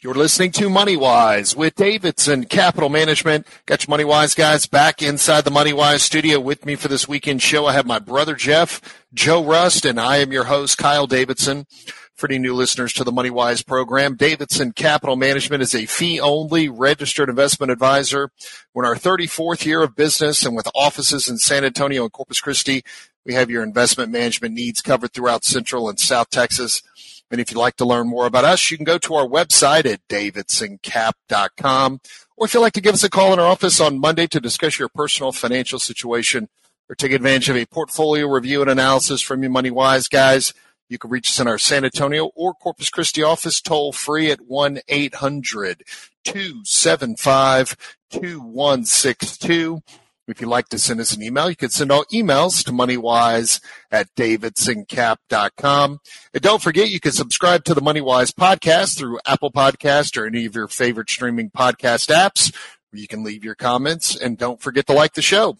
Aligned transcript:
You're 0.00 0.14
listening 0.14 0.52
to 0.52 0.70
Money 0.70 0.96
Wise 0.96 1.56
with 1.56 1.74
Davidson 1.74 2.44
Capital 2.44 2.88
Management. 2.88 3.48
Got 3.66 3.82
your 3.82 3.90
Money 3.90 4.04
Wise 4.04 4.32
guys 4.32 4.64
back 4.64 5.02
inside 5.02 5.42
the 5.42 5.50
Money 5.50 5.72
Wise 5.72 6.04
studio 6.04 6.38
with 6.38 6.64
me 6.64 6.76
for 6.76 6.86
this 6.86 7.08
weekend 7.08 7.42
show. 7.42 7.66
I 7.66 7.72
have 7.72 7.84
my 7.84 7.98
brother 7.98 8.36
Jeff, 8.36 8.80
Joe 9.12 9.42
Rust, 9.42 9.84
and 9.84 9.98
I 9.98 10.18
am 10.18 10.30
your 10.30 10.44
host, 10.44 10.78
Kyle 10.78 11.08
Davidson. 11.08 11.66
For 12.14 12.28
any 12.28 12.38
new 12.38 12.54
listeners 12.54 12.92
to 12.92 13.02
the 13.02 13.10
Money 13.10 13.30
Wise 13.30 13.62
program, 13.62 14.14
Davidson 14.14 14.70
Capital 14.70 15.16
Management 15.16 15.64
is 15.64 15.74
a 15.74 15.86
fee 15.86 16.20
only 16.20 16.68
registered 16.68 17.28
investment 17.28 17.72
advisor. 17.72 18.30
We're 18.72 18.84
in 18.84 18.90
our 18.90 18.94
34th 18.94 19.66
year 19.66 19.82
of 19.82 19.96
business 19.96 20.46
and 20.46 20.54
with 20.54 20.68
offices 20.76 21.28
in 21.28 21.38
San 21.38 21.64
Antonio 21.64 22.04
and 22.04 22.12
Corpus 22.12 22.40
Christi, 22.40 22.84
we 23.28 23.34
have 23.34 23.50
your 23.50 23.62
investment 23.62 24.10
management 24.10 24.54
needs 24.54 24.80
covered 24.80 25.12
throughout 25.12 25.44
Central 25.44 25.88
and 25.90 26.00
South 26.00 26.30
Texas. 26.30 26.82
And 27.30 27.40
if 27.40 27.50
you'd 27.50 27.58
like 27.58 27.76
to 27.76 27.84
learn 27.84 28.08
more 28.08 28.26
about 28.26 28.44
us, 28.44 28.70
you 28.70 28.76
can 28.78 28.84
go 28.84 28.98
to 28.98 29.14
our 29.14 29.26
website 29.26 29.84
at 29.86 30.06
davidsoncap.com. 30.08 32.00
Or 32.36 32.46
if 32.46 32.54
you'd 32.54 32.60
like 32.60 32.72
to 32.74 32.80
give 32.80 32.94
us 32.94 33.04
a 33.04 33.10
call 33.10 33.32
in 33.32 33.38
our 33.38 33.46
office 33.46 33.80
on 33.80 33.98
Monday 33.98 34.26
to 34.28 34.40
discuss 34.40 34.78
your 34.78 34.88
personal 34.88 35.32
financial 35.32 35.78
situation 35.78 36.48
or 36.88 36.94
take 36.94 37.12
advantage 37.12 37.48
of 37.48 37.56
a 37.56 37.66
portfolio 37.66 38.26
review 38.26 38.62
and 38.62 38.70
analysis 38.70 39.20
from 39.20 39.42
your 39.42 39.50
Money 39.50 39.70
Wise 39.70 40.08
guys, 40.08 40.54
you 40.88 40.98
can 40.98 41.10
reach 41.10 41.28
us 41.28 41.38
in 41.38 41.46
our 41.46 41.58
San 41.58 41.84
Antonio 41.84 42.30
or 42.34 42.54
Corpus 42.54 42.88
Christi 42.88 43.22
office 43.22 43.60
toll 43.60 43.92
free 43.92 44.30
at 44.30 44.40
1 44.40 44.80
800 44.88 45.84
275 46.24 47.76
2162. 48.10 49.82
If 50.28 50.40
you'd 50.40 50.48
like 50.48 50.68
to 50.68 50.78
send 50.78 51.00
us 51.00 51.14
an 51.14 51.22
email, 51.22 51.48
you 51.50 51.56
can 51.56 51.70
send 51.70 51.90
all 51.90 52.04
emails 52.12 52.64
to 52.64 52.72
moneywise 52.72 53.60
at 53.90 54.14
davidsoncap.com. 54.14 56.00
And 56.34 56.42
don't 56.42 56.62
forget, 56.62 56.90
you 56.90 57.00
can 57.00 57.12
subscribe 57.12 57.64
to 57.64 57.74
the 57.74 57.80
Moneywise 57.80 58.32
podcast 58.32 58.98
through 58.98 59.18
Apple 59.26 59.50
Podcast 59.50 60.16
or 60.16 60.26
any 60.26 60.44
of 60.44 60.54
your 60.54 60.68
favorite 60.68 61.10
streaming 61.10 61.50
podcast 61.50 62.14
apps 62.14 62.54
you 62.92 63.06
can 63.06 63.22
leave 63.22 63.44
your 63.44 63.54
comments 63.54 64.16
and 64.16 64.38
don't 64.38 64.60
forget 64.60 64.86
to 64.86 64.92
like 64.92 65.14
the 65.14 65.22
show. 65.22 65.58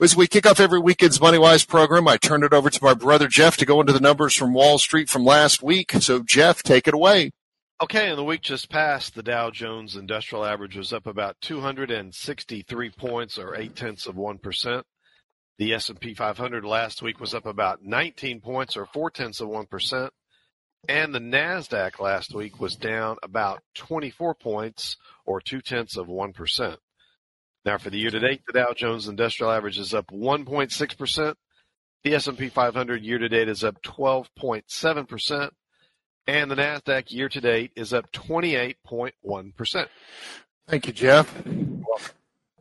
As 0.00 0.16
we 0.16 0.26
kick 0.26 0.46
off 0.46 0.60
every 0.60 0.80
weekend's 0.80 1.18
MoneyWise 1.18 1.68
program, 1.68 2.08
I 2.08 2.16
turn 2.16 2.44
it 2.44 2.52
over 2.52 2.70
to 2.70 2.84
my 2.84 2.94
brother 2.94 3.28
Jeff 3.28 3.56
to 3.58 3.66
go 3.66 3.80
into 3.80 3.92
the 3.92 4.00
numbers 4.00 4.34
from 4.34 4.54
Wall 4.54 4.78
Street 4.78 5.08
from 5.08 5.24
last 5.24 5.62
week. 5.62 5.92
So 6.00 6.22
Jeff, 6.22 6.62
take 6.62 6.88
it 6.88 6.94
away. 6.94 7.32
Okay, 7.82 8.10
in 8.10 8.14
the 8.14 8.22
week 8.22 8.42
just 8.42 8.70
passed, 8.70 9.16
the 9.16 9.24
Dow 9.24 9.50
Jones 9.50 9.96
Industrial 9.96 10.44
Average 10.44 10.76
was 10.76 10.92
up 10.92 11.08
about 11.08 11.40
263 11.40 12.90
points, 12.90 13.38
or 13.38 13.56
eight 13.56 13.74
tenths 13.74 14.06
of 14.06 14.14
one 14.14 14.38
percent. 14.38 14.86
The 15.58 15.74
S&P 15.74 16.14
500 16.14 16.64
last 16.64 17.02
week 17.02 17.18
was 17.18 17.34
up 17.34 17.44
about 17.44 17.82
19 17.82 18.40
points, 18.40 18.76
or 18.76 18.86
four 18.86 19.10
tenths 19.10 19.40
of 19.40 19.48
one 19.48 19.66
percent, 19.66 20.12
and 20.88 21.12
the 21.12 21.18
Nasdaq 21.18 21.98
last 21.98 22.32
week 22.32 22.60
was 22.60 22.76
down 22.76 23.16
about 23.20 23.64
24 23.74 24.36
points, 24.36 24.96
or 25.26 25.40
two 25.40 25.60
tenths 25.60 25.96
of 25.96 26.06
one 26.06 26.32
percent. 26.32 26.78
Now, 27.64 27.78
for 27.78 27.90
the 27.90 27.98
year 27.98 28.10
to 28.10 28.20
date, 28.20 28.42
the 28.46 28.52
Dow 28.52 28.74
Jones 28.76 29.08
Industrial 29.08 29.50
Average 29.50 29.80
is 29.80 29.92
up 29.92 30.06
1.6 30.12 30.96
percent. 30.96 31.36
The 32.04 32.14
S&P 32.14 32.48
500 32.48 33.02
year 33.02 33.18
to 33.18 33.28
date 33.28 33.48
is 33.48 33.64
up 33.64 33.82
12.7 33.82 35.08
percent 35.08 35.52
and 36.26 36.50
the 36.50 36.54
Nasdaq 36.54 37.10
year 37.10 37.28
to 37.28 37.40
date 37.40 37.72
is 37.76 37.92
up 37.92 38.10
28.1%. 38.12 39.86
Thank 40.68 40.86
you, 40.86 40.92
Jeff. 40.92 41.42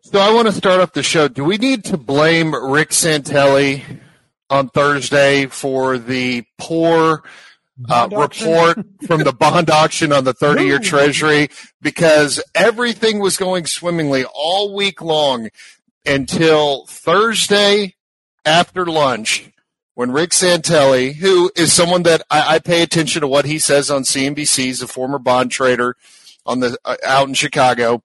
So 0.02 0.19
I 0.19 0.34
want 0.34 0.47
to 0.47 0.52
start 0.52 0.81
off 0.81 0.94
the 0.94 1.03
show. 1.03 1.28
Do 1.28 1.44
we 1.44 1.58
need 1.58 1.84
to 1.85 1.97
blame 1.97 2.53
Rick 2.53 2.90
Santelli 2.90 3.84
on 4.50 4.69
Thursday 4.69 5.46
for 5.46 5.97
the 5.97 6.44
poor 6.58 7.24
uh, 7.88 8.09
report 8.12 8.80
from 9.06 9.24
the 9.24 9.31
bond 9.31 9.69
auction 9.69 10.12
on 10.12 10.24
the 10.24 10.34
30 10.34 10.64
year 10.64 10.80
treasury? 10.80 11.50
Because 11.81 12.44
everything 12.56 13.19
was 13.19 13.38
going 13.38 13.68
swimmingly 13.68 14.25
all 14.34 14.74
week 14.75 15.02
long 15.02 15.50
until 16.06 16.88
Thursday 16.88 17.96
after 18.44 18.88
lunch 18.88 19.52
when 20.01 20.12
Rick 20.12 20.31
Santelli, 20.31 21.13
who 21.13 21.51
is 21.56 21.72
someone 21.72 22.01
that 22.03 22.23
I, 22.28 22.56
I, 22.56 22.59
pay 22.59 22.81
attention 22.81 23.22
to 23.22 23.28
what 23.28 23.45
he 23.45 23.59
says 23.59 23.91
on 23.91 24.01
CNBC, 24.01 24.63
he's 24.63 24.81
a 24.81 24.88
former 24.88 25.19
bond 25.19 25.51
trader 25.51 25.95
on 26.44 26.59
the 26.59 26.75
uh, 26.84 26.95
out 27.06 27.28
in 27.28 27.35
Chicago, 27.35 28.01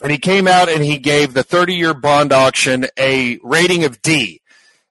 and 0.00 0.10
he 0.10 0.16
came 0.16 0.48
out 0.48 0.70
and 0.70 0.82
he 0.82 0.96
gave 0.96 1.34
the 1.34 1.44
30-year 1.44 1.92
bond 1.92 2.32
auction 2.32 2.86
a 2.98 3.38
rating 3.42 3.84
of 3.84 4.00
D. 4.00 4.40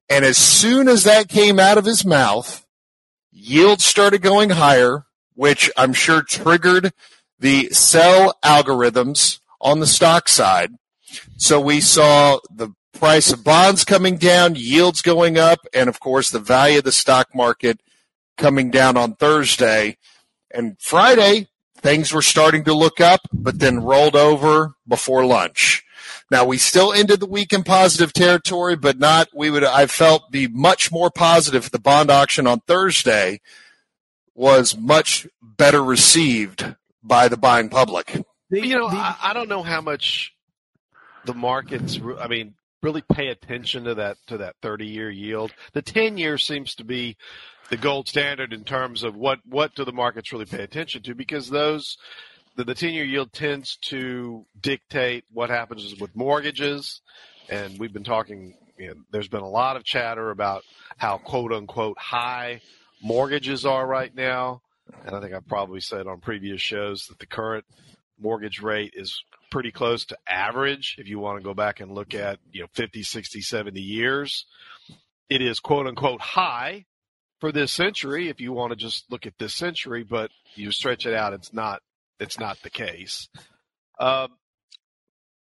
And 0.08 0.24
as 0.24 0.38
soon 0.38 0.88
as 0.88 1.04
that 1.06 1.30
came 1.30 1.60
out 1.60 1.80
of 1.80 1.86
his 1.86 2.06
mouth, 2.06 2.64
yields 3.32 3.84
started 3.84 4.22
going 4.22 4.52
higher, 4.52 5.08
which 5.34 5.72
I'm 5.76 5.94
sure 5.94 6.22
triggered 6.22 6.94
the 7.40 7.72
sell 7.72 8.38
algorithms 8.46 9.40
on 9.60 9.80
the 9.80 9.88
stock 9.88 10.30
side. 10.30 10.74
So 11.38 11.60
we 11.60 11.82
saw 11.82 12.38
the 12.54 12.70
price 12.94 13.32
of 13.32 13.44
bonds 13.44 13.84
coming 13.84 14.18
down, 14.18 14.56
yields 14.56 15.02
going 15.02 15.38
up, 15.38 15.60
and 15.74 15.90
of 15.90 16.00
course 16.00 16.30
the 16.30 16.40
value 16.40 16.80
of 16.80 16.84
the 16.84 16.92
stock 16.92 17.34
market 17.34 17.82
coming 18.38 18.72
down 18.72 18.98
on 18.98 19.16
Thursday. 19.16 19.98
And 20.52 20.78
Friday, 20.80 21.48
things 21.76 22.12
were 22.12 22.22
starting 22.22 22.64
to 22.66 22.74
look 22.74 23.00
up, 23.00 23.22
but 23.32 23.60
then 23.60 23.84
rolled 23.84 24.16
over 24.16 24.74
before 24.88 25.26
lunch. 25.26 25.84
Now 26.32 26.46
we 26.46 26.58
still 26.58 26.94
ended 26.94 27.20
the 27.20 27.26
week 27.26 27.54
in 27.54 27.64
positive 27.64 28.14
territory, 28.14 28.76
but 28.76 29.00
not, 29.00 29.30
we 29.34 29.50
would, 29.50 29.64
I 29.64 29.88
felt 29.88 30.32
be 30.32 30.48
much 30.48 30.92
more 30.92 31.10
positive 31.10 31.66
if 31.66 31.72
the 31.72 31.80
bond 31.80 32.12
auction 32.12 32.48
on 32.48 32.62
Thursday 32.62 33.42
was 34.36 34.78
much 34.78 35.28
better 35.42 35.84
received 35.84 36.76
by 37.04 37.28
the 37.28 37.38
buying 37.38 37.70
public. 37.70 38.24
You 38.50 38.78
know, 38.78 38.88
I, 38.88 39.16
I 39.22 39.34
don't 39.34 39.50
know 39.50 39.64
how 39.64 39.82
much 39.82 40.34
the 41.26 41.34
markets, 41.34 42.00
I 42.20 42.28
mean, 42.28 42.56
really 42.82 43.02
pay 43.02 43.28
attention 43.28 43.84
to 43.86 43.96
that 43.96 44.18
to 44.28 44.38
that 44.38 44.56
30 44.62 44.86
year 44.86 45.10
yield. 45.10 45.52
The 45.74 45.82
10 45.82 46.18
year 46.18 46.38
seems 46.38 46.76
to 46.76 46.84
be 46.84 47.18
the 47.70 47.78
gold 47.78 48.08
standard 48.08 48.54
in 48.54 48.64
terms 48.64 49.04
of 49.04 49.16
what 49.16 49.40
what 49.46 49.76
do 49.76 49.86
the 49.86 49.92
markets 49.92 50.32
really 50.32 50.46
pay 50.46 50.64
attention 50.64 51.04
to 51.04 51.16
because 51.16 51.50
those 51.50 51.98
the, 52.56 52.64
the 52.64 52.76
10 52.76 52.94
year 52.94 53.06
yield 53.06 53.32
tends 53.32 53.78
to 53.78 54.46
dictate 54.60 55.24
what 55.32 55.50
happens 55.50 55.96
with 56.00 56.16
mortgages 56.16 57.02
and 57.50 57.78
we've 57.80 57.94
been 57.94 58.04
talking 58.04 58.56
you 58.78 58.88
know, 58.88 58.94
there's 59.12 59.28
been 59.28 59.42
a 59.42 59.50
lot 59.50 59.76
of 59.76 59.84
chatter 59.84 60.32
about 60.32 60.64
how 60.98 61.18
quote 61.18 61.54
unquote 61.54 61.98
high 61.98 62.62
mortgages 63.02 63.66
are 63.66 63.86
right 63.86 64.16
now 64.16 64.62
and 65.06 65.16
I 65.16 65.22
think 65.22 65.34
I've 65.34 65.48
probably 65.48 65.80
said 65.80 66.08
on 66.08 66.20
previous 66.20 66.62
shows 66.62 67.06
that 67.08 67.20
the 67.20 67.28
current 67.28 67.66
mortgage 68.20 68.62
rate 68.62 68.94
is 68.96 69.24
pretty 69.50 69.72
close 69.72 70.06
to 70.06 70.18
average 70.28 70.96
if 70.98 71.08
you 71.08 71.20
want 71.20 71.40
to 71.40 71.44
go 71.44 71.54
back 71.54 71.80
and 71.80 71.92
look 71.92 72.14
at, 72.14 72.40
you 72.52 72.62
know, 72.62 72.68
50, 72.74 73.04
60, 73.04 73.42
70 73.42 73.80
years. 73.80 74.46
It 75.30 75.42
is 75.42 75.60
quote 75.60 75.88
unquote 75.88 76.22
high 76.22 76.86
for 77.40 77.52
this 77.52 77.72
century 77.72 78.30
if 78.30 78.42
you 78.42 78.54
want 78.54 78.72
to 78.72 78.76
just 78.76 79.12
look 79.12 79.26
at 79.26 79.38
this 79.38 79.54
century, 79.54 80.04
but 80.04 80.32
you 80.56 80.72
stretch 80.72 81.06
it 81.06 81.14
out, 81.14 81.34
it's 81.34 81.54
not 81.54 81.82
it's 82.20 82.40
not 82.40 82.62
the 82.64 82.70
case. 82.70 83.30
Um, 84.00 84.30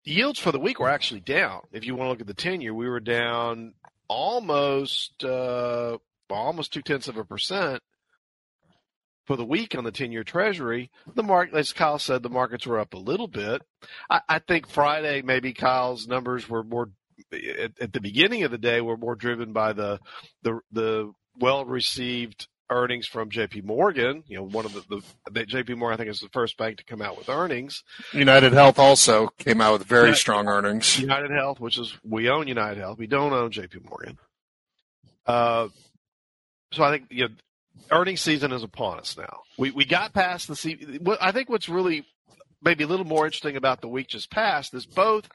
yields 0.03 0.40
for 0.40 0.52
the 0.52 0.59
week 0.59 0.79
were 0.79 0.90
actually 0.90 1.22
down. 1.22 1.62
If 1.72 1.85
you 1.85 1.96
want 1.96 2.08
to 2.08 2.12
look 2.12 2.22
at 2.22 2.28
the 2.28 2.34
ten 2.34 2.61
year, 2.61 2.73
we 2.73 2.90
were 2.90 2.99
down 2.99 3.73
almost 4.08 5.23
uh, 5.23 5.97
almost 6.29 6.73
two 6.73 6.82
tenths 6.82 7.08
of 7.08 7.17
a 7.17 7.23
percent 7.23 7.82
for 9.31 9.37
the 9.37 9.45
week 9.45 9.78
on 9.78 9.85
the 9.85 9.93
10 9.93 10.11
year 10.11 10.25
treasury, 10.25 10.91
the 11.16 11.23
market, 11.23 11.55
as 11.55 11.72
Kyle 11.72 11.97
said, 11.97 12.22
the 12.22 12.29
markets 12.29 12.67
were 12.67 12.78
up 12.78 12.93
a 12.93 12.97
little 12.97 13.29
bit. 13.29 13.61
I, 14.09 14.19
I 14.28 14.39
think 14.39 14.67
Friday, 14.67 15.22
maybe 15.22 15.53
Kyle's 15.53 16.05
numbers 16.05 16.49
were 16.49 16.66
more 16.66 16.89
at, 17.31 17.72
at, 17.79 17.93
the 17.93 18.01
beginning 18.01 18.43
of 18.43 18.51
the 18.51 18.57
day 18.57 18.81
were 18.81 18.97
more 18.97 19.16
driven 19.16 19.53
by 19.53 19.72
the, 19.72 20.01
the, 20.43 20.59
the 20.73 21.13
well 21.39 21.63
received 21.63 22.49
earnings 22.69 23.07
from 23.07 23.29
JP 23.29 23.63
Morgan. 23.63 24.25
You 24.28 24.39
know, 24.39 24.43
one 24.43 24.66
of 24.66 24.73
the, 24.73 25.01
the, 25.31 25.45
JP 25.45 25.77
Morgan, 25.77 25.93
I 25.93 25.97
think, 25.97 26.09
is 26.09 26.19
the 26.19 26.27
first 26.34 26.57
bank 26.57 26.79
to 26.79 26.84
come 26.84 27.01
out 27.01 27.17
with 27.17 27.29
earnings. 27.29 27.85
United 28.11 28.51
Health 28.51 28.79
also 28.79 29.29
came 29.37 29.61
out 29.61 29.79
with 29.79 29.87
very 29.87 30.07
United, 30.07 30.19
strong 30.19 30.49
earnings. 30.49 30.99
United 30.99 31.31
Health, 31.31 31.61
which 31.61 31.79
is, 31.79 31.97
we 32.03 32.29
own 32.29 32.49
United 32.49 32.79
Health. 32.79 32.97
We 32.97 33.07
don't 33.07 33.31
own 33.31 33.51
JP 33.51 33.89
Morgan. 33.89 34.17
Uh, 35.25 35.69
so 36.73 36.84
I 36.84 36.91
think, 36.91 37.05
you 37.11 37.29
know, 37.29 37.35
earnings 37.89 38.22
season 38.22 38.51
is 38.51 38.63
upon 38.63 38.99
us 38.99 39.17
now. 39.17 39.41
We 39.57 39.72
we 39.72 39.85
got 39.85 40.13
past 40.13 40.47
the 40.47 40.55
season. 40.55 41.05
I 41.19 41.31
think 41.31 41.49
what's 41.49 41.69
really 41.69 42.05
maybe 42.61 42.83
a 42.83 42.87
little 42.87 43.05
more 43.05 43.25
interesting 43.25 43.55
about 43.55 43.81
the 43.81 43.87
week 43.87 44.07
just 44.07 44.29
passed 44.29 44.73
is 44.73 44.85
both 44.85 45.28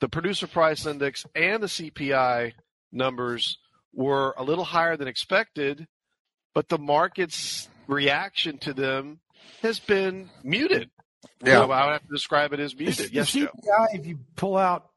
the 0.00 0.08
producer 0.08 0.46
price 0.46 0.84
index 0.86 1.24
and 1.34 1.62
the 1.62 1.66
CPI 1.66 2.52
numbers 2.92 3.58
were 3.92 4.34
a 4.36 4.44
little 4.44 4.64
higher 4.64 4.96
than 4.96 5.08
expected, 5.08 5.86
but 6.54 6.68
the 6.68 6.78
market's 6.78 7.68
reaction 7.86 8.58
to 8.58 8.74
them 8.74 9.20
has 9.62 9.78
been 9.78 10.28
muted. 10.42 10.90
Yeah. 11.42 11.54
So 11.54 11.70
I 11.70 11.86
would 11.86 11.92
have 11.92 12.02
to 12.02 12.12
describe 12.12 12.52
it 12.52 12.60
as 12.60 12.76
muted. 12.76 13.10
The 13.10 13.14
yes, 13.14 13.32
Joe. 13.32 13.46
CPI, 13.46 13.86
if 13.98 14.06
you 14.06 14.18
pull 14.36 14.56
out 14.56 14.90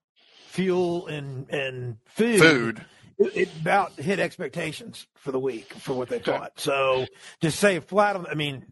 fuel 0.48 1.08
and 1.08 1.50
and 1.50 1.98
food, 2.06 2.40
Food. 2.40 2.86
It, 3.20 3.50
about 3.62 3.94
hit 3.94 4.20
expectations 4.20 5.08
for 5.16 5.32
the 5.32 5.40
week 5.40 5.74
for 5.74 5.94
what 5.94 6.08
they 6.08 6.20
thought. 6.20 6.60
So 6.60 7.08
to 7.42 7.50
say 7.50 7.80
flat, 7.80 8.16
on, 8.16 8.28
I 8.28 8.36
mean, 8.36 8.66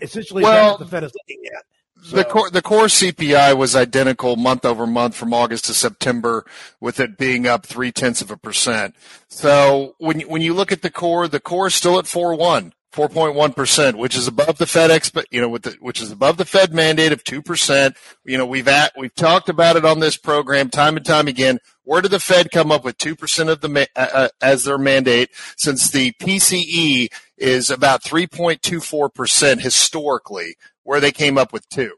essentially 0.00 0.44
Well, 0.44 0.78
the 0.78 0.86
Fed 0.86 1.02
is 1.02 1.12
looking 1.12 1.42
at. 1.56 1.64
The 2.12 2.24
core, 2.24 2.50
the 2.50 2.62
core 2.62 2.84
CPI 2.84 3.56
was 3.56 3.74
identical 3.74 4.36
month 4.36 4.64
over 4.64 4.86
month 4.86 5.16
from 5.16 5.34
August 5.34 5.64
to 5.64 5.74
September, 5.74 6.46
with 6.80 7.00
it 7.00 7.18
being 7.18 7.46
up 7.46 7.66
three 7.66 7.90
tenths 7.90 8.22
of 8.22 8.30
a 8.30 8.36
percent. 8.36 8.94
So 9.26 9.96
when 9.98 10.20
you, 10.20 10.28
when 10.28 10.40
you 10.40 10.54
look 10.54 10.70
at 10.70 10.82
the 10.82 10.90
core, 10.90 11.26
the 11.26 11.40
core 11.40 11.66
is 11.66 11.74
still 11.74 11.98
at 11.98 12.06
four 12.06 12.34
one. 12.34 12.72
4.1 12.92 13.54
percent, 13.54 13.98
which 13.98 14.16
is 14.16 14.26
above 14.26 14.56
the 14.56 14.66
Fed 14.66 14.90
expe- 14.90 15.26
you 15.30 15.42
know, 15.42 15.48
with 15.48 15.62
the, 15.62 15.76
which 15.78 16.00
is 16.00 16.10
above 16.10 16.38
the 16.38 16.46
Fed 16.46 16.72
mandate 16.72 17.12
of 17.12 17.22
two 17.22 17.42
percent. 17.42 17.96
You 18.24 18.38
know, 18.38 18.46
we've 18.46 18.66
at, 18.66 18.92
we've 18.96 19.14
talked 19.14 19.50
about 19.50 19.76
it 19.76 19.84
on 19.84 20.00
this 20.00 20.16
program 20.16 20.70
time 20.70 20.96
and 20.96 21.04
time 21.04 21.28
again. 21.28 21.58
Where 21.88 22.02
did 22.02 22.10
the 22.10 22.20
Fed 22.20 22.50
come 22.50 22.70
up 22.70 22.84
with 22.84 22.98
two 22.98 23.16
percent 23.16 23.48
of 23.48 23.62
the 23.62 23.68
ma- 23.70 23.86
uh, 23.96 24.08
uh, 24.12 24.28
as 24.42 24.64
their 24.64 24.76
mandate? 24.76 25.30
Since 25.56 25.90
the 25.90 26.12
PCE 26.20 27.08
is 27.38 27.70
about 27.70 28.02
3.24 28.02 29.14
percent 29.14 29.62
historically, 29.62 30.56
where 30.82 31.00
they 31.00 31.12
came 31.12 31.38
up 31.38 31.50
with 31.50 31.66
two. 31.70 31.94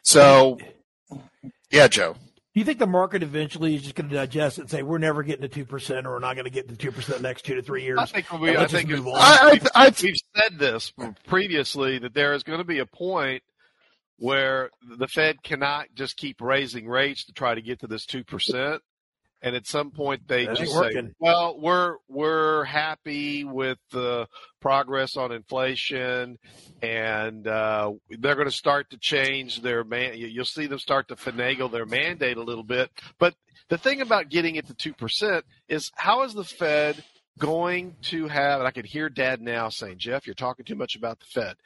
So, 0.00 0.56
yeah, 1.70 1.88
Joe. 1.88 2.14
Do 2.14 2.60
you 2.60 2.64
think 2.64 2.78
the 2.78 2.86
market 2.86 3.22
eventually 3.22 3.74
is 3.74 3.82
just 3.82 3.94
going 3.94 4.08
to 4.08 4.14
digest 4.14 4.56
it 4.56 4.62
and 4.62 4.70
say 4.70 4.82
we're 4.82 4.96
never 4.96 5.22
getting 5.22 5.42
to 5.42 5.48
two 5.48 5.66
percent, 5.66 6.06
or 6.06 6.12
we're 6.12 6.20
not 6.20 6.36
going 6.36 6.46
to 6.46 6.50
get 6.50 6.66
to 6.70 6.76
two 6.76 6.90
percent 6.90 7.20
next 7.20 7.44
two 7.44 7.56
to 7.56 7.62
three 7.62 7.82
years? 7.82 7.98
I 7.98 8.06
think 8.06 8.32
we, 8.40 8.48
And 8.48 8.56
I 8.56 8.60
let's 8.62 8.72
just 8.72 8.86
think 8.86 8.96
move 8.96 9.08
on. 9.08 9.16
I, 9.16 9.60
I, 9.74 9.84
I, 9.88 9.92
we've 10.02 10.16
said 10.34 10.58
this 10.58 10.90
previously 11.26 11.98
that 11.98 12.14
there 12.14 12.32
is 12.32 12.44
going 12.44 12.60
to 12.60 12.64
be 12.64 12.78
a 12.78 12.86
point 12.86 13.42
where 14.16 14.70
the 14.96 15.06
Fed 15.06 15.42
cannot 15.42 15.88
just 15.94 16.16
keep 16.16 16.40
raising 16.40 16.88
rates 16.88 17.26
to 17.26 17.34
try 17.34 17.54
to 17.54 17.60
get 17.60 17.80
to 17.80 17.86
this 17.86 18.06
two 18.06 18.24
percent, 18.24 18.80
and 19.44 19.54
at 19.54 19.66
some 19.66 19.90
point 19.92 20.26
they 20.26 20.46
That 20.46 20.56
just 20.56 20.72
say, 20.72 21.12
"Well, 21.20 21.60
we're 21.60 21.96
we're 22.08 22.64
happy 22.64 23.44
with 23.44 23.78
the 23.92 24.26
progress 24.60 25.16
on 25.16 25.30
inflation, 25.30 26.38
and 26.82 27.46
uh, 27.46 27.92
they're 28.08 28.34
going 28.34 28.46
to 28.48 28.50
start 28.52 28.90
to 28.90 28.98
change 28.98 29.60
their 29.62 29.84
man. 29.84 30.16
you- 30.18 30.26
You'll 30.28 30.44
see 30.46 30.66
them 30.66 30.78
start 30.78 31.08
to 31.08 31.14
finagle 31.16 31.70
their 31.70 31.86
mandate 31.86 32.36
a 32.38 32.42
little 32.42 32.64
bit, 32.64 32.90
but." 33.20 33.34
The 33.70 33.78
thing 33.78 34.02
about 34.02 34.28
getting 34.28 34.56
it 34.56 34.66
to 34.66 34.74
two 34.74 34.92
percent 34.92 35.46
is 35.68 35.90
how 35.94 36.24
is 36.24 36.34
the 36.34 36.44
Fed 36.44 37.02
going 37.38 37.96
to 38.02 38.28
have, 38.28 38.60
and 38.60 38.68
I 38.68 38.70
can 38.70 38.84
hear 38.84 39.08
dad 39.08 39.40
now 39.40 39.70
saying, 39.70 39.96
Jeff, 39.96 40.26
you're 40.26 40.34
talking 40.34 40.66
too 40.66 40.74
much 40.74 40.96
about 40.96 41.18
the 41.18 41.24
Fed. 41.24 41.56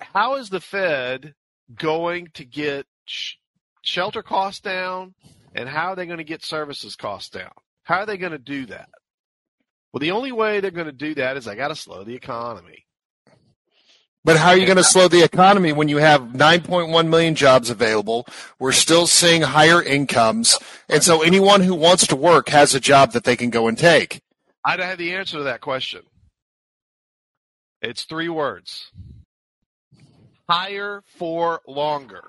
How 0.00 0.34
is 0.34 0.50
the 0.50 0.60
Fed 0.60 1.34
going 1.74 2.28
to 2.34 2.44
get 2.44 2.86
sh- 3.06 3.34
shelter 3.82 4.20
costs 4.24 4.60
down 4.60 5.14
and 5.54 5.68
how 5.68 5.90
are 5.92 5.96
they 5.96 6.06
going 6.06 6.18
to 6.18 6.24
get 6.24 6.44
services 6.44 6.96
costs 6.96 7.30
down? 7.30 7.52
How 7.84 8.00
are 8.00 8.06
they 8.06 8.16
going 8.16 8.32
to 8.32 8.38
do 8.38 8.66
that? 8.66 8.88
Well, 9.92 10.00
the 10.00 10.10
only 10.10 10.32
way 10.32 10.60
they're 10.60 10.70
going 10.70 10.86
to 10.86 10.92
do 10.92 11.14
that 11.14 11.36
is 11.36 11.46
I 11.46 11.54
got 11.54 11.68
to 11.68 11.76
slow 11.76 12.02
the 12.02 12.14
economy. 12.14 12.86
but 14.24 14.36
how 14.36 14.48
are 14.48 14.56
you 14.56 14.66
going 14.66 14.78
to 14.78 14.82
slow 14.84 15.06
the 15.06 15.22
economy 15.22 15.72
when 15.72 15.88
you 15.88 15.98
have 15.98 16.22
9.1 16.22 17.08
million 17.08 17.34
jobs 17.36 17.70
available? 17.70 18.26
We're 18.58 18.72
still 18.72 19.06
seeing 19.06 19.42
higher 19.42 19.82
incomes. 19.82 20.58
And 20.88 21.02
so 21.02 21.22
anyone 21.22 21.60
who 21.60 21.74
wants 21.74 22.06
to 22.08 22.16
work 22.16 22.48
has 22.48 22.74
a 22.74 22.80
job 22.80 23.12
that 23.12 23.24
they 23.24 23.36
can 23.36 23.50
go 23.50 23.68
and 23.68 23.78
take. 23.78 24.20
I 24.64 24.76
don't 24.76 24.86
have 24.86 24.98
the 24.98 25.14
answer 25.14 25.36
to 25.36 25.44
that 25.44 25.60
question. 25.60 26.02
It's 27.82 28.04
three 28.04 28.30
words. 28.30 28.90
Higher 30.48 31.02
for 31.18 31.60
longer. 31.68 32.24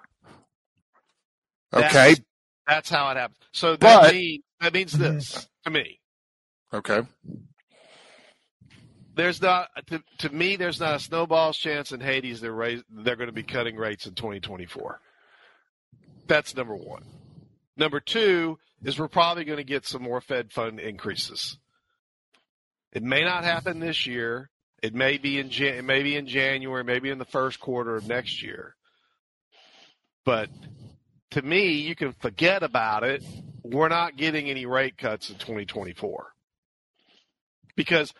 Okay. 1.73 2.09
That's, 2.09 2.21
that's 2.67 2.89
how 2.89 3.09
it 3.11 3.17
happens. 3.17 3.39
So 3.51 3.75
that 3.75 4.01
But- 4.01 4.13
means 4.13 4.43
that 4.61 4.73
means 4.73 4.93
mm-hmm. 4.93 5.15
this 5.15 5.47
to 5.65 5.69
me. 5.69 5.99
Okay. 6.73 7.01
There's 9.15 9.41
not 9.41 9.69
to, 9.87 10.03
to 10.19 10.29
me. 10.29 10.55
There's 10.57 10.79
not 10.79 10.95
a 10.95 10.99
snowball's 10.99 11.57
chance 11.57 11.91
in 11.91 12.01
Hades 12.01 12.41
they're 12.41 12.51
raise, 12.51 12.83
they're 12.89 13.15
going 13.15 13.29
to 13.29 13.33
be 13.33 13.43
cutting 13.43 13.77
rates 13.77 14.05
in 14.05 14.13
2024. 14.13 14.99
That's 16.27 16.55
number 16.55 16.75
one. 16.75 17.03
Number 17.77 17.99
two 17.99 18.57
is 18.83 18.99
we're 18.99 19.07
probably 19.07 19.45
going 19.45 19.57
to 19.57 19.63
get 19.63 19.85
some 19.85 20.01
more 20.01 20.19
Fed 20.19 20.51
fund 20.51 20.79
increases. 20.79 21.57
It 22.91 23.03
may 23.03 23.23
not 23.23 23.43
happen 23.43 23.79
this 23.79 24.05
year. 24.05 24.49
It 24.81 24.93
may 24.93 25.17
be 25.17 25.39
in 25.39 25.49
Jan- 25.49 25.75
it 25.75 25.85
may 25.85 26.03
be 26.03 26.15
in 26.15 26.27
January, 26.27 26.83
maybe 26.83 27.09
in 27.09 27.17
the 27.17 27.25
first 27.25 27.59
quarter 27.59 27.95
of 27.95 28.07
next 28.07 28.41
year. 28.41 28.75
But 30.25 30.49
to 31.35 31.41
me, 31.41 31.73
you 31.73 31.95
can 31.95 32.13
forget 32.13 32.63
about 32.63 33.03
it. 33.03 33.21
We're 33.61 33.89
not 33.89 34.15
getting 34.15 34.49
any 34.49 34.65
rate 34.65 34.97
cuts 34.97 35.29
in 35.29 35.35
2024 35.35 36.31
because 37.75 38.13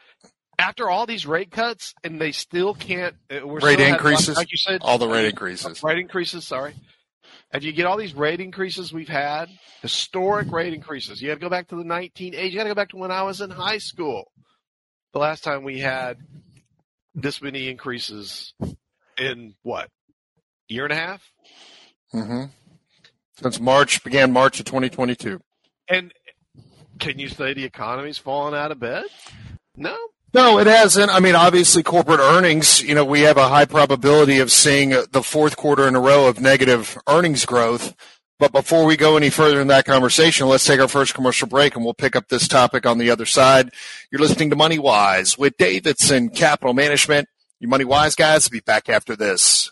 after 0.60 0.90
all 0.90 1.06
these 1.06 1.26
rate 1.26 1.50
cuts 1.50 1.94
and 2.04 2.20
they 2.20 2.34
still 2.34 2.74
can't 2.74 3.16
uh, 3.32 3.48
we're 3.48 3.62
Rate 3.62 3.76
still 3.80 3.88
increases? 3.94 4.36
like 4.36 4.52
you 4.52 4.58
said 4.58 4.82
All 4.82 4.98
the 4.98 5.08
rate 5.08 5.28
increases. 5.30 5.82
rate 5.82 6.00
increases 6.00 6.46
sorry 6.46 6.76
and 7.52 7.64
you 7.64 7.72
get 7.72 7.86
all 7.86 7.96
these 7.96 8.14
rate 8.14 8.42
increases 8.42 8.92
we've 8.92 9.08
had 9.08 9.48
historic 9.82 10.52
rate 10.52 10.74
increases 10.74 11.22
you 11.22 11.30
got 11.30 11.36
to 11.36 11.40
go 11.40 11.50
back 11.50 11.70
to 11.70 11.76
the 11.76 11.84
1980s 11.84 12.52
you 12.52 12.58
got 12.58 12.64
to 12.64 12.70
go 12.70 12.76
back 12.76 12.90
to 12.90 12.98
when 12.98 13.12
i 13.12 13.24
was 13.24 13.40
in 13.40 13.50
high 13.50 13.78
school 13.78 14.30
the 15.14 15.20
last 15.20 15.42
time 15.42 15.64
we 15.64 15.80
had 15.80 16.18
this 17.14 17.42
many 17.42 17.70
increases 17.70 18.54
in 19.18 19.54
what 19.64 19.90
year 20.68 20.84
and 20.84 20.92
a 20.92 20.98
half 20.98 21.32
hmm 22.12 22.46
Since 23.42 23.60
March, 23.60 24.04
began 24.04 24.32
March 24.32 24.60
of 24.60 24.66
2022. 24.66 25.40
and 25.90 26.14
can 27.00 27.20
you 27.20 27.28
say 27.28 27.54
the 27.54 27.66
economy's 27.66 28.18
falling 28.18 28.56
out 28.56 28.72
of 28.72 28.80
bed 28.80 29.04
no 29.76 29.96
No, 30.34 30.60
it 30.60 30.68
hasn't. 30.68 31.12
I 31.12 31.20
mean, 31.20 31.36
obviously, 31.36 31.84
corporate 31.84 32.20
earnings, 32.22 32.82
you 32.82 32.96
know, 32.96 33.06
we 33.06 33.22
have 33.22 33.38
a 33.38 33.50
high 33.50 33.66
probability 33.66 34.40
of 34.40 34.52
seeing 34.52 34.94
uh, 34.94 35.04
the 35.12 35.22
fourth 35.24 35.56
quarter 35.58 35.88
in 35.88 35.96
a 35.96 36.00
row 36.00 36.28
of 36.28 36.40
negative 36.42 36.98
earnings 37.08 37.46
growth. 37.46 37.94
But 38.38 38.52
before 38.52 38.84
we 38.86 38.98
go 38.98 39.16
any 39.16 39.30
further 39.30 39.62
in 39.62 39.68
that 39.68 39.86
conversation, 39.86 40.48
let's 40.48 40.66
take 40.66 40.81
our 40.81 40.90
first 40.90 41.14
commercial 41.14 41.48
break 41.48 41.76
and 41.76 41.86
we'll 41.86 41.94
pick 41.94 42.18
up 42.18 42.28
this 42.28 42.50
topic 42.50 42.86
on 42.86 42.98
the 42.98 43.09
other 43.09 43.26
side. 43.26 43.71
You're 44.12 44.19
listening 44.19 44.50
to 44.50 44.57
Money 44.57 44.78
Wise 44.78 45.38
with 45.38 45.56
Davidson 45.56 46.30
Capital 46.30 46.74
Management. 46.74 47.30
You 47.62 47.69
Money 47.69 47.86
Wise 47.86 48.16
guys 48.16 48.50
be 48.50 48.59
back 48.59 48.90
after 48.90 49.16
this. 49.16 49.71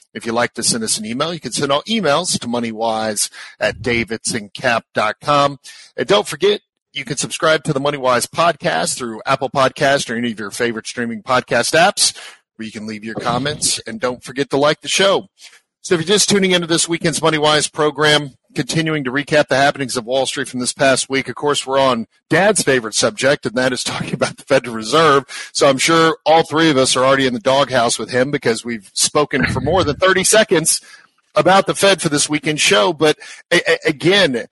If 0.13 0.25
you'd 0.25 0.33
like 0.33 0.53
to 0.53 0.63
send 0.63 0.83
us 0.83 0.97
an 0.97 1.05
email, 1.05 1.33
you 1.33 1.39
can 1.39 1.51
send 1.51 1.71
all 1.71 1.83
emails 1.83 2.39
to 2.39 2.47
moneywise 2.47 3.29
at 3.59 3.77
davidsoncap.com. 3.77 5.59
And 5.95 6.07
don't 6.07 6.27
forget, 6.27 6.61
you 6.93 7.05
can 7.05 7.17
subscribe 7.17 7.63
to 7.63 7.73
the 7.73 7.79
MoneyWise 7.79 8.27
podcast 8.27 8.97
through 8.97 9.21
Apple 9.25 9.49
Podcast 9.49 10.09
or 10.09 10.17
any 10.17 10.33
of 10.33 10.39
your 10.39 10.51
favorite 10.51 10.87
streaming 10.87 11.23
podcast 11.23 11.73
apps 11.73 12.17
where 12.55 12.65
you 12.65 12.71
can 12.71 12.85
leave 12.85 13.05
your 13.05 13.15
comments. 13.15 13.79
And 13.87 13.99
don't 13.99 14.23
forget 14.23 14.49
to 14.49 14.57
like 14.57 14.81
the 14.81 14.89
show. 14.89 15.27
So 15.81 15.95
if 15.95 16.01
you're 16.01 16.07
just 16.07 16.29
tuning 16.29 16.51
into 16.51 16.67
this 16.67 16.89
weekend's 16.89 17.21
MoneyWise 17.21 17.71
program, 17.71 18.31
continuing 18.55 19.03
to 19.03 19.11
recap 19.11 19.47
the 19.47 19.55
happenings 19.55 19.97
of 19.97 20.05
Wall 20.05 20.25
Street 20.25 20.47
from 20.47 20.59
this 20.59 20.73
past 20.73 21.09
week, 21.09 21.29
of 21.29 21.35
course, 21.35 21.65
we're 21.65 21.79
on 21.79 22.07
Dad's 22.29 22.63
favorite 22.63 22.93
subject, 22.93 23.45
and 23.45 23.55
that 23.55 23.73
is 23.73 23.83
talking 23.85 24.13
about 24.13 24.37
the 24.37 24.43
Federal 24.43 24.75
Reserve. 24.75 25.25
So 25.53 25.67
I'm 25.67 25.77
sure 25.77 26.17
all 26.25 26.43
three 26.43 26.69
of 26.69 26.77
us 26.77 26.95
are 26.95 27.03
already 27.05 27.27
in 27.27 27.33
the 27.33 27.39
doghouse 27.39 27.97
with 27.97 28.09
him 28.11 28.31
because 28.31 28.65
we've 28.65 28.89
spoken 28.93 29.45
for 29.45 29.61
more 29.61 29.83
than 29.83 29.95
30 29.97 30.23
seconds 30.23 30.81
about 31.35 31.65
the 31.65 31.75
Fed 31.75 32.01
for 32.01 32.09
this 32.09 32.29
weekend 32.29 32.59
show. 32.59 32.93
But 32.93 33.17
a- 33.51 33.61
a- 33.71 33.89
again, 33.89 34.45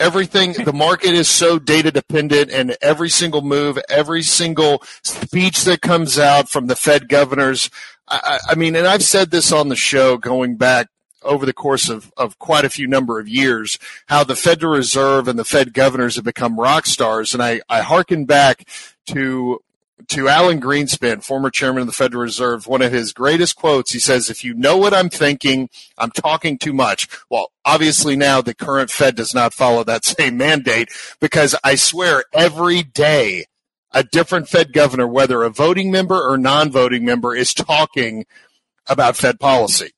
everything 0.00 0.52
the 0.64 0.72
market 0.72 1.14
is 1.14 1.28
so 1.28 1.58
data 1.58 1.90
dependent 1.92 2.50
and 2.50 2.76
every 2.82 3.08
single 3.08 3.40
move 3.40 3.78
every 3.88 4.22
single 4.22 4.82
speech 5.04 5.62
that 5.64 5.80
comes 5.80 6.18
out 6.18 6.48
from 6.48 6.66
the 6.66 6.74
fed 6.74 7.08
governors 7.08 7.70
I, 8.08 8.20
I 8.24 8.52
I 8.52 8.54
mean 8.56 8.74
and 8.74 8.84
i've 8.86 9.04
said 9.04 9.30
this 9.30 9.52
on 9.52 9.68
the 9.68 9.76
show 9.76 10.16
going 10.16 10.56
back 10.56 10.88
over 11.24 11.46
the 11.46 11.52
course 11.52 11.88
of, 11.88 12.12
of 12.16 12.38
quite 12.38 12.64
a 12.64 12.70
few 12.70 12.86
number 12.86 13.18
of 13.18 13.28
years 13.28 13.78
how 14.06 14.24
the 14.24 14.36
Federal 14.36 14.74
Reserve 14.74 15.28
and 15.28 15.38
the 15.38 15.44
Fed 15.44 15.72
governors 15.72 16.16
have 16.16 16.24
become 16.24 16.58
rock 16.58 16.86
stars. 16.86 17.34
And 17.34 17.42
I, 17.42 17.60
I 17.68 17.80
hearken 17.80 18.24
back 18.24 18.68
to 19.06 19.60
to 20.08 20.28
Alan 20.28 20.60
Greenspan, 20.60 21.22
former 21.22 21.50
chairman 21.50 21.82
of 21.82 21.86
the 21.86 21.92
Federal 21.92 22.22
Reserve, 22.22 22.66
one 22.66 22.82
of 22.82 22.92
his 22.92 23.12
greatest 23.12 23.56
quotes. 23.56 23.92
He 23.92 23.98
says, 23.98 24.28
If 24.28 24.44
you 24.44 24.54
know 24.54 24.76
what 24.76 24.94
I'm 24.94 25.08
thinking, 25.08 25.68
I'm 25.96 26.10
talking 26.10 26.58
too 26.58 26.72
much. 26.72 27.08
Well, 27.30 27.52
obviously 27.64 28.16
now 28.16 28.40
the 28.40 28.54
current 28.54 28.90
Fed 28.90 29.14
does 29.16 29.34
not 29.34 29.54
follow 29.54 29.84
that 29.84 30.04
same 30.04 30.36
mandate 30.36 30.88
because 31.20 31.54
I 31.62 31.76
swear 31.76 32.24
every 32.32 32.82
day 32.82 33.46
a 33.92 34.02
different 34.02 34.48
Fed 34.48 34.72
governor, 34.72 35.06
whether 35.06 35.42
a 35.42 35.50
voting 35.50 35.90
member 35.90 36.20
or 36.20 36.38
non 36.38 36.70
voting 36.70 37.04
member, 37.04 37.34
is 37.34 37.54
talking 37.54 38.24
about 38.88 39.16
Fed 39.16 39.38
policy. 39.38 39.92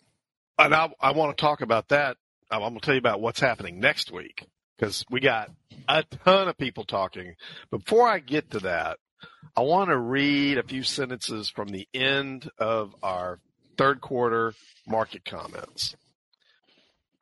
And 0.59 0.75
I, 0.75 0.89
I 1.01 1.13
want 1.13 1.37
to 1.37 1.41
talk 1.41 1.61
about 1.61 1.89
that. 1.89 2.17
I'm 2.51 2.61
going 2.61 2.75
to 2.75 2.81
tell 2.81 2.95
you 2.95 3.01
about 3.01 3.21
what's 3.21 3.41
happening 3.41 3.81
next 3.81 4.13
week 4.13 4.47
because 4.77 5.05
we 5.11 5.21
got 5.21 5.51
a 5.89 6.05
ton 6.25 6.49
of 6.49 6.57
people 6.57 6.85
talking. 6.85 7.35
Before 7.71 8.07
I 8.07 8.21
get 8.21 8.51
to 8.53 8.61
that, 8.61 8.99
I 9.57 9.63
want 9.63 9.91
to 9.91 9.99
read 9.99 10.59
a 10.59 10.63
few 10.63 10.83
sentences 10.83 11.49
from 11.49 11.69
the 11.69 11.89
end 11.95 12.51
of 12.59 12.95
our 13.03 13.41
third 13.77 14.01
quarter 14.01 14.55
market 14.87 15.25
comments 15.25 15.97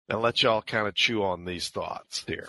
and 0.08 0.20
let 0.20 0.42
y'all 0.42 0.62
kind 0.62 0.86
of 0.86 0.94
chew 0.94 1.22
on 1.22 1.44
these 1.44 1.68
thoughts 1.68 2.24
here. 2.26 2.48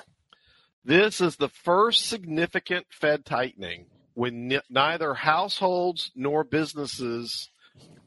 This 0.83 1.21
is 1.21 1.37
the 1.37 1.49
first 1.49 2.05
significant 2.07 2.87
Fed 2.89 3.25
tightening 3.25 3.85
when 4.15 4.59
neither 4.69 5.13
households 5.13 6.11
nor 6.15 6.43
businesses 6.43 7.49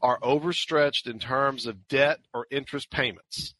are 0.01 0.19
overstretched 0.21 1.07
in 1.07 1.19
terms 1.19 1.65
of 1.65 1.87
debt 1.87 2.19
or 2.33 2.47
interest 2.51 2.89
payments. 2.89 3.55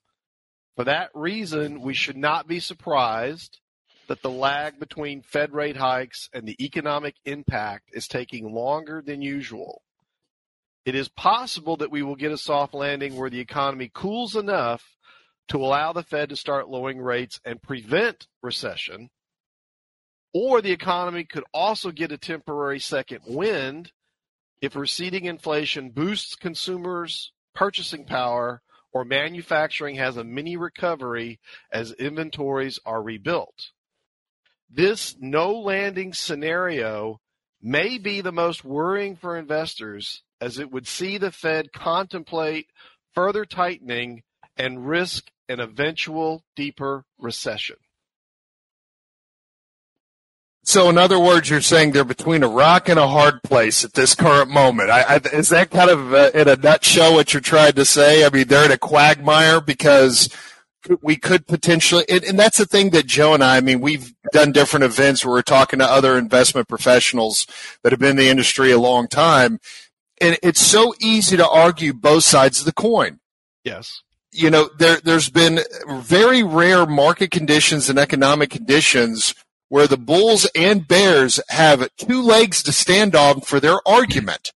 For 0.76 0.84
that 0.84 1.10
reason, 1.14 1.82
we 1.82 1.94
should 1.94 2.18
not 2.18 2.48
be 2.48 2.60
surprised 2.60 3.60
that 4.08 4.22
the 4.22 4.30
lag 4.30 4.80
between 4.80 5.22
Fed 5.22 5.54
rate 5.54 5.78
hikes 5.78 6.30
and 6.34 6.48
the 6.48 6.64
economic 6.64 7.16
impact 7.26 7.90
is 7.94 8.08
taking 8.08 8.54
longer 8.54 9.02
than 9.06 9.22
usual. 9.22 9.82
It 10.86 10.96
is 10.96 11.10
possible 11.10 11.76
that 11.78 11.92
we 11.92 12.02
will 12.02 12.16
get 12.16 12.32
a 12.32 12.38
soft 12.38 12.74
landing 12.74 13.16
where 13.16 13.30
the 13.30 13.40
economy 13.40 13.92
cools 13.94 14.36
enough 14.36 14.96
to 15.50 15.58
allow 15.58 15.94
the 15.94 16.04
Fed 16.04 16.30
to 16.30 16.36
start 16.36 16.70
lowering 16.70 17.00
rates 17.00 17.40
and 17.44 17.62
prevent 17.62 18.28
recession. 18.42 19.10
Or 20.34 20.62
the 20.62 20.72
economy 20.72 21.24
could 21.24 21.44
also 21.54 21.92
get 21.92 22.12
a 22.12 22.18
temporary 22.18 22.80
second 22.80 23.22
wind 23.26 23.92
if 24.62 24.76
receding 24.76 25.26
inflation 25.26 25.92
boosts 25.92 26.36
consumers' 26.36 27.32
purchasing 27.54 28.06
power 28.06 28.62
or 28.92 29.06
manufacturing 29.06 29.96
has 29.96 30.18
a 30.18 30.24
mini 30.24 30.58
recovery 30.58 31.40
as 31.72 31.92
inventories 31.94 32.80
are 32.86 33.02
rebuilt. 33.02 33.72
This 34.70 35.16
no 35.20 35.54
landing 35.60 36.14
scenario 36.14 37.20
may 37.62 37.98
be 37.98 38.22
the 38.22 38.32
most 38.32 38.64
worrying 38.64 39.16
for 39.16 39.38
investors 39.38 40.24
as 40.40 40.60
it 40.60 40.72
would 40.72 40.88
see 40.88 41.18
the 41.18 41.32
Fed 41.32 41.72
contemplate 41.74 42.68
further 43.14 43.46
tightening 43.46 44.24
and 44.56 44.88
risk 44.88 45.32
an 45.50 45.60
eventual 45.60 46.44
deeper 46.56 47.06
recession. 47.18 47.78
So, 50.68 50.90
in 50.90 50.98
other 50.98 51.18
words, 51.18 51.50
you're 51.50 51.62
saying 51.62 51.94
they're 51.94 52.04
between 52.04 52.44
a 52.44 52.48
rock 52.50 52.90
and 52.90 53.00
a 53.00 53.08
hard 53.08 53.42
place 53.42 53.86
at 53.86 53.94
this 53.94 54.14
current 54.14 54.52
moment. 54.52 54.90
I, 54.90 55.02
I, 55.02 55.16
is 55.32 55.48
that 55.48 55.72
kind 55.72 55.90
of 55.90 56.14
uh, 56.14 56.32
in 56.34 56.50
a 56.50 56.58
nutshell 56.58 57.14
what 57.14 57.34
you're 57.34 57.40
trying 57.40 57.72
to 57.72 57.86
say? 57.86 58.26
I 58.26 58.30
mean, 58.30 58.50
they're 58.50 58.66
in 58.66 58.72
a 58.74 58.78
quagmire 58.78 59.62
because 59.62 60.28
we 61.02 61.16
could 61.16 61.48
potentially, 61.48 62.04
and, 62.10 62.22
and, 62.26 62.38
that's 62.38 62.58
the 62.58 62.66
thing 62.66 62.90
that 62.90 63.06
Joe 63.06 63.34
and 63.34 63.46
I, 63.46 63.56
I 63.56 63.62
mean, 63.62 63.80
we've 63.80 64.14
done 64.34 64.52
different 64.52 64.84
events 64.84 65.24
where 65.24 65.36
we're 65.36 65.42
talking 65.42 65.80
to 65.80 65.86
other 65.86 66.18
investment 66.18 66.68
professionals 66.68 67.48
that 67.84 67.94
have 67.94 68.00
been 68.02 68.12
in 68.12 68.18
the 68.18 68.30
industry 68.30 68.70
a 68.72 68.78
long 68.78 69.08
time. 69.08 69.62
And 70.20 70.38
it's 70.44 70.60
so 70.60 70.94
easy 71.00 71.38
to 71.38 71.48
argue 71.48 71.94
both 71.94 72.26
sides 72.26 72.60
of 72.60 72.66
the 72.66 72.74
coin. 72.74 73.22
Yes. 73.64 74.02
You 74.34 74.50
know, 74.50 74.70
there, 74.78 75.00
there's 75.02 75.30
been 75.30 75.60
very 75.88 76.44
rare 76.44 76.86
market 76.86 77.32
conditions 77.32 77.90
and 77.90 77.98
economic 77.98 78.50
conditions 78.50 79.34
where 79.70 79.88
the 79.88 79.98
Bulls 79.98 80.48
and 80.56 80.88
Bears 80.88 81.40
have 81.50 81.90
two 81.98 82.22
legs 82.22 82.64
to 82.64 82.72
stand 82.72 83.16
on 83.16 83.42
for 83.42 83.60
their 83.60 83.80
argument. 83.88 84.52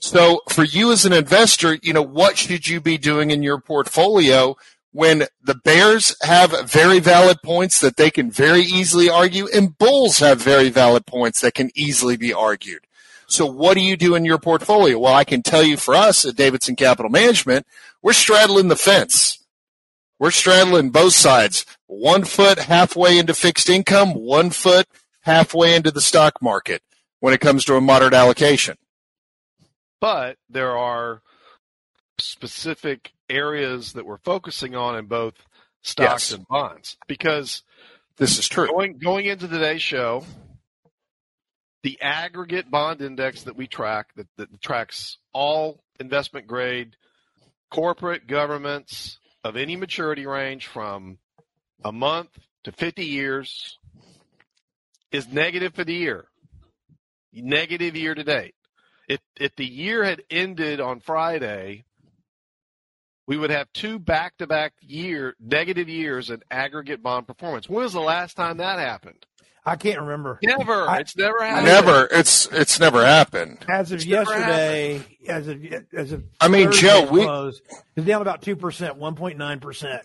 So 0.00 0.40
for 0.48 0.64
you 0.64 0.92
as 0.92 1.04
an 1.04 1.12
investor, 1.12 1.78
you 1.82 1.92
know, 1.92 2.02
what 2.02 2.36
should 2.36 2.68
you 2.68 2.80
be 2.80 2.98
doing 2.98 3.30
in 3.30 3.42
your 3.42 3.60
portfolio 3.60 4.56
when 4.92 5.26
the 5.42 5.54
Bears 5.54 6.16
have 6.22 6.70
very 6.70 7.00
valid 7.00 7.36
points 7.44 7.80
that 7.80 7.96
they 7.96 8.10
can 8.10 8.30
very 8.30 8.62
easily 8.62 9.10
argue 9.10 9.46
and 9.54 9.76
Bulls 9.76 10.20
have 10.20 10.40
very 10.40 10.70
valid 10.70 11.04
points 11.06 11.42
that 11.42 11.54
can 11.54 11.70
easily 11.74 12.16
be 12.16 12.32
argued. 12.32 12.86
So 13.26 13.44
what 13.44 13.74
do 13.74 13.80
you 13.80 13.96
do 13.96 14.14
in 14.14 14.24
your 14.24 14.38
portfolio? 14.38 14.98
Well, 14.98 15.14
I 15.14 15.24
can 15.24 15.42
tell 15.42 15.62
you 15.62 15.76
for 15.76 15.94
us 15.94 16.24
at 16.24 16.36
Davidson 16.36 16.76
Capital 16.76 17.10
Management, 17.10 17.66
we're 18.00 18.14
straddling 18.14 18.68
the 18.68 18.76
fence. 18.76 19.44
We're 20.18 20.30
straddling 20.30 20.90
both 20.90 21.12
sides. 21.12 21.66
One 21.86 22.24
foot 22.24 22.58
halfway 22.58 23.18
into 23.18 23.34
fixed 23.34 23.68
income, 23.68 24.14
one 24.14 24.50
foot 24.50 24.86
halfway 25.20 25.74
into 25.74 25.90
the 25.90 26.00
stock 26.00 26.40
market 26.40 26.82
when 27.20 27.34
it 27.34 27.40
comes 27.40 27.64
to 27.66 27.76
a 27.76 27.80
moderate 27.80 28.14
allocation. 28.14 28.76
But 30.00 30.36
there 30.48 30.76
are 30.76 31.22
specific 32.18 33.12
areas 33.28 33.92
that 33.92 34.06
we're 34.06 34.18
focusing 34.18 34.74
on 34.74 34.96
in 34.96 35.06
both 35.06 35.34
stocks 35.82 36.30
yes. 36.30 36.32
and 36.32 36.48
bonds 36.48 36.96
because 37.06 37.62
this 38.16 38.38
is 38.38 38.48
true. 38.48 38.68
Going 38.68 38.98
going 38.98 39.26
into 39.26 39.48
today's 39.48 39.82
show, 39.82 40.24
the 41.82 42.00
aggregate 42.00 42.70
bond 42.70 43.02
index 43.02 43.42
that 43.42 43.56
we 43.56 43.66
track 43.66 44.08
that, 44.16 44.28
that 44.36 44.60
tracks 44.62 45.18
all 45.32 45.82
investment 46.00 46.46
grade 46.46 46.96
corporate 47.70 48.26
governments 48.26 49.18
of 49.46 49.56
any 49.56 49.76
maturity 49.76 50.26
range 50.26 50.66
from 50.66 51.18
a 51.84 51.92
month 51.92 52.30
to 52.64 52.72
50 52.72 53.04
years 53.04 53.78
is 55.12 55.28
negative 55.28 55.72
for 55.74 55.84
the 55.84 55.94
year. 55.94 56.26
Negative 57.32 57.94
year 57.94 58.14
to 58.14 58.24
date. 58.24 58.54
If 59.08 59.20
if 59.38 59.54
the 59.54 59.64
year 59.64 60.02
had 60.02 60.22
ended 60.30 60.80
on 60.80 60.98
Friday, 60.98 61.84
we 63.28 63.36
would 63.36 63.50
have 63.50 63.72
two 63.72 64.00
back-to-back 64.00 64.72
year 64.80 65.36
negative 65.38 65.88
years 65.88 66.30
in 66.30 66.42
aggregate 66.50 67.02
bond 67.02 67.28
performance. 67.28 67.68
When 67.68 67.84
was 67.84 67.92
the 67.92 68.00
last 68.00 68.34
time 68.34 68.56
that 68.56 68.80
happened? 68.80 69.26
I 69.66 69.74
can't 69.74 70.00
remember. 70.00 70.38
Never. 70.44 70.88
I, 70.88 71.00
it's 71.00 71.16
never 71.16 71.42
happened. 71.42 71.66
Never. 71.66 72.08
It's 72.12 72.46
it's 72.52 72.78
never 72.78 73.04
happened. 73.04 73.64
As 73.68 73.90
of 73.90 73.96
it's 73.96 74.06
yesterday, 74.06 75.02
as 75.26 75.48
of 75.48 75.60
as 75.92 76.12
of 76.12 76.22
I 76.40 76.46
mean, 76.46 76.70
Joe, 76.70 77.08
we 77.10 77.24
close, 77.24 77.60
it's 77.96 78.06
down 78.06 78.22
about 78.22 78.42
two 78.42 78.54
percent, 78.54 78.96
one 78.96 79.16
point 79.16 79.38
nine 79.38 79.58
percent. 79.58 80.02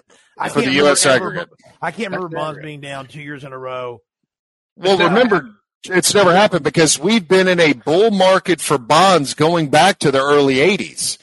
For 0.51 0.61
the 0.61 0.71
U.S. 0.73 1.05
Ever, 1.05 1.27
aggregate, 1.27 1.49
I 1.79 1.91
can't 1.91 2.11
remember 2.11 2.35
bonds 2.35 2.59
being 2.59 2.81
down 2.81 3.05
two 3.05 3.21
years 3.21 3.43
in 3.43 3.53
a 3.53 3.57
row. 3.57 4.01
Well, 4.75 4.97
remember, 4.97 5.51
it's 5.85 6.15
never 6.15 6.35
happened 6.35 6.63
because 6.63 6.97
we've 6.97 7.27
been 7.27 7.47
in 7.47 7.59
a 7.59 7.73
bull 7.73 8.09
market 8.09 8.61
for 8.61 8.79
bonds 8.79 9.35
going 9.35 9.69
back 9.69 9.99
to 9.99 10.09
the 10.09 10.19
early 10.19 10.55
'80s. 10.55 11.19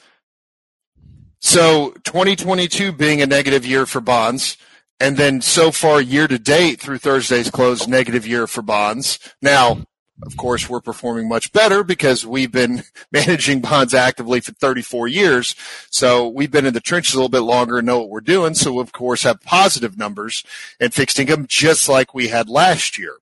So 1.41 1.91
2022 2.05 2.93
being 2.93 3.21
a 3.21 3.25
negative 3.25 3.65
year 3.65 3.85
for 3.85 3.99
bonds, 3.99 4.55
and 4.99 5.17
then 5.17 5.41
so 5.41 5.71
far 5.71 6.01
year 6.01 6.27
to 6.27 6.37
date 6.37 6.79
through 6.79 6.97
Thursday's 6.97 7.49
close, 7.49 7.87
negative 7.87 8.27
year 8.27 8.47
for 8.47 8.61
bonds. 8.61 9.19
Now, 9.41 9.85
of 10.21 10.35
course, 10.35 10.69
we're 10.69 10.81
performing 10.81 11.29
much 11.29 11.53
better 11.53 11.83
because 11.83 12.25
we've 12.25 12.51
been 12.51 12.83
managing 13.11 13.61
bonds 13.61 13.93
actively 13.93 14.41
for 14.41 14.51
34 14.51 15.07
years. 15.07 15.55
So 15.89 16.27
we've 16.27 16.51
been 16.51 16.65
in 16.65 16.73
the 16.73 16.81
trenches 16.81 17.13
a 17.13 17.17
little 17.17 17.29
bit 17.29 17.39
longer 17.39 17.77
and 17.77 17.87
know 17.87 17.99
what 17.99 18.09
we're 18.09 18.19
doing. 18.19 18.53
So 18.53 18.79
of 18.79 18.91
course 18.91 19.23
have 19.23 19.41
positive 19.41 19.97
numbers 19.97 20.43
in 20.79 20.91
fixed 20.91 21.19
income 21.19 21.45
just 21.47 21.87
like 21.87 22.13
we 22.13 22.27
had 22.27 22.49
last 22.49 22.97
year. 22.97 23.15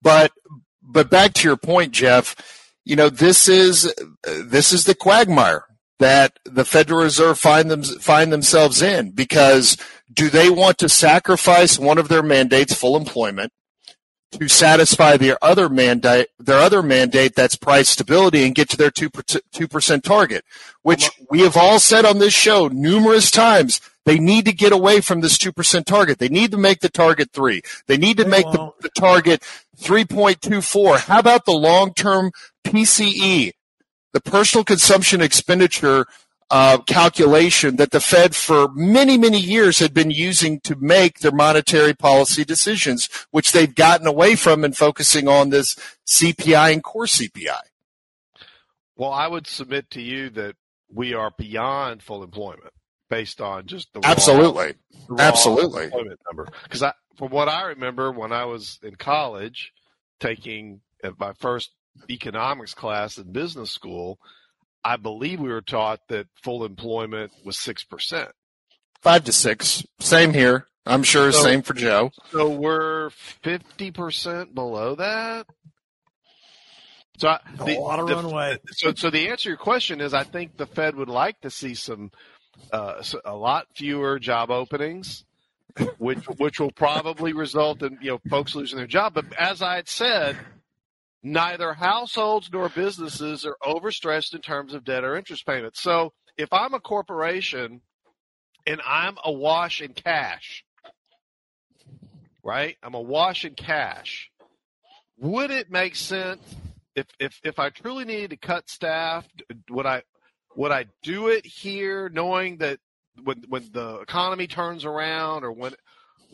But, 0.00 0.32
but 0.82 1.10
back 1.10 1.32
to 1.34 1.48
your 1.48 1.56
point, 1.56 1.92
Jeff, 1.92 2.36
you 2.84 2.94
know, 2.94 3.08
this 3.08 3.48
is, 3.48 3.92
this 4.22 4.72
is 4.72 4.84
the 4.84 4.94
quagmire 4.94 5.64
that 5.98 6.38
the 6.44 6.64
Federal 6.64 7.02
Reserve 7.02 7.38
find 7.38 7.70
them 7.70 7.82
find 7.82 8.32
themselves 8.32 8.82
in 8.82 9.10
because 9.10 9.76
do 10.12 10.28
they 10.28 10.50
want 10.50 10.78
to 10.78 10.88
sacrifice 10.88 11.78
one 11.78 11.98
of 11.98 12.08
their 12.08 12.22
mandates, 12.22 12.74
full 12.74 12.96
employment, 12.96 13.52
to 14.38 14.48
satisfy 14.48 15.16
their 15.16 15.42
other 15.42 15.68
mandate, 15.68 16.28
their 16.38 16.58
other 16.58 16.82
mandate 16.82 17.34
that's 17.34 17.56
price 17.56 17.88
stability 17.88 18.44
and 18.44 18.54
get 18.54 18.68
to 18.70 18.76
their 18.76 18.90
two 18.90 19.10
two 19.52 19.68
percent 19.68 20.04
target, 20.04 20.44
which 20.82 21.10
we 21.30 21.40
have 21.40 21.56
all 21.56 21.78
said 21.78 22.04
on 22.04 22.18
this 22.18 22.34
show 22.34 22.68
numerous 22.68 23.30
times. 23.30 23.80
They 24.06 24.18
need 24.18 24.44
to 24.44 24.52
get 24.52 24.72
away 24.72 25.00
from 25.00 25.22
this 25.22 25.38
two 25.38 25.52
percent 25.52 25.86
target. 25.86 26.18
They 26.18 26.28
need 26.28 26.50
to 26.50 26.58
make 26.58 26.80
the 26.80 26.90
target 26.90 27.30
three. 27.32 27.62
They 27.86 27.96
need 27.96 28.18
to 28.18 28.26
make 28.26 28.44
the, 28.52 28.72
the 28.80 28.90
target 28.90 29.42
three 29.78 30.04
point 30.04 30.42
two 30.42 30.60
four. 30.60 30.98
How 30.98 31.20
about 31.20 31.46
the 31.46 31.52
long 31.52 31.94
term 31.94 32.30
PCE? 32.66 33.52
The 34.14 34.20
personal 34.20 34.64
consumption 34.64 35.20
expenditure 35.20 36.06
uh, 36.50 36.78
calculation 36.86 37.76
that 37.76 37.90
the 37.90 38.00
Fed 38.00 38.34
for 38.34 38.68
many, 38.68 39.18
many 39.18 39.40
years 39.40 39.80
had 39.80 39.92
been 39.92 40.10
using 40.10 40.60
to 40.60 40.76
make 40.76 41.18
their 41.18 41.32
monetary 41.32 41.94
policy 41.94 42.44
decisions, 42.44 43.08
which 43.32 43.50
they've 43.52 43.74
gotten 43.74 44.06
away 44.06 44.36
from 44.36 44.62
and 44.62 44.76
focusing 44.76 45.26
on 45.26 45.50
this 45.50 45.74
CPI 46.06 46.72
and 46.72 46.82
core 46.84 47.06
CPI. 47.06 47.58
Well, 48.96 49.10
I 49.10 49.26
would 49.26 49.48
submit 49.48 49.90
to 49.90 50.00
you 50.00 50.30
that 50.30 50.54
we 50.88 51.12
are 51.12 51.32
beyond 51.36 52.02
full 52.02 52.22
employment 52.22 52.72
based 53.10 53.40
on 53.40 53.66
just 53.66 53.92
the 53.92 54.00
absolutely, 54.04 54.66
raw, 54.66 55.06
the 55.08 55.14
raw 55.14 55.24
absolutely 55.24 55.84
employment 55.86 56.20
number. 56.30 56.46
Because 56.62 56.84
I, 56.84 56.92
from 57.16 57.30
what 57.30 57.48
I 57.48 57.64
remember, 57.64 58.12
when 58.12 58.32
I 58.32 58.44
was 58.44 58.78
in 58.82 58.94
college, 58.94 59.72
taking 60.20 60.82
uh, 61.02 61.10
my 61.18 61.32
first 61.32 61.72
economics 62.10 62.74
class 62.74 63.18
in 63.18 63.32
business 63.32 63.70
school, 63.70 64.18
I 64.84 64.96
believe 64.96 65.40
we 65.40 65.48
were 65.48 65.62
taught 65.62 66.00
that 66.08 66.26
full 66.42 66.64
employment 66.64 67.32
was 67.44 67.58
six 67.58 67.84
percent. 67.84 68.30
Five 69.00 69.24
to 69.24 69.32
six. 69.32 69.84
Same 70.00 70.32
here. 70.32 70.66
I'm 70.86 71.02
sure. 71.02 71.32
So, 71.32 71.42
same 71.42 71.62
for 71.62 71.74
Joe. 71.74 72.10
So 72.30 72.50
we're 72.50 73.10
fifty 73.10 73.90
percent 73.90 74.54
below 74.54 74.94
that. 74.96 75.46
So 77.18 77.28
I, 77.28 77.38
the, 77.64 77.76
a 77.76 77.80
lot 77.80 78.00
of 78.00 78.08
the, 78.08 78.16
runway. 78.16 78.58
So, 78.72 78.92
so 78.94 79.10
the 79.10 79.28
answer 79.28 79.44
to 79.44 79.48
your 79.50 79.56
question 79.56 80.00
is, 80.00 80.14
I 80.14 80.24
think 80.24 80.56
the 80.56 80.66
Fed 80.66 80.96
would 80.96 81.08
like 81.08 81.40
to 81.42 81.50
see 81.50 81.74
some, 81.74 82.10
uh, 82.72 83.02
a 83.24 83.34
lot 83.34 83.68
fewer 83.74 84.18
job 84.18 84.50
openings, 84.50 85.24
which 85.98 86.24
which 86.38 86.58
will 86.58 86.72
probably 86.72 87.32
result 87.32 87.82
in 87.82 87.98
you 88.02 88.10
know 88.10 88.20
folks 88.28 88.54
losing 88.54 88.78
their 88.78 88.86
job. 88.86 89.14
But 89.14 89.32
as 89.38 89.62
I 89.62 89.76
had 89.76 89.88
said, 89.88 90.36
neither 91.24 91.72
households 91.72 92.50
nor 92.52 92.68
businesses 92.68 93.46
are 93.46 93.56
overstretched 93.64 94.34
in 94.34 94.42
terms 94.42 94.74
of 94.74 94.84
debt 94.84 95.02
or 95.02 95.16
interest 95.16 95.46
payments. 95.46 95.80
So 95.80 96.12
if 96.36 96.52
I'm 96.52 96.74
a 96.74 96.80
corporation 96.80 97.80
and 98.66 98.80
I'm 98.86 99.16
awash 99.24 99.80
in 99.80 99.94
cash, 99.94 100.64
right? 102.44 102.76
I'm 102.82 102.94
awash 102.94 103.44
in 103.44 103.54
cash. 103.54 104.30
Would 105.18 105.50
it 105.50 105.70
make 105.70 105.96
sense 105.96 106.42
if 106.94 107.06
if 107.18 107.40
if 107.42 107.58
I 107.58 107.70
truly 107.70 108.04
needed 108.04 108.30
to 108.30 108.36
cut 108.36 108.68
staff? 108.68 109.26
Would 109.70 109.86
I 109.86 110.02
would 110.56 110.72
I 110.72 110.86
do 111.02 111.28
it 111.28 111.46
here, 111.46 112.10
knowing 112.10 112.58
that 112.58 112.80
when 113.22 113.44
when 113.48 113.70
the 113.72 114.00
economy 114.00 114.46
turns 114.46 114.84
around 114.84 115.44
or 115.44 115.52
when 115.52 115.72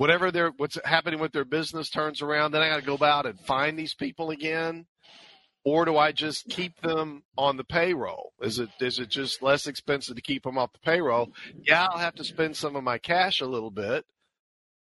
whatever 0.01 0.31
their 0.31 0.49
what's 0.57 0.79
happening 0.83 1.21
with 1.21 1.33
their 1.33 1.45
business 1.45 1.91
turns 1.91 2.23
around, 2.23 2.53
then 2.53 2.63
I 2.63 2.71
got 2.71 2.81
to 2.81 2.97
go 2.97 3.05
out 3.05 3.27
and 3.27 3.39
find 3.39 3.79
these 3.79 3.93
people 3.93 4.31
again, 4.31 4.87
or 5.63 5.85
do 5.85 5.99
I 5.99 6.11
just 6.11 6.49
keep 6.49 6.81
them 6.81 7.23
on 7.37 7.59
the 7.59 7.65
payroll? 7.65 8.33
Is 8.41 8.59
it 8.59 8.71
is 8.81 8.99
it 8.99 9.11
just 9.11 9.43
less 9.43 9.67
expensive 9.67 10.17
to 10.17 10.23
keep 10.23 10.45
them 10.45 10.57
off 10.57 10.73
the 10.73 10.79
payroll? 10.79 11.29
Yeah, 11.67 11.85
I'll 11.85 11.99
have 11.99 12.15
to 12.15 12.25
spend 12.25 12.57
some 12.57 12.77
of 12.77 12.83
my 12.83 12.97
cash 12.97 13.43
a 13.43 13.47
little 13.47 13.71
bit. 13.71 14.07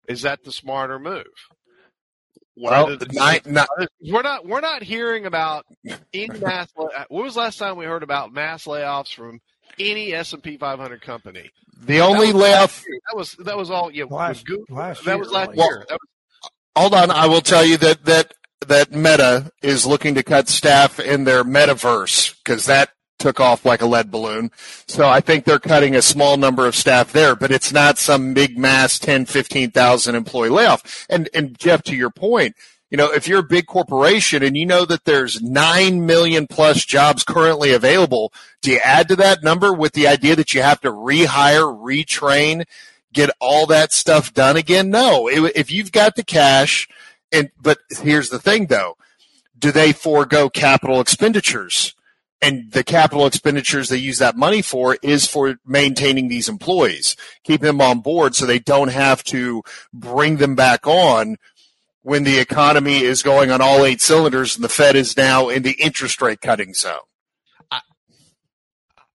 Is 0.07 0.21
that 0.21 0.45
the 0.45 0.53
smarter 0.53 0.99
move? 0.99 1.25
Well, 2.55 2.99
not, 3.13 3.47
not, 3.47 3.69
we're 4.03 4.23
not 4.23 4.47
we're 4.47 4.61
not 4.61 4.83
hearing 4.83 5.25
about 5.25 5.65
any 6.13 6.39
mass. 6.39 6.69
When 7.09 7.25
was 7.25 7.35
the 7.35 7.41
last 7.41 7.57
time 7.57 7.79
we 7.79 7.87
heard 7.87 8.03
about 8.03 8.35
mass 8.35 8.67
layoffs 8.67 9.15
from 9.15 9.41
any 9.79 10.13
S 10.13 10.33
and 10.33 10.43
P 10.43 10.57
500 10.57 11.01
company? 11.01 11.51
The 11.79 12.01
only 12.01 12.33
that 12.33 12.39
layoff 12.39 12.83
that 12.83 13.17
was 13.17 13.33
that 13.45 13.57
was 13.57 13.71
all 13.71 13.91
you 13.91 14.09
know, 14.09 14.17
last, 14.17 14.47
Google, 14.47 14.65
last 14.75 15.05
that 15.05 15.11
year, 15.11 15.19
was 15.19 15.31
last 15.31 15.49
right? 15.49 15.57
year. 15.57 15.85
That 15.89 15.99
was, 16.01 16.51
hold 16.75 16.95
on, 16.95 17.11
I 17.11 17.27
will 17.27 17.43
tell 17.43 17.65
you 17.65 17.77
that 17.79 18.05
that 18.07 18.35
that 18.67 18.93
Meta 18.93 19.51
is 19.63 19.87
looking 19.87 20.15
to 20.15 20.23
cut 20.23 20.49
staff 20.49 20.99
in 20.99 21.25
their 21.25 21.45
metaverse 21.45 22.37
because 22.39 22.67
that 22.67 22.91
took 23.19 23.41
off 23.41 23.65
like 23.65 23.81
a 23.81 23.87
lead 23.87 24.11
balloon. 24.11 24.51
So 24.87 25.09
I 25.09 25.21
think 25.21 25.45
they're 25.45 25.59
cutting 25.59 25.95
a 25.95 26.03
small 26.03 26.37
number 26.37 26.67
of 26.67 26.75
staff 26.75 27.13
there, 27.13 27.35
but 27.35 27.51
it's 27.51 27.73
not 27.73 27.99
some 27.99 28.35
big 28.35 28.59
mass 28.59 28.99
10, 28.99 29.27
15,000 29.27 30.15
employee 30.15 30.51
layoff. 30.51 31.07
And, 31.09 31.29
and 31.33 31.59
Jeff, 31.59 31.83
to 31.85 31.97
your 31.97 32.11
point, 32.11 32.57
you 32.97 33.03
know, 33.03 33.13
if 33.13 33.29
you're 33.29 33.41
a 33.41 33.43
big 33.43 33.67
corporation 33.67 34.43
and 34.43 34.57
you 34.57 34.65
know 34.65 34.87
that 34.87 35.05
there's 35.05 35.43
9 35.43 36.07
million 36.07 36.47
plus 36.47 36.83
jobs 36.83 37.25
currently 37.25 37.75
available, 37.75 38.33
do 38.63 38.71
you 38.71 38.79
add 38.83 39.07
to 39.09 39.17
that 39.17 39.43
number 39.43 39.71
with 39.71 39.93
the 39.93 40.09
idea 40.09 40.35
that 40.35 40.55
you 40.55 40.63
have 40.63 40.81
to 40.81 40.91
rehire, 40.91 41.79
retrain, 41.79 42.65
get 43.13 43.29
all 43.39 43.67
that 43.67 43.93
stuff 43.93 44.33
done 44.33 44.57
again? 44.57 44.89
No. 44.89 45.29
If 45.29 45.71
you've 45.71 45.93
got 45.93 46.17
the 46.17 46.25
cash 46.25 46.89
and, 47.31 47.51
but 47.61 47.77
here's 47.91 48.31
the 48.31 48.39
thing 48.39 48.69
though, 48.69 48.97
do 49.59 49.71
they 49.71 49.93
forego 49.93 50.49
capital 50.49 50.99
expenditures? 50.99 51.93
and 52.43 52.71
the 52.73 52.85
capital 52.85 53.27
expenditures 53.27 53.89
they 53.89 53.97
use 53.97 54.19
that 54.19 54.37
money 54.37 54.61
for 54.61 54.99
is 55.03 55.27
for 55.27 55.57
maintaining 55.67 56.29
these 56.29 56.51
employees, 56.51 57.17
keeping 57.45 57.67
them 57.67 57.81
on 57.81 58.01
board 58.01 58.35
so 58.35 58.45
they 58.45 58.59
don't 58.59 58.93
have 58.93 59.25
to 59.25 59.63
bring 59.95 60.37
them 60.37 60.55
back 60.55 60.87
on 60.87 61.39
when 62.07 62.23
the 62.23 62.39
economy 62.39 63.01
is 63.01 63.25
going 63.25 63.51
on 63.51 63.61
all 63.61 63.85
eight 63.85 64.01
cylinders 64.01 64.55
and 64.55 64.63
the 64.63 64.69
Fed 64.69 64.95
is 64.95 65.17
now 65.17 65.49
in 65.49 65.65
the 65.65 65.73
interest 65.73 66.23
rate 66.23 66.41
cutting 66.41 66.73
zone. 66.73 67.01
I, 67.69 67.81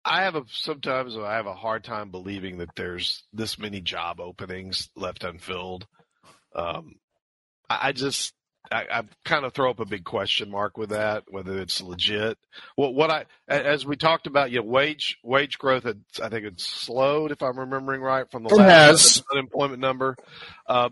I 0.04 0.22
have 0.24 0.34
a 0.34 0.42
sometimes 0.48 1.16
I 1.16 1.34
have 1.34 1.46
a 1.46 1.54
hard 1.54 1.84
time 1.84 2.10
believing 2.10 2.58
that 2.58 2.74
there's 2.74 3.22
this 3.32 3.60
many 3.60 3.80
job 3.80 4.18
openings 4.18 4.90
left 4.96 5.22
unfilled. 5.22 5.86
Um, 6.52 6.96
I, 7.68 7.78
I 7.80 7.92
just 7.92 8.34
I, 8.72 8.86
I 8.92 9.02
kind 9.24 9.44
of 9.44 9.52
throw 9.54 9.70
up 9.70 9.78
a 9.78 9.84
big 9.84 10.02
question 10.02 10.50
mark 10.50 10.76
with 10.76 10.90
that, 10.90 11.22
whether 11.28 11.60
it's 11.60 11.80
legit. 11.80 12.38
Well, 12.76 12.92
what 12.92 13.10
I, 13.10 13.24
as 13.46 13.86
we 13.86 13.94
talked 13.94 14.26
about, 14.26 14.50
you 14.50 14.58
know, 14.58 14.66
wage 14.66 15.16
wage 15.22 15.58
growth, 15.58 15.84
had, 15.84 16.02
I 16.20 16.28
think 16.28 16.44
it's 16.44 16.66
slowed, 16.66 17.30
if 17.30 17.40
I'm 17.40 17.56
remembering 17.56 18.00
right, 18.00 18.28
from 18.32 18.42
the 18.42 18.48
It 18.48 18.56
last 18.56 19.18
has. 19.18 19.22
unemployment 19.32 19.80
number. 19.80 20.16
Uh, 20.66 20.88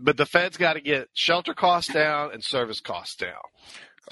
but 0.00 0.16
the 0.16 0.26
Fed's 0.26 0.56
got 0.56 0.74
to 0.74 0.80
get 0.80 1.08
shelter 1.14 1.54
costs 1.54 1.92
down 1.92 2.32
and 2.32 2.42
service 2.42 2.80
costs 2.80 3.16
down. 3.16 3.34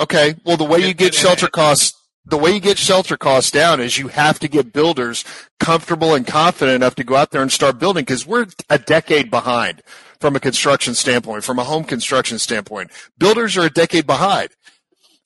Okay. 0.01 0.35
Well, 0.45 0.57
the 0.57 0.65
way 0.65 0.87
you 0.87 0.95
get 0.95 1.15
shelter 1.15 1.49
costs, 1.49 1.95
the 2.25 2.37
way 2.37 2.53
you 2.53 2.61
get 2.61 2.79
shelter 2.79 3.17
costs 3.17 3.51
down 3.51 3.81
is 3.81 3.99
you 3.99 4.09
have 4.09 4.39
to 4.41 4.49
get 4.49 4.73
builders 4.73 5.25
comfortable 5.59 6.15
and 6.15 6.27
confident 6.27 6.77
enough 6.77 6.95
to 6.97 7.05
go 7.05 7.17
out 7.17 7.31
there 7.31 7.43
and 7.43 7.51
start 7.51 7.79
building 7.79 8.03
because 8.05 8.27
we're 8.27 8.47
a 8.71 8.79
decade 8.79 9.31
behind 9.31 9.83
from 10.21 10.37
a 10.37 10.41
construction 10.41 10.95
standpoint, 10.95 11.45
from 11.45 11.59
a 11.59 11.65
home 11.65 11.85
construction 11.85 12.39
standpoint. 12.39 12.91
Builders 13.19 13.57
are 13.57 13.67
a 13.67 13.71
decade 13.71 14.07
behind. 14.07 14.51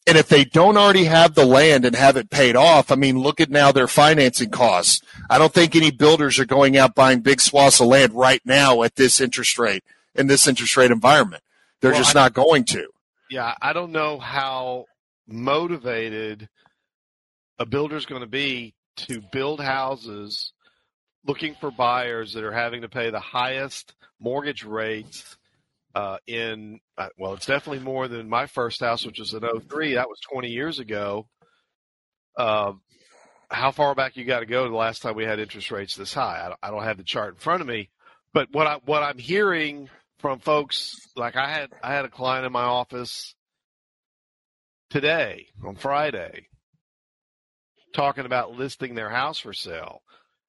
And 0.07 0.18
if 0.18 0.29
they 0.29 0.44
don't 0.44 0.77
already 0.77 1.05
have 1.05 1.35
the 1.35 1.46
land 1.46 1.85
and 1.85 1.94
have 1.94 2.16
it 2.16 2.29
paid 2.29 2.57
off, 2.57 2.90
I 2.90 2.96
mean, 2.96 3.20
look 3.20 3.40
at 3.40 3.51
now 3.51 3.70
their 3.70 3.87
financing 3.87 4.51
costs. 4.51 5.01
I 5.31 5.38
don't 5.38 5.55
think 5.55 5.77
any 5.77 5.92
builders 5.92 6.40
are 6.40 6.44
going 6.44 6.77
out 6.77 6.96
buying 6.96 7.20
big 7.20 7.40
swaths 7.40 7.81
of 7.81 7.87
land 7.87 8.12
right 8.12 8.40
now 8.44 8.83
at 8.83 8.96
this 8.96 9.20
interest 9.20 9.59
rate, 9.59 9.85
in 10.14 10.27
this 10.27 10.46
interest 10.46 10.77
rate 10.77 10.90
environment. 10.90 11.42
They're 11.81 11.92
Well, 11.92 12.01
just 12.01 12.14
I- 12.16 12.20
not 12.25 12.35
going 12.35 12.64
to. 12.66 12.88
Yeah, 13.31 13.55
I 13.62 13.72
don't 13.72 13.92
know 13.92 14.18
how 14.18 14.85
motivated 15.27 16.48
a 17.59 17.64
builder's 17.66 18.07
going 18.07 18.20
to 18.22 18.27
be 18.27 18.75
to 18.96 19.22
build 19.33 19.61
houses 19.61 20.53
looking 21.25 21.55
for 21.61 21.70
buyers 21.70 22.33
that 22.35 22.44
are 22.44 22.53
having 22.53 22.83
to 22.83 22.88
pay 22.88 23.11
the 23.11 23.20
highest 23.20 23.94
mortgage 24.20 24.64
rates 24.64 25.37
uh, 25.94 26.18
in 26.27 26.81
uh, 26.98 27.09
well 27.18 27.35
it's 27.35 27.46
definitely 27.46 27.83
more 27.83 28.09
than 28.09 28.29
my 28.29 28.46
first 28.46 28.81
house 28.81 29.05
which 29.07 29.18
was 29.18 29.33
in 29.35 29.40
03 29.68 29.94
that 29.94 30.09
was 30.09 30.18
20 30.33 30.48
years 30.48 30.79
ago 30.79 31.27
uh, 32.37 32.72
how 33.51 33.70
far 33.70 33.94
back 33.94 34.16
you 34.16 34.25
got 34.25 34.40
to 34.40 34.46
go 34.46 34.68
the 34.68 34.75
last 34.75 35.03
time 35.03 35.14
we 35.14 35.25
had 35.25 35.38
interest 35.38 35.70
rates 35.70 35.94
this 35.94 36.14
high 36.14 36.42
I 36.44 36.48
don't, 36.48 36.59
I 36.62 36.70
don't 36.70 36.83
have 36.85 36.96
the 36.96 37.05
chart 37.05 37.35
in 37.35 37.40
front 37.40 37.61
of 37.61 37.66
me 37.68 37.90
but 38.33 38.48
what 38.53 38.66
I 38.66 38.77
what 38.85 39.03
I'm 39.03 39.18
hearing 39.18 39.88
from 40.22 40.38
folks 40.38 40.96
like 41.16 41.37
I 41.37 41.50
had 41.50 41.70
I 41.82 41.92
had 41.92 42.04
a 42.06 42.08
client 42.08 42.46
in 42.46 42.52
my 42.52 42.62
office 42.62 43.35
today 44.88 45.48
on 45.66 45.74
Friday 45.74 46.46
talking 47.92 48.24
about 48.24 48.52
listing 48.52 48.94
their 48.94 49.11
house 49.11 49.40
for 49.40 49.52
sale. 49.52 50.00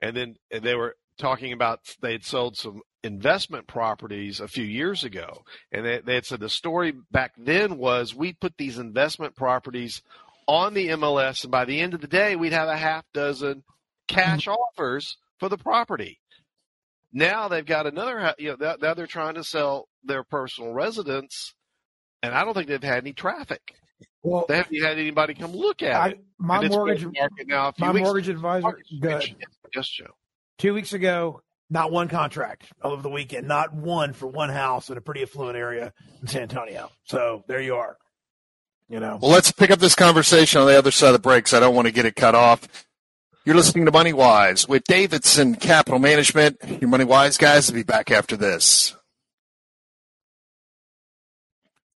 And 0.01 0.15
then 0.15 0.35
and 0.51 0.63
they 0.63 0.75
were 0.75 0.95
talking 1.17 1.53
about 1.53 1.79
they 2.01 2.13
had 2.13 2.23
sold 2.23 2.55
some 2.55 2.81
investment 3.03 3.67
properties 3.67 4.39
a 4.39 4.47
few 4.47 4.63
years 4.63 5.03
ago. 5.03 5.43
And 5.71 5.85
they, 5.85 5.99
they 5.99 6.15
had 6.15 6.25
said 6.25 6.39
the 6.39 6.49
story 6.49 6.93
back 7.11 7.33
then 7.37 7.77
was 7.77 8.15
we 8.15 8.33
put 8.33 8.55
these 8.57 8.77
investment 8.77 9.35
properties 9.35 10.03
on 10.47 10.75
the 10.75 10.89
MLS 10.89 11.43
and 11.43 11.51
by 11.51 11.65
the 11.65 11.79
end 11.79 11.93
of 11.93 12.01
the 12.01 12.07
day 12.07 12.35
we'd 12.35 12.53
have 12.53 12.69
a 12.69 12.77
half 12.77 13.05
dozen 13.13 13.63
cash 14.07 14.45
mm-hmm. 14.45 14.51
offers 14.51 15.17
for 15.39 15.49
the 15.49 15.57
property 15.57 16.19
now 17.13 17.47
they've 17.47 17.65
got 17.65 17.85
another 17.87 18.19
ha- 18.19 18.35
you 18.37 18.49
know 18.49 18.57
now- 18.59 18.75
now 18.81 18.93
they're 18.93 19.07
trying 19.07 19.35
to 19.35 19.43
sell 19.43 19.87
their 20.03 20.23
personal 20.23 20.73
residence 20.73 21.53
and 22.21 22.33
I 22.33 22.43
don't 22.43 22.53
think 22.53 22.67
they've 22.67 22.81
had 22.83 22.99
any 23.03 23.13
traffic 23.13 23.61
Well, 24.23 24.45
they 24.47 24.57
haven't 24.57 24.81
had 24.81 24.97
anybody 24.99 25.33
come 25.35 25.53
look 25.53 25.81
at 25.83 25.93
I, 25.95 26.07
it 26.09 26.23
my 26.39 26.67
mortgage, 26.67 27.03
market 27.05 27.47
now 27.47 27.69
a 27.69 27.73
my 27.77 27.91
weeks 27.91 28.03
mortgage 28.05 28.29
advisor, 28.29 28.79
the, 28.99 29.29
Yes, 29.75 29.87
Joe. 29.89 30.05
two 30.57 30.73
weeks 30.73 30.93
ago, 30.93 31.41
not 31.69 31.91
one 31.91 32.07
contract 32.09 32.67
over 32.83 33.01
the 33.01 33.09
weekend, 33.09 33.47
not 33.47 33.73
one 33.73 34.13
for 34.13 34.27
one 34.27 34.49
house 34.49 34.89
in 34.89 34.97
a 34.97 35.01
pretty 35.01 35.23
affluent 35.23 35.57
area 35.57 35.91
in 36.21 36.27
San 36.27 36.41
Antonio. 36.43 36.91
So 37.05 37.43
there 37.47 37.61
you 37.61 37.75
are. 37.75 37.97
You 38.89 38.99
know, 38.99 39.17
Well, 39.21 39.31
let's 39.31 39.51
pick 39.51 39.71
up 39.71 39.79
this 39.79 39.95
conversation 39.95 40.61
on 40.61 40.67
the 40.67 40.77
other 40.77 40.91
side 40.91 41.07
of 41.07 41.13
the 41.13 41.19
break 41.19 41.45
'cause 41.45 41.53
I 41.53 41.59
don't 41.59 41.73
want 41.73 41.87
to 41.87 41.91
get 41.91 42.05
it 42.05 42.15
cut 42.15 42.35
off. 42.35 42.67
You're 43.45 43.57
listening 43.57 43.83
to 43.87 43.91
Money 43.91 44.13
Wise 44.13 44.69
with 44.69 44.85
Davidson 44.85 45.55
Capital 45.55 45.99
Management. 45.99 46.59
Your 46.79 46.89
Money 46.89 47.03
Wise 47.03 47.35
guys 47.35 47.67
will 47.67 47.75
be 47.75 47.83
back 47.83 48.09
after 48.09 48.37
this. 48.37 48.95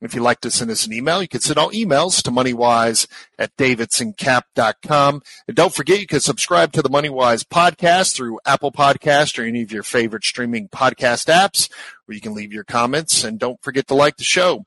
If 0.00 0.14
you'd 0.14 0.22
like 0.22 0.40
to 0.42 0.50
send 0.50 0.70
us 0.70 0.86
an 0.86 0.92
email, 0.92 1.20
you 1.20 1.28
can 1.28 1.40
send 1.40 1.58
all 1.58 1.70
emails 1.72 2.22
to 2.22 2.30
moneywise 2.30 3.08
at 3.38 3.56
davidsoncap.com. 3.56 5.22
And 5.48 5.56
don't 5.56 5.74
forget, 5.74 6.00
you 6.00 6.06
can 6.06 6.20
subscribe 6.20 6.72
to 6.72 6.82
the 6.82 6.88
Moneywise 6.88 7.44
podcast 7.44 8.14
through 8.14 8.38
Apple 8.46 8.70
Podcast 8.70 9.38
or 9.38 9.44
any 9.44 9.62
of 9.62 9.72
your 9.72 9.82
favorite 9.82 10.24
streaming 10.24 10.68
podcast 10.68 11.26
apps 11.26 11.68
where 12.06 12.14
you 12.14 12.20
can 12.20 12.34
leave 12.34 12.52
your 12.52 12.64
comments. 12.64 13.24
And 13.24 13.40
don't 13.40 13.60
forget 13.60 13.88
to 13.88 13.94
like 13.94 14.16
the 14.18 14.24
show. 14.24 14.64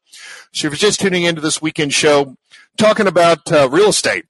So 0.51 0.67
if 0.67 0.73
you're 0.73 0.89
just 0.89 0.99
tuning 0.99 1.23
into 1.23 1.41
this 1.41 1.61
weekend 1.61 1.93
show, 1.93 2.35
talking 2.77 3.07
about 3.07 3.49
uh, 3.51 3.69
real 3.69 3.89
estate, 3.89 4.25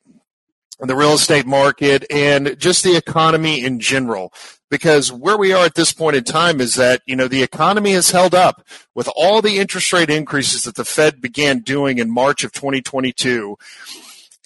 the 0.79 0.95
real 0.95 1.13
estate 1.13 1.45
market 1.45 2.05
and 2.09 2.57
just 2.59 2.83
the 2.83 2.95
economy 2.95 3.63
in 3.63 3.79
general 3.79 4.33
because 4.71 5.11
where 5.11 5.37
we 5.37 5.53
are 5.53 5.65
at 5.65 5.75
this 5.75 5.93
point 5.93 6.15
in 6.15 6.23
time 6.23 6.59
is 6.59 6.73
that 6.75 7.03
you 7.05 7.15
know 7.15 7.27
the 7.27 7.43
economy 7.43 7.91
has 7.91 8.09
held 8.09 8.33
up 8.33 8.65
with 8.95 9.07
all 9.15 9.43
the 9.43 9.59
interest 9.59 9.93
rate 9.93 10.09
increases 10.09 10.63
that 10.63 10.73
the 10.73 10.85
Fed 10.85 11.21
began 11.21 11.59
doing 11.59 11.99
in 11.99 12.09
March 12.09 12.43
of 12.43 12.51
2022 12.53 13.55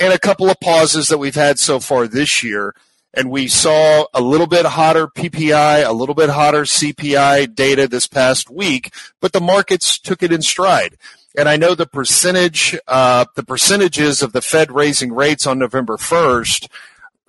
and 0.01 0.11
a 0.11 0.19
couple 0.19 0.49
of 0.49 0.59
pauses 0.59 1.07
that 1.07 1.19
we've 1.19 1.35
had 1.35 1.59
so 1.59 1.79
far 1.79 2.07
this 2.07 2.43
year 2.43 2.75
and 3.13 3.31
we 3.31 3.47
saw 3.47 4.05
a 4.13 4.19
little 4.19 4.47
bit 4.47 4.65
hotter 4.65 5.07
PPI, 5.07 5.87
a 5.87 5.93
little 5.93 6.15
bit 6.15 6.29
hotter 6.29 6.63
CPI 6.63 7.55
data 7.55 7.87
this 7.87 8.07
past 8.07 8.49
week, 8.49 8.93
but 9.21 9.31
the 9.31 9.39
markets 9.39 9.97
took 9.97 10.21
it 10.21 10.33
in 10.33 10.41
stride. 10.41 10.97
And 11.37 11.47
I 11.47 11.55
know 11.55 11.75
the 11.75 11.85
percentage, 11.85 12.77
uh, 12.87 13.25
the 13.35 13.43
percentages 13.43 14.21
of 14.21 14.33
the 14.33 14.41
Fed 14.41 14.69
raising 14.71 15.13
rates 15.13 15.47
on 15.47 15.59
November 15.59 15.95
1st 15.95 16.67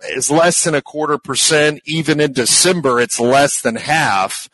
is 0.04 0.30
less 0.30 0.64
than 0.64 0.74
a 0.74 0.82
quarter 0.82 1.18
percent. 1.18 1.80
Even 1.85 2.20
in 2.20 2.32
December, 2.32 3.00
it's 3.00 3.20
less 3.20 3.61
than 3.61 3.76
half 3.76 4.48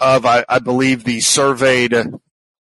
of, 0.00 0.26
I, 0.26 0.44
I 0.48 0.58
believe, 0.58 1.04
the 1.04 1.20
surveyed 1.20 1.94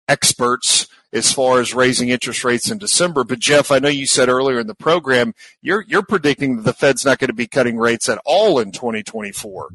experts 0.08 0.86
as 1.12 1.32
far 1.32 1.60
as 1.60 1.74
raising 1.74 2.08
interest 2.08 2.44
rates 2.44 2.70
in 2.70 2.78
December. 2.78 3.24
But 3.24 3.38
Jeff, 3.38 3.70
I 3.70 3.78
know 3.78 3.88
you 3.88 4.06
said 4.06 4.28
earlier 4.28 4.60
in 4.60 4.66
the 4.66 4.74
program 4.74 5.34
you're 5.62 5.84
you're 5.88 6.02
predicting 6.02 6.56
that 6.56 6.62
the 6.62 6.72
Fed's 6.72 7.04
not 7.04 7.18
going 7.18 7.28
to 7.28 7.34
be 7.34 7.46
cutting 7.46 7.78
rates 7.78 8.08
at 8.08 8.20
all 8.24 8.58
in 8.58 8.72
2024. 8.72 9.68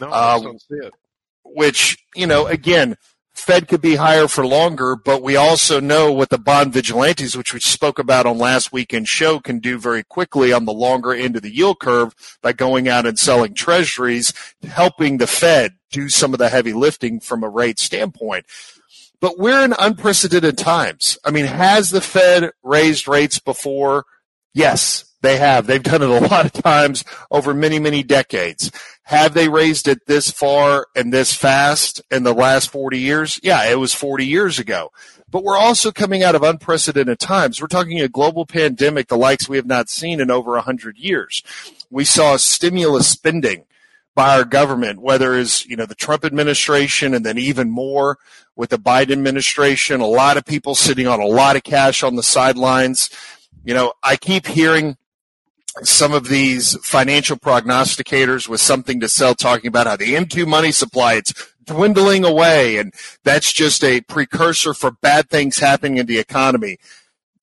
No, 0.00 0.08
uh, 0.08 0.10
I 0.10 0.42
don't 0.42 0.60
see 0.60 0.74
it. 0.74 0.92
Which 1.44 1.98
you 2.14 2.26
know, 2.26 2.46
again, 2.46 2.96
Fed 3.32 3.68
could 3.68 3.80
be 3.80 3.94
higher 3.94 4.28
for 4.28 4.46
longer, 4.46 4.96
but 4.96 5.22
we 5.22 5.36
also 5.36 5.80
know 5.80 6.12
what 6.12 6.28
the 6.28 6.38
bond 6.38 6.72
vigilantes, 6.72 7.36
which 7.36 7.54
we 7.54 7.60
spoke 7.60 7.98
about 7.98 8.26
on 8.26 8.38
last 8.38 8.72
weekend's 8.72 9.08
show, 9.08 9.40
can 9.40 9.60
do 9.60 9.78
very 9.78 10.02
quickly 10.02 10.52
on 10.52 10.64
the 10.64 10.72
longer 10.72 11.12
end 11.12 11.36
of 11.36 11.42
the 11.42 11.54
yield 11.54 11.78
curve 11.80 12.14
by 12.42 12.52
going 12.52 12.88
out 12.88 13.06
and 13.06 13.18
selling 13.18 13.54
treasuries, 13.54 14.32
helping 14.68 15.18
the 15.18 15.26
Fed 15.26 15.74
do 15.90 16.08
some 16.08 16.32
of 16.32 16.38
the 16.38 16.48
heavy 16.48 16.72
lifting 16.72 17.20
from 17.20 17.42
a 17.42 17.48
rate 17.48 17.78
standpoint. 17.78 18.46
But 19.20 19.38
we're 19.38 19.64
in 19.64 19.74
unprecedented 19.78 20.58
times. 20.58 21.18
I 21.24 21.30
mean, 21.30 21.46
has 21.46 21.90
the 21.90 22.00
Fed 22.00 22.50
raised 22.62 23.06
rates 23.06 23.38
before? 23.38 24.06
Yes, 24.54 25.04
they 25.22 25.36
have. 25.36 25.66
They've 25.66 25.82
done 25.82 26.02
it 26.02 26.08
a 26.08 26.26
lot 26.28 26.46
of 26.46 26.52
times 26.52 27.04
over 27.30 27.52
many, 27.52 27.78
many 27.78 28.02
decades. 28.02 28.70
Have 29.10 29.34
they 29.34 29.48
raised 29.48 29.88
it 29.88 30.06
this 30.06 30.30
far 30.30 30.86
and 30.94 31.12
this 31.12 31.34
fast 31.34 32.00
in 32.12 32.22
the 32.22 32.32
last 32.32 32.70
40 32.70 32.96
years? 32.96 33.40
Yeah, 33.42 33.68
it 33.68 33.76
was 33.76 33.92
40 33.92 34.24
years 34.24 34.60
ago. 34.60 34.92
But 35.28 35.42
we're 35.42 35.58
also 35.58 35.90
coming 35.90 36.22
out 36.22 36.36
of 36.36 36.44
unprecedented 36.44 37.18
times. 37.18 37.60
We're 37.60 37.66
talking 37.66 38.00
a 38.00 38.08
global 38.08 38.46
pandemic, 38.46 39.08
the 39.08 39.18
likes 39.18 39.48
we 39.48 39.56
have 39.56 39.66
not 39.66 39.88
seen 39.88 40.20
in 40.20 40.30
over 40.30 40.52
100 40.52 40.96
years. 40.96 41.42
We 41.90 42.04
saw 42.04 42.36
stimulus 42.36 43.08
spending 43.08 43.64
by 44.14 44.36
our 44.36 44.44
government, 44.44 45.02
whether 45.02 45.36
it's, 45.36 45.66
you 45.66 45.74
know, 45.74 45.86
the 45.86 45.96
Trump 45.96 46.24
administration 46.24 47.12
and 47.12 47.26
then 47.26 47.36
even 47.36 47.68
more 47.68 48.16
with 48.54 48.70
the 48.70 48.78
Biden 48.78 49.10
administration, 49.10 50.00
a 50.00 50.06
lot 50.06 50.36
of 50.36 50.44
people 50.44 50.76
sitting 50.76 51.08
on 51.08 51.18
a 51.18 51.26
lot 51.26 51.56
of 51.56 51.64
cash 51.64 52.04
on 52.04 52.14
the 52.14 52.22
sidelines. 52.22 53.10
You 53.64 53.74
know, 53.74 53.92
I 54.04 54.14
keep 54.14 54.46
hearing 54.46 54.98
some 55.86 56.12
of 56.12 56.28
these 56.28 56.76
financial 56.84 57.36
prognosticators 57.36 58.48
with 58.48 58.60
something 58.60 59.00
to 59.00 59.08
sell 59.08 59.34
talking 59.34 59.68
about 59.68 59.86
how 59.86 59.96
the 59.96 60.14
M2 60.14 60.46
money 60.46 60.72
supply 60.72 61.14
it's 61.14 61.32
dwindling 61.64 62.24
away 62.24 62.78
and 62.78 62.92
that's 63.24 63.52
just 63.52 63.84
a 63.84 64.00
precursor 64.02 64.74
for 64.74 64.90
bad 64.90 65.28
things 65.30 65.58
happening 65.58 65.98
in 65.98 66.06
the 66.06 66.18
economy. 66.18 66.78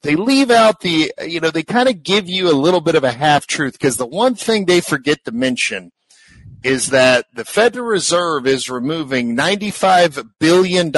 They 0.03 0.15
leave 0.15 0.51
out 0.51 0.81
the, 0.81 1.11
you 1.25 1.39
know, 1.39 1.49
they 1.49 1.63
kind 1.63 1.89
of 1.89 2.03
give 2.03 2.29
you 2.29 2.49
a 2.49 2.53
little 2.53 2.81
bit 2.81 2.95
of 2.95 3.03
a 3.03 3.11
half 3.11 3.47
truth 3.47 3.73
because 3.73 3.97
the 3.97 4.05
one 4.05 4.35
thing 4.35 4.65
they 4.65 4.81
forget 4.81 5.23
to 5.25 5.31
mention 5.31 5.91
is 6.67 6.87
that 6.87 7.25
the 7.33 7.45
Federal 7.45 7.85
Reserve 7.85 8.45
is 8.45 8.69
removing 8.69 9.37
$95 9.37 10.31
billion 10.37 10.91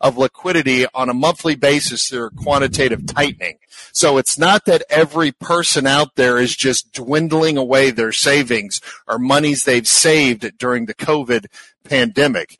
of 0.00 0.18
liquidity 0.18 0.86
on 0.92 1.08
a 1.08 1.14
monthly 1.14 1.54
basis 1.54 2.08
through 2.08 2.30
quantitative 2.30 3.06
tightening. 3.06 3.58
So 3.92 4.18
it's 4.18 4.36
not 4.36 4.64
that 4.64 4.82
every 4.90 5.30
person 5.30 5.86
out 5.86 6.16
there 6.16 6.36
is 6.36 6.56
just 6.56 6.92
dwindling 6.92 7.56
away 7.56 7.92
their 7.92 8.10
savings 8.10 8.80
or 9.06 9.20
monies 9.20 9.62
they've 9.62 9.86
saved 9.86 10.58
during 10.58 10.86
the 10.86 10.94
COVID 10.94 11.46
pandemic. 11.84 12.58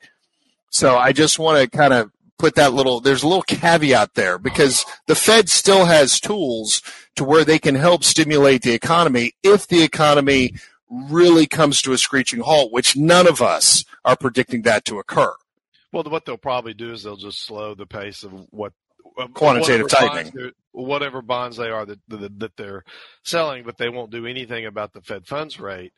So 0.69 0.95
I 0.95 1.11
just 1.11 1.39
want 1.39 1.59
to 1.59 1.77
kind 1.77 1.91
of 1.91 2.09
put 2.39 2.55
that 2.55 2.71
little, 2.71 3.01
there's 3.01 3.23
a 3.23 3.27
little 3.27 3.43
caveat 3.43 4.13
there 4.13 4.37
because 4.37 4.85
the 5.07 5.15
Fed 5.15 5.49
still 5.49 5.83
has 5.85 6.21
tools 6.21 6.81
to 7.17 7.25
where 7.25 7.43
they 7.43 7.59
can 7.59 7.75
help 7.75 8.05
stimulate 8.05 8.61
the 8.61 8.71
economy 8.71 9.33
if 9.43 9.67
the 9.67 9.83
economy 9.83 10.53
really 10.93 11.47
comes 11.47 11.81
to 11.81 11.93
a 11.93 11.97
screeching 11.97 12.41
halt, 12.41 12.71
which 12.71 12.95
none 12.95 13.27
of 13.27 13.41
us 13.41 13.83
are 14.05 14.15
predicting 14.15 14.61
that 14.63 14.85
to 14.85 14.99
occur. 14.99 15.33
Well, 15.91 16.03
what 16.03 16.25
they'll 16.25 16.37
probably 16.37 16.73
do 16.73 16.91
is 16.91 17.03
they'll 17.03 17.15
just 17.15 17.43
slow 17.45 17.75
the 17.75 17.85
pace 17.85 18.23
of 18.23 18.31
what 18.51 18.73
quantitative 19.33 19.89
tightening, 19.89 20.51
whatever 20.71 21.21
bonds 21.21 21.57
they 21.57 21.69
are 21.69 21.85
that, 21.85 21.99
that, 22.07 22.39
that 22.39 22.57
they're 22.57 22.83
selling, 23.23 23.63
but 23.63 23.77
they 23.77 23.89
won't 23.89 24.11
do 24.11 24.25
anything 24.25 24.65
about 24.65 24.93
the 24.93 25.01
Fed 25.01 25.27
funds 25.27 25.59
rate. 25.59 25.93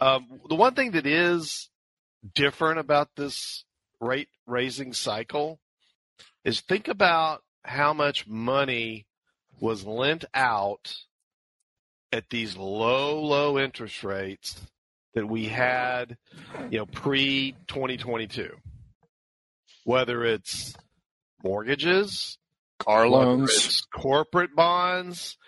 Um, 0.00 0.40
the 0.48 0.54
one 0.54 0.74
thing 0.74 0.92
that 0.92 1.06
is 1.06 1.68
different 2.34 2.78
about 2.78 3.08
this 3.16 3.64
rate 4.00 4.28
raising 4.46 4.92
cycle 4.92 5.58
is 6.44 6.60
think 6.60 6.88
about 6.88 7.42
how 7.64 7.92
much 7.92 8.26
money 8.26 9.06
was 9.58 9.84
lent 9.84 10.24
out 10.32 10.94
at 12.12 12.30
these 12.30 12.56
low, 12.56 13.20
low 13.20 13.58
interest 13.58 14.02
rates 14.02 14.60
that 15.14 15.26
we 15.26 15.46
had, 15.46 16.16
you 16.70 16.78
know, 16.78 16.86
pre 16.86 17.52
2022. 17.68 18.50
Whether 19.84 20.24
it's 20.24 20.74
mortgages, 21.42 22.38
car 22.78 23.08
loans, 23.08 23.86
corporate 23.92 24.54
bonds, 24.54 25.38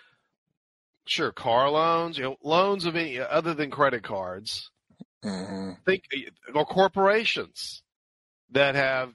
sure, 1.05 1.31
car 1.31 1.69
loans, 1.69 2.17
you 2.17 2.23
know, 2.23 2.37
loans 2.43 2.85
of 2.85 2.95
any 2.95 3.19
other 3.19 3.53
than 3.53 3.69
credit 3.69 4.03
cards. 4.03 4.69
Mm-hmm. 5.23 5.71
Think 5.85 6.03
or 6.53 6.65
corporations 6.65 7.83
that 8.51 8.75
have 8.75 9.13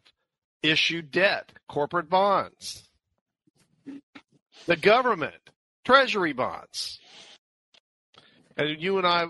issued 0.62 1.10
debt, 1.10 1.52
corporate 1.68 2.08
bonds. 2.08 2.88
The 4.66 4.76
government, 4.76 5.50
treasury 5.84 6.32
bonds. 6.32 7.00
And 8.58 8.82
you 8.82 8.98
and 8.98 9.06
I, 9.06 9.26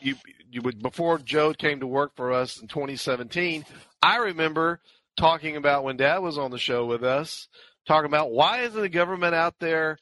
you, 0.00 0.14
you 0.50 0.62
would, 0.62 0.80
before 0.80 1.18
Joe 1.18 1.52
came 1.52 1.80
to 1.80 1.86
work 1.86 2.12
for 2.16 2.32
us 2.32 2.60
in 2.60 2.68
2017, 2.68 3.64
I 4.02 4.16
remember 4.18 4.80
talking 5.18 5.56
about 5.56 5.84
when 5.84 5.96
Dad 5.96 6.18
was 6.18 6.38
on 6.38 6.50
the 6.50 6.58
show 6.58 6.86
with 6.86 7.02
us, 7.04 7.48
talking 7.86 8.06
about 8.06 8.30
why 8.30 8.60
isn't 8.60 8.80
the 8.80 8.88
government 8.88 9.34
out 9.34 9.54
there 9.58 9.98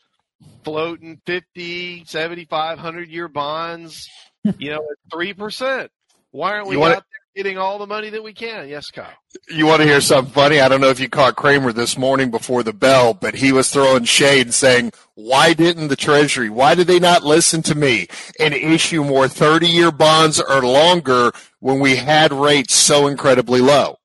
floating 0.63 1.21
50, 1.27 2.05
75, 2.05 2.77
100 2.79 3.09
year 3.09 3.29
bonds, 3.29 4.09
you 4.59 4.71
know, 4.71 4.77
at 4.91 5.13
3%? 5.13 5.89
Why 6.31 6.53
aren't 6.53 6.69
we 6.69 6.77
out 6.77 7.05
there 7.11 7.18
getting 7.39 7.57
all 7.57 7.79
the 7.79 7.87
money 7.87 8.11
that 8.11 8.25
we 8.25 8.33
can. 8.33 8.69
Yes, 8.69 8.91
Kyle. 8.91 9.07
You 9.49 9.65
want 9.65 9.81
to 9.81 9.87
hear 9.87 10.01
something 10.01 10.35
funny? 10.35 10.59
I 10.59 10.67
don't 10.67 10.81
know 10.81 10.89
if 10.89 10.99
you 10.99 11.09
caught 11.09 11.37
Cramer 11.37 11.73
this 11.73 11.97
morning 11.97 12.33
before 12.33 12.65
the 12.65 12.73
bell, 12.73 13.15
but 13.15 13.37
he 13.37 13.53
was 13.53 13.71
throwing 13.71 14.03
shade 14.03 14.53
saying, 14.53 14.91
why 15.15 15.53
didn't 15.53 15.87
the 15.87 15.95
Treasury, 15.95 16.51
why 16.51 16.75
did 16.75 16.89
they 16.89 16.99
not 16.99 17.23
listen 17.23 17.63
to 17.63 17.77
me 17.77 18.09
and 18.41 18.55
issue 18.55 19.05
more 19.05 19.29
30 19.29 19.69
year 19.69 19.93
bonds 19.93 20.41
or 20.41 20.63
longer 20.63 21.31
when 21.61 21.79
we 21.79 21.95
had 21.95 22.33
rates 22.33 22.75
so 22.75 23.07
incredibly 23.07 23.61
low? 23.61 24.01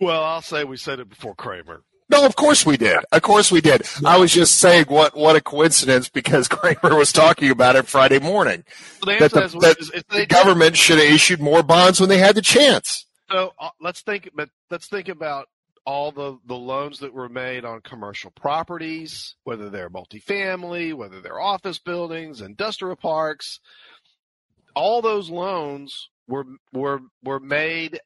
Well, 0.00 0.24
I'll 0.24 0.40
say 0.40 0.64
we 0.64 0.78
said 0.78 1.00
it 1.00 1.10
before 1.10 1.34
Cramer. 1.34 1.82
No, 2.10 2.26
of 2.26 2.36
course 2.36 2.66
we 2.66 2.76
did. 2.78 2.98
Of 3.12 3.22
course 3.22 3.52
we 3.52 3.62
did. 3.62 3.82
I 4.04 4.18
was 4.18 4.32
just 4.32 4.58
saying 4.58 4.86
what 4.88 5.16
what 5.16 5.36
a 5.36 5.42
coincidence 5.42 6.08
because 6.10 6.48
Cramer 6.50 6.96
was 6.96 7.12
talking 7.12 7.50
about 7.50 7.76
it 7.76 7.88
Friday 7.88 8.20
morning. 8.20 8.64
Well, 9.00 9.14
the 9.18 9.18
that 9.18 9.32
the, 9.32 9.42
is, 9.44 9.56
that 9.60 9.78
is 9.80 9.92
the 10.10 10.26
government 10.26 10.76
should 10.76 10.98
have 10.98 11.06
issued 11.12 11.40
more 11.40 11.62
bonds 11.62 12.00
when 12.00 12.08
they 12.10 12.18
had 12.18 12.36
the 12.36 12.42
chance. 12.42 13.06
So 13.30 13.52
uh, 13.58 13.70
let's 13.80 14.02
think, 14.02 14.30
but 14.34 14.50
let's 14.70 14.88
think 14.88 15.08
about 15.08 15.48
all 15.86 16.12
the, 16.12 16.38
the 16.46 16.56
loans 16.56 17.00
that 17.00 17.14
were 17.14 17.28
made 17.28 17.64
on 17.64 17.80
commercial 17.82 18.30
properties, 18.32 19.36
whether 19.44 19.70
they're 19.70 19.90
multifamily, 19.90 20.94
whether 20.94 21.20
they're 21.20 21.40
office 21.40 21.78
buildings, 21.78 22.40
industrial 22.40 22.96
parks. 22.96 23.60
All 24.74 25.02
those 25.02 25.30
loans 25.30 26.10
were 26.28 26.44
were 26.72 27.00
were 27.24 27.40
made. 27.40 28.00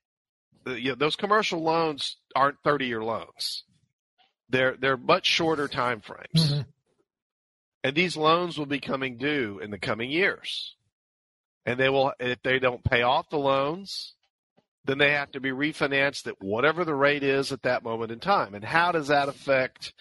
uh, 0.67 0.73
You 0.73 0.91
know, 0.91 0.95
those 0.97 1.17
commercial 1.17 1.63
loans 1.63 2.19
aren't 2.37 2.59
thirty 2.65 2.87
year 2.87 3.05
loans. 3.05 3.65
They're 4.49 4.77
they're 4.77 4.97
much 4.97 5.27
shorter 5.27 5.69
time 5.69 6.01
frames, 6.01 6.53
Mhm. 6.53 6.67
and 7.83 7.97
these 7.97 8.17
loans 8.17 8.59
will 8.59 8.67
be 8.67 8.81
coming 8.81 9.17
due 9.17 9.59
in 9.59 9.71
the 9.71 9.79
coming 9.79 10.11
years. 10.11 10.77
And 11.67 11.81
they 11.81 11.89
will, 11.89 12.13
if 12.21 12.43
they 12.43 12.59
don't 12.59 12.85
pay 12.85 13.03
off 13.03 13.31
the 13.31 13.39
loans, 13.39 14.15
then 14.85 14.99
they 14.99 15.13
have 15.13 15.33
to 15.33 15.41
be 15.41 15.51
refinanced 15.51 16.27
at 16.27 16.43
whatever 16.43 16.85
the 16.85 16.95
rate 16.95 17.23
is 17.23 17.53
at 17.53 17.63
that 17.63 17.83
moment 17.83 18.13
in 18.13 18.21
time. 18.21 18.55
And 18.55 18.65
how 18.65 18.93
does 18.93 19.09
that 19.09 19.31
affect 19.31 19.95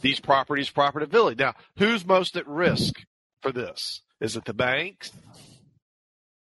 these 0.00 0.20
properties' 0.20 0.70
profitability? 0.70 1.38
Now, 1.38 1.54
who's 1.76 2.06
most 2.06 2.34
at 2.36 2.46
risk 2.48 3.04
for 3.42 3.52
this? 3.52 4.00
Is 4.20 4.36
it 4.36 4.46
the 4.46 4.54
banks? 4.54 5.12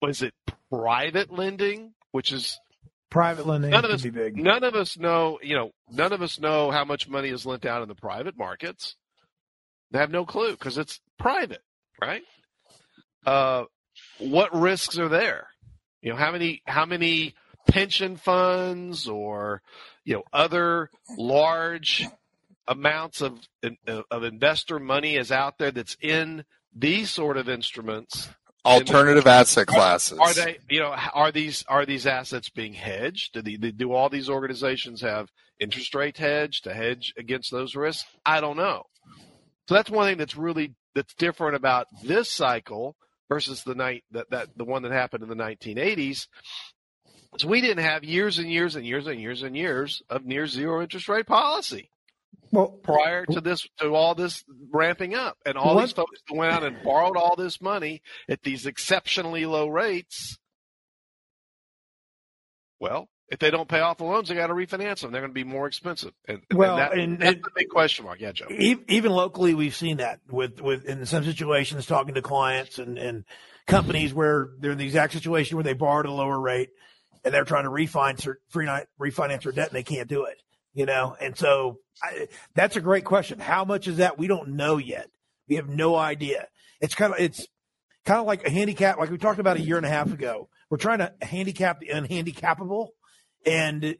Is 0.02 0.22
it 0.22 0.33
private 0.70 1.31
lending, 1.31 1.94
which 2.12 2.33
is 2.33 2.59
Private 3.16 3.46
lending 3.46 3.70
None 3.70 3.85
of 3.85 3.90
us- 3.90 4.02
be 4.02 4.11
big. 4.11 4.37
none 4.37 4.62
of 4.62 4.74
us 4.74 4.98
know, 4.98 5.38
you 5.42 5.57
know, 5.57 5.72
none 5.90 6.12
of 6.12 6.20
us 6.20 6.38
know 6.38 6.70
how 6.70 6.85
much 6.85 7.09
money 7.09 7.31
is 7.31 7.46
lent 7.46 7.64
out 7.64 7.81
in 7.81 7.88
the 7.88 7.94
private 7.94 8.37
markets. 8.37 8.94
They 9.90 9.98
have 9.98 10.11
no 10.11 10.26
clue 10.26 10.50
because 10.50 10.76
it's 10.76 11.00
private, 11.18 11.62
right? 11.98 12.22
Uh, 13.24 13.64
what 14.18 14.55
risks 14.55 14.98
are 14.98 15.09
there? 15.09 15.48
You 16.02 16.11
know, 16.11 16.16
how 16.16 16.31
many 16.31 16.61
how 16.66 16.85
many 16.85 17.35
pension 17.66 18.16
funds 18.16 19.09
or 19.09 19.62
you 20.05 20.12
know 20.14 20.22
other 20.33 20.90
large 21.16 22.07
amounts 22.68 23.22
of 23.22 23.38
of 24.11 24.24
investor 24.24 24.79
money 24.79 25.16
is 25.16 25.33
out 25.33 25.57
there 25.57 25.70
that's 25.70 25.96
in 26.02 26.44
these 26.74 27.11
sort 27.11 27.38
of 27.38 27.48
instruments 27.48 28.29
Alternative 28.66 29.26
asset 29.26 29.66
classes. 29.66 30.18
are 30.18 30.33
they, 30.35 30.59
you 30.68 30.81
know, 30.81 30.94
are 31.14 31.33
these 31.33 31.64
are 31.68 31.87
these 31.87 32.07
assets 32.07 32.48
being 32.48 32.72
hedged? 32.72 33.35
Do, 33.35 33.42
the, 33.42 33.72
do 33.72 33.92
all 33.92 34.09
these 34.09 34.29
organizations 34.29 35.00
have 35.00 35.29
interest 35.61 35.94
rate 35.94 36.18
hedge 36.18 36.62
to 36.62 36.74
hedge 36.74 37.14
against 37.16 37.50
those 37.50 37.74
risks? 37.74 38.09
I 38.24 38.40
don't 38.40 38.57
know. 38.57 38.85
So 39.68 39.74
that's 39.74 39.90
one 39.90 40.09
thing 40.09 40.18
that's 40.18 40.37
really 40.37 40.74
that's 40.94 41.14
different 41.14 41.57
about 41.57 41.87
this 42.02 42.31
cycle 42.31 42.96
versus 43.29 43.62
the 43.62 43.74
night 43.74 44.05
that, 44.12 44.31
that 44.31 44.48
the 44.57 44.64
one 44.64 44.83
that 44.83 44.92
happened 44.92 45.22
in 45.22 45.29
the 45.29 45.35
1980s. 45.35 46.26
So 47.38 47.48
we 47.48 47.61
didn't 47.61 47.85
have 47.85 48.05
years 48.05 48.38
and 48.38 48.50
years 48.50 48.76
and 48.76 48.87
years 48.87 49.07
and 49.07 49.20
years 49.20 49.42
and 49.42 49.57
years 49.57 50.02
of 50.09 50.24
near 50.24 50.46
zero 50.46 50.83
interest 50.83 51.09
rate 51.09 51.26
policy 51.26 51.90
Well, 52.52 52.68
prior 52.68 53.26
to 53.26 53.40
this 53.40 53.66
to 53.78 53.94
all 53.94 54.14
this 54.14 54.44
ramping 54.72 55.14
up 55.14 55.37
and 55.44 55.56
all 55.56 55.74
What- 55.74 55.82
these 55.82 55.92
folks 55.92 56.20
that 56.28 56.35
went 56.37 56.52
out 56.52 56.62
and 56.62 56.82
borrowed 56.82 57.16
all 57.16 57.37
this 57.37 57.61
money 57.61 58.02
at 58.28 58.42
these 58.42 58.66
exceptionally 58.66 59.46
low 59.46 59.68
rates 59.68 60.38
well 62.80 63.09
if 63.28 63.40
they 63.40 63.50
don't 63.50 63.68
pay 63.68 63.80
off 63.80 63.98
the 63.98 64.04
loans 64.04 64.28
they 64.28 64.35
got 64.37 64.46
to 64.48 64.54
refinance 64.54 65.00
them. 65.00 65.11
They're 65.11 65.20
going 65.20 65.32
to 65.32 65.35
be 65.35 65.42
more 65.42 65.66
expensive. 65.66 66.12
And, 66.28 66.42
and 66.48 66.59
Well, 66.59 66.76
that, 66.76 66.92
and- 66.92 67.18
that's 67.18 67.35
and- 67.35 67.42
the 67.44 67.50
big 67.56 67.68
question 67.68 68.04
mark. 68.04 68.20
Yeah 68.20 68.30
joe. 68.32 68.46
Even 68.50 69.11
locally, 69.12 69.52
we've 69.54 69.74
seen 69.74 69.96
that 69.96 70.20
with, 70.30 70.61
with 70.61 70.85
in 70.85 71.04
some 71.06 71.24
situations, 71.24 71.87
talking 71.87 72.14
to 72.14 72.22
clients 72.22 72.78
and, 72.78 72.96
and 72.98 73.24
companies 73.66 74.14
where 74.14 74.50
they're 74.61 74.70
in 74.72 74.78
the 74.78 74.85
exact 74.85 75.12
situation 75.12 75.56
where 75.56 75.64
they 75.64 75.72
borrowed 75.72 76.06
at 76.06 76.11
a 76.11 76.14
lower 76.14 76.38
rate 76.38 76.68
and 77.24 77.35
they're 77.35 77.44
trying 77.44 77.64
to 77.64 77.70
refinance 77.70 78.32
refinance 79.00 79.42
their 79.42 79.52
debt 79.52 79.68
and 79.68 79.76
they 79.76 79.82
can't 79.82 80.09
do 80.09 80.26
it, 80.26 80.40
you 80.76 80.86
know? 80.86 81.16
And 81.20 81.36
so 81.36 81.80
I, 82.00 82.28
that's 82.54 82.76
a 82.76 82.80
great 82.80 83.04
question. 83.04 83.40
How 83.40 83.64
much 83.64 83.88
is 83.88 83.96
that? 83.96 84.18
We 84.18 84.28
don't 84.28 84.50
know 84.50 84.76
yet. 84.76 85.10
We 85.48 85.56
have 85.56 85.68
no 85.68 85.96
idea. 85.96 86.46
It's 86.80 86.94
kind 86.94 87.12
of, 87.12 87.18
it's 87.18 87.48
kind 88.04 88.20
of 88.20 88.26
like 88.26 88.46
a 88.46 88.50
handicap, 88.50 88.98
like 88.98 89.10
we 89.10 89.18
talked 89.18 89.40
about 89.40 89.56
a 89.56 89.60
year 89.60 89.78
and 89.78 89.86
a 89.86 89.88
half 89.88 90.12
ago. 90.12 90.48
We're 90.70 90.76
trying 90.76 90.98
to 90.98 91.12
handicap 91.22 91.80
the 91.80 91.88
unhandicappable 91.88 92.88
and 93.44 93.96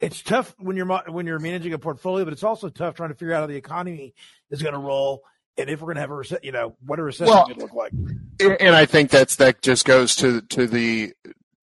it's 0.00 0.22
tough 0.22 0.54
when 0.58 0.76
you're 0.76 0.86
when 0.86 1.26
you're 1.26 1.38
managing 1.40 1.72
a 1.72 1.78
portfolio, 1.78 2.24
but 2.24 2.32
it's 2.32 2.44
also 2.44 2.68
tough 2.68 2.94
trying 2.94 3.08
to 3.10 3.14
figure 3.16 3.34
out 3.34 3.40
how 3.40 3.46
the 3.46 3.56
economy 3.56 4.14
is 4.50 4.62
going 4.62 4.74
to 4.74 4.78
roll 4.80 5.22
and 5.56 5.68
if 5.68 5.80
we're 5.80 5.86
going 5.86 5.96
to 5.96 6.00
have 6.02 6.10
a 6.10 6.14
recession. 6.14 6.44
You 6.44 6.52
know, 6.52 6.76
what 6.84 6.98
a 6.98 7.02
recession 7.02 7.34
Well, 7.34 7.46
could 7.46 7.56
look 7.58 7.72
like. 7.72 7.92
and 8.40 8.76
I 8.76 8.86
think 8.86 9.10
that's 9.10 9.36
that 9.36 9.60
just 9.62 9.84
goes 9.84 10.14
to 10.16 10.40
to 10.42 10.66
the 10.66 11.14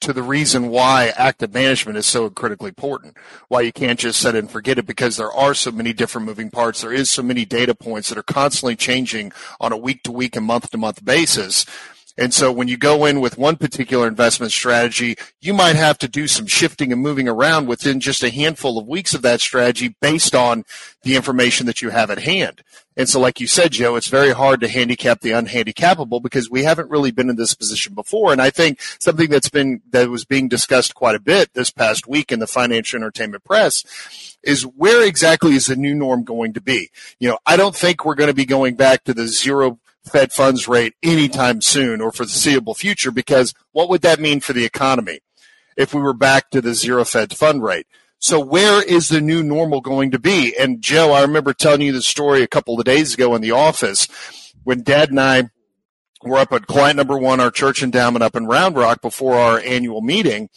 to 0.05 0.13
the 0.13 0.21
reason 0.21 0.69
why 0.69 1.11
active 1.17 1.51
management 1.51 1.97
is 1.97 2.05
so 2.05 2.29
critically 2.29 2.69
important. 2.69 3.17
Why 3.47 3.61
you 3.61 3.73
can't 3.73 3.99
just 3.99 4.19
set 4.19 4.35
it 4.35 4.39
and 4.39 4.51
forget 4.51 4.77
it 4.77 4.85
because 4.85 5.17
there 5.17 5.31
are 5.31 5.55
so 5.55 5.71
many 5.71 5.93
different 5.93 6.27
moving 6.27 6.51
parts. 6.51 6.81
There 6.81 6.93
is 6.93 7.09
so 7.09 7.23
many 7.23 7.43
data 7.43 7.73
points 7.73 8.09
that 8.09 8.17
are 8.19 8.23
constantly 8.23 8.75
changing 8.75 9.31
on 9.59 9.71
a 9.71 9.77
week 9.77 10.03
to 10.03 10.11
week 10.11 10.35
and 10.35 10.45
month 10.45 10.69
to 10.69 10.77
month 10.77 11.03
basis. 11.03 11.65
And 12.19 12.33
so 12.33 12.51
when 12.51 12.67
you 12.67 12.77
go 12.77 13.05
in 13.05 13.19
with 13.19 13.39
one 13.39 13.57
particular 13.57 14.07
investment 14.07 14.51
strategy, 14.51 15.17
you 15.41 15.55
might 15.55 15.75
have 15.75 15.97
to 15.97 16.07
do 16.07 16.27
some 16.27 16.45
shifting 16.45 16.93
and 16.93 17.01
moving 17.01 17.27
around 17.27 17.65
within 17.65 17.99
just 17.99 18.23
a 18.23 18.29
handful 18.29 18.77
of 18.77 18.87
weeks 18.87 19.15
of 19.15 19.23
that 19.23 19.41
strategy 19.41 19.95
based 20.01 20.35
on 20.35 20.65
the 21.01 21.15
information 21.15 21.65
that 21.65 21.81
you 21.81 21.89
have 21.89 22.11
at 22.11 22.19
hand. 22.19 22.61
And 22.97 23.09
so, 23.09 23.19
like 23.19 23.41
you 23.41 23.47
said, 23.47 23.73
Joe, 23.73 23.95
it's 23.95 24.07
very 24.07 24.31
hard 24.31 24.61
to 24.61 24.67
handicap 24.67 25.21
the 25.21 25.31
unhandicappable 25.31 26.21
because 26.21 26.49
we 26.49 26.63
haven't 26.63 26.89
really 26.89 27.11
been 27.11 27.29
in 27.29 27.35
this 27.35 27.53
position 27.53 27.93
before. 27.93 28.31
And 28.31 28.41
I 28.41 28.49
think 28.49 28.81
something 28.99 29.29
that's 29.29 29.49
been, 29.49 29.81
that 29.89 30.09
was 30.09 30.23
being 30.23 30.47
discussed 30.47 30.95
quite 30.95 31.15
a 31.15 31.19
bit 31.19 31.53
this 31.53 31.71
past 31.71 32.07
week 32.07 32.31
in 32.31 32.39
the 32.39 32.47
financial 32.47 32.97
entertainment 32.97 33.43
press 33.43 34.37
is 34.43 34.63
where 34.63 35.05
exactly 35.05 35.55
is 35.55 35.65
the 35.65 35.75
new 35.75 35.93
norm 35.93 36.23
going 36.23 36.53
to 36.53 36.61
be? 36.61 36.89
You 37.19 37.29
know, 37.29 37.39
I 37.45 37.57
don't 37.57 37.75
think 37.75 38.05
we're 38.05 38.15
going 38.15 38.29
to 38.29 38.33
be 38.33 38.45
going 38.45 38.75
back 38.75 39.03
to 39.03 39.13
the 39.13 39.27
zero 39.27 39.79
Fed 40.05 40.31
funds 40.31 40.67
rate 40.67 40.93
anytime 41.03 41.61
soon 41.61 41.99
or 41.99 42.11
for 42.11 42.25
the 42.25 42.31
foreseeable 42.31 42.75
future 42.75 43.11
because 43.11 43.53
what 43.71 43.89
would 43.89 44.01
that 44.01 44.19
mean 44.19 44.39
for 44.39 44.53
the 44.53 44.65
economy 44.65 45.19
if 45.75 45.93
we 45.93 46.01
were 46.01 46.13
back 46.13 46.51
to 46.51 46.61
the 46.61 46.73
zero 46.73 47.03
Fed 47.03 47.35
fund 47.35 47.63
rate? 47.63 47.87
So 48.25 48.39
where 48.39 48.83
is 48.83 49.09
the 49.09 49.21
new 49.21 49.43
normal 49.43 49.81
going 49.81 50.09
to 50.09 50.17
be? 50.17 50.57
And 50.57 50.81
Joe, 50.81 51.11
I 51.11 51.21
remember 51.21 51.53
telling 51.53 51.81
you 51.81 51.91
the 51.91 52.01
story 52.01 52.41
a 52.41 52.47
couple 52.47 52.79
of 52.79 52.83
days 52.83 53.13
ago 53.13 53.35
in 53.35 53.43
the 53.43 53.51
office 53.51 54.07
when 54.63 54.81
Dad 54.81 55.11
and 55.11 55.19
I 55.19 55.43
were 56.23 56.39
up 56.39 56.51
at 56.51 56.65
client 56.65 56.97
number 56.97 57.19
one, 57.19 57.39
our 57.39 57.51
church 57.51 57.83
endowment 57.83 58.23
up 58.23 58.35
in 58.35 58.47
Round 58.47 58.75
Rock 58.75 58.99
before 58.99 59.35
our 59.35 59.59
annual 59.59 60.01
meeting. 60.01 60.49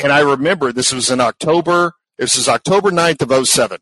And 0.00 0.10
I 0.10 0.18
remember 0.22 0.72
this 0.72 0.92
was 0.92 1.08
in 1.08 1.20
October. 1.20 1.92
This 2.18 2.34
is 2.34 2.48
October 2.48 2.90
9th 2.90 3.30
of 3.30 3.46
07 3.46 3.78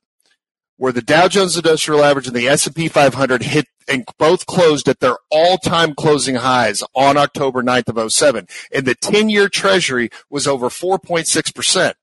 where 0.77 0.93
the 0.93 1.01
Dow 1.01 1.27
Jones 1.27 1.57
Industrial 1.57 2.05
Average 2.05 2.27
and 2.27 2.37
the 2.37 2.49
S&P 2.49 2.87
500 2.87 3.43
hit 3.45 3.65
and 3.89 4.05
both 4.19 4.45
closed 4.45 4.89
at 4.89 5.01
their 5.01 5.17
all-time 5.31 5.95
closing 5.95 6.35
highs 6.35 6.83
on 6.95 7.17
October 7.17 7.63
9th 7.63 7.97
of 7.97 8.13
07. 8.13 8.47
And 8.75 8.85
the 8.85 8.95
10-year 8.95 9.49
treasury 9.49 10.11
was 10.29 10.47
over 10.47 10.69
4.6%. 10.69 11.95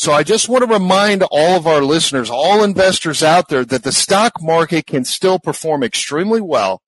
So 0.00 0.14
I 0.14 0.22
just 0.22 0.48
want 0.48 0.64
to 0.64 0.72
remind 0.72 1.24
all 1.24 1.58
of 1.58 1.66
our 1.66 1.82
listeners, 1.82 2.30
all 2.30 2.64
investors 2.64 3.22
out 3.22 3.50
there, 3.50 3.66
that 3.66 3.82
the 3.82 3.92
stock 3.92 4.40
market 4.40 4.86
can 4.86 5.04
still 5.04 5.38
perform 5.38 5.82
extremely 5.82 6.40
well 6.40 6.80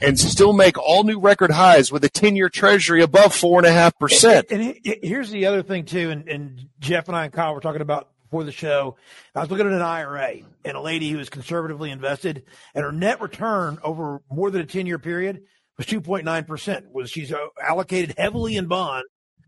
and 0.00 0.18
still 0.18 0.52
make 0.52 0.76
all 0.76 1.04
new 1.04 1.20
record 1.20 1.52
highs 1.52 1.92
with 1.92 2.02
a 2.02 2.10
10-year 2.10 2.48
treasury 2.48 3.02
above 3.02 3.32
4.5%. 3.32 4.50
And, 4.50 4.80
here's 4.82 5.30
the 5.30 5.46
other 5.46 5.62
thing 5.62 5.84
too, 5.84 6.10
and, 6.10 6.28
and 6.28 6.66
Jeff 6.80 7.06
and 7.06 7.16
I 7.16 7.26
and 7.26 7.32
Kyle 7.32 7.54
were 7.54 7.60
talking 7.60 7.82
about 7.82 8.08
before 8.24 8.42
the 8.42 8.50
show. 8.50 8.96
I 9.32 9.42
was 9.42 9.50
looking 9.52 9.68
at 9.68 9.72
an 9.72 9.80
IRA 9.80 10.38
and 10.64 10.76
a 10.76 10.80
lady 10.80 11.08
who 11.08 11.18
was 11.18 11.30
conservatively 11.30 11.92
invested, 11.92 12.42
and 12.74 12.84
her 12.84 12.90
net 12.90 13.20
return 13.20 13.78
over 13.84 14.22
more 14.28 14.50
than 14.50 14.60
a 14.60 14.66
ten 14.66 14.88
year 14.88 14.98
period 14.98 15.44
was 15.76 15.86
two 15.86 16.00
point 16.00 16.24
nine 16.24 16.42
percent. 16.42 16.86
Was 16.92 17.12
she's 17.12 17.32
uh, 17.32 17.38
allocated 17.64 18.16
heavily 18.18 18.56
in 18.56 18.66
bond 18.66 19.04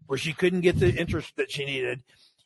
where 0.06 0.18
she 0.18 0.32
couldn't 0.32 0.60
get 0.60 0.78
the 0.78 0.94
interest 0.94 1.32
that 1.36 1.50
she 1.50 1.64
needed, 1.64 2.02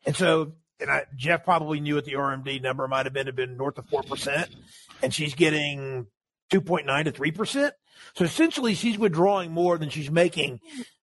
and 0.06 0.16
so. 0.16 0.52
And 0.78 0.90
I, 0.90 1.04
Jeff 1.16 1.42
probably 1.42 1.80
knew 1.80 1.94
what 1.94 2.04
the 2.04 2.12
RMD 2.12 2.60
number 2.60 2.86
might 2.86 3.06
have 3.06 3.14
been, 3.14 3.26
have 3.28 3.34
been 3.34 3.56
north 3.56 3.78
of 3.78 3.88
four 3.88 4.02
percent, 4.02 4.54
and 5.02 5.12
she's 5.14 5.34
getting 5.34 6.06
two 6.50 6.60
point 6.60 6.84
nine 6.84 7.06
to 7.06 7.12
three 7.12 7.30
percent. 7.30 7.72
So 8.14 8.24
essentially, 8.26 8.74
she's 8.74 8.98
withdrawing 8.98 9.52
more 9.52 9.78
than 9.78 9.88
she's 9.88 10.10
making 10.10 10.60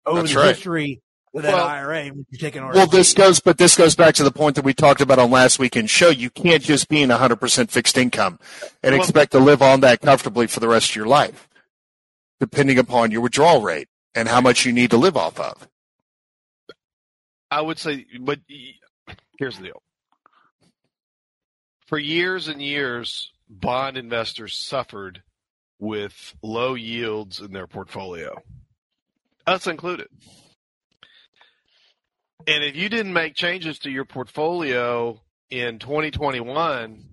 over 0.04 0.22
That's 0.22 0.32
the 0.34 0.40
right. 0.40 0.48
history 0.48 1.02
with 1.32 1.44
that 1.44 1.54
Well- 1.54 1.64
IRA 1.68 2.06
when 2.08 2.26
you're 2.30 2.40
taking 2.40 2.66
Well, 2.66 2.88
this 2.88 3.14
goes, 3.14 3.38
but 3.38 3.58
this 3.58 3.76
goes 3.76 3.94
back 3.94 4.16
to 4.16 4.24
the 4.24 4.32
point 4.32 4.56
that 4.56 4.64
we 4.64 4.74
talked 4.74 5.00
about 5.00 5.20
on 5.20 5.30
last 5.30 5.60
weekend's 5.60 5.92
show. 5.92 6.08
You 6.10 6.30
can't 6.30 6.64
just 6.64 6.88
be 6.88 7.00
in 7.00 7.10
100% 7.10 7.70
fixed 7.70 7.96
income 7.96 8.40
and 8.82 8.92
Well- 8.94 9.00
expect 9.00 9.30
to 9.32 9.38
live 9.38 9.62
on 9.62 9.82
that 9.82 10.00
comfortably 10.00 10.48
for 10.48 10.58
the 10.58 10.66
rest 10.66 10.90
of 10.90 10.96
your 10.96 11.06
life, 11.06 11.48
depending 12.40 12.76
upon 12.76 13.12
your 13.12 13.20
withdrawal 13.20 13.62
rate 13.62 13.86
and 14.16 14.26
how 14.26 14.40
much 14.40 14.66
you 14.66 14.72
need 14.72 14.90
to 14.90 14.96
live 14.96 15.16
off 15.16 15.38
of. 15.38 15.68
I 17.52 17.60
would 17.60 17.78
say, 17.78 18.06
but 18.20 18.40
y- 18.50 18.74
here's 19.40 19.56
the 19.56 19.64
deal. 19.64 19.82
For 21.86 21.98
years 21.98 22.46
and 22.46 22.62
years, 22.62 23.32
bond 23.48 23.96
investors 23.96 24.56
suffered 24.56 25.22
with 25.80 26.36
low 26.42 26.74
yields 26.74 27.40
in 27.40 27.52
their 27.52 27.66
portfolio, 27.66 28.40
us 29.46 29.66
included. 29.66 30.08
And 32.46 32.62
if 32.62 32.76
you 32.76 32.88
didn't 32.88 33.14
make 33.14 33.34
changes 33.34 33.78
to 33.80 33.90
your 33.90 34.04
portfolio 34.04 35.20
in 35.48 35.78
2021, 35.78 37.04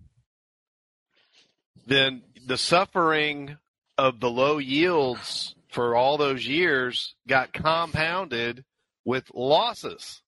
then 1.86 2.22
the 2.46 2.58
suffering 2.58 3.58
of 3.98 4.20
the 4.20 4.30
low 4.30 4.58
yields 4.58 5.56
for 5.70 5.96
all 5.96 6.18
those 6.18 6.46
years 6.46 7.16
got 7.28 7.54
compounded 7.54 8.66
with 9.06 9.32
losses 9.34 10.22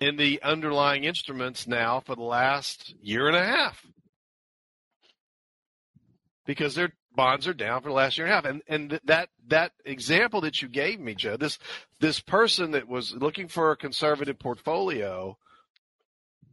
in 0.00 0.16
the 0.16 0.40
underlying 0.42 1.04
instruments 1.04 1.66
now 1.66 2.00
for 2.00 2.14
the 2.14 2.22
last 2.22 2.94
year 3.02 3.26
and 3.26 3.36
a 3.36 3.44
half. 3.44 3.84
Because 6.46 6.74
their 6.74 6.92
bonds 7.14 7.46
are 7.48 7.54
down 7.54 7.82
for 7.82 7.88
the 7.88 7.94
last 7.94 8.16
year 8.16 8.26
and 8.26 8.32
a 8.32 8.36
half. 8.36 8.44
And 8.44 8.62
and 8.68 9.00
that 9.04 9.28
that 9.48 9.72
example 9.84 10.40
that 10.42 10.62
you 10.62 10.68
gave 10.68 11.00
me 11.00 11.14
Joe 11.14 11.36
this 11.36 11.58
this 12.00 12.20
person 12.20 12.70
that 12.72 12.88
was 12.88 13.12
looking 13.12 13.48
for 13.48 13.70
a 13.70 13.76
conservative 13.76 14.38
portfolio 14.38 15.36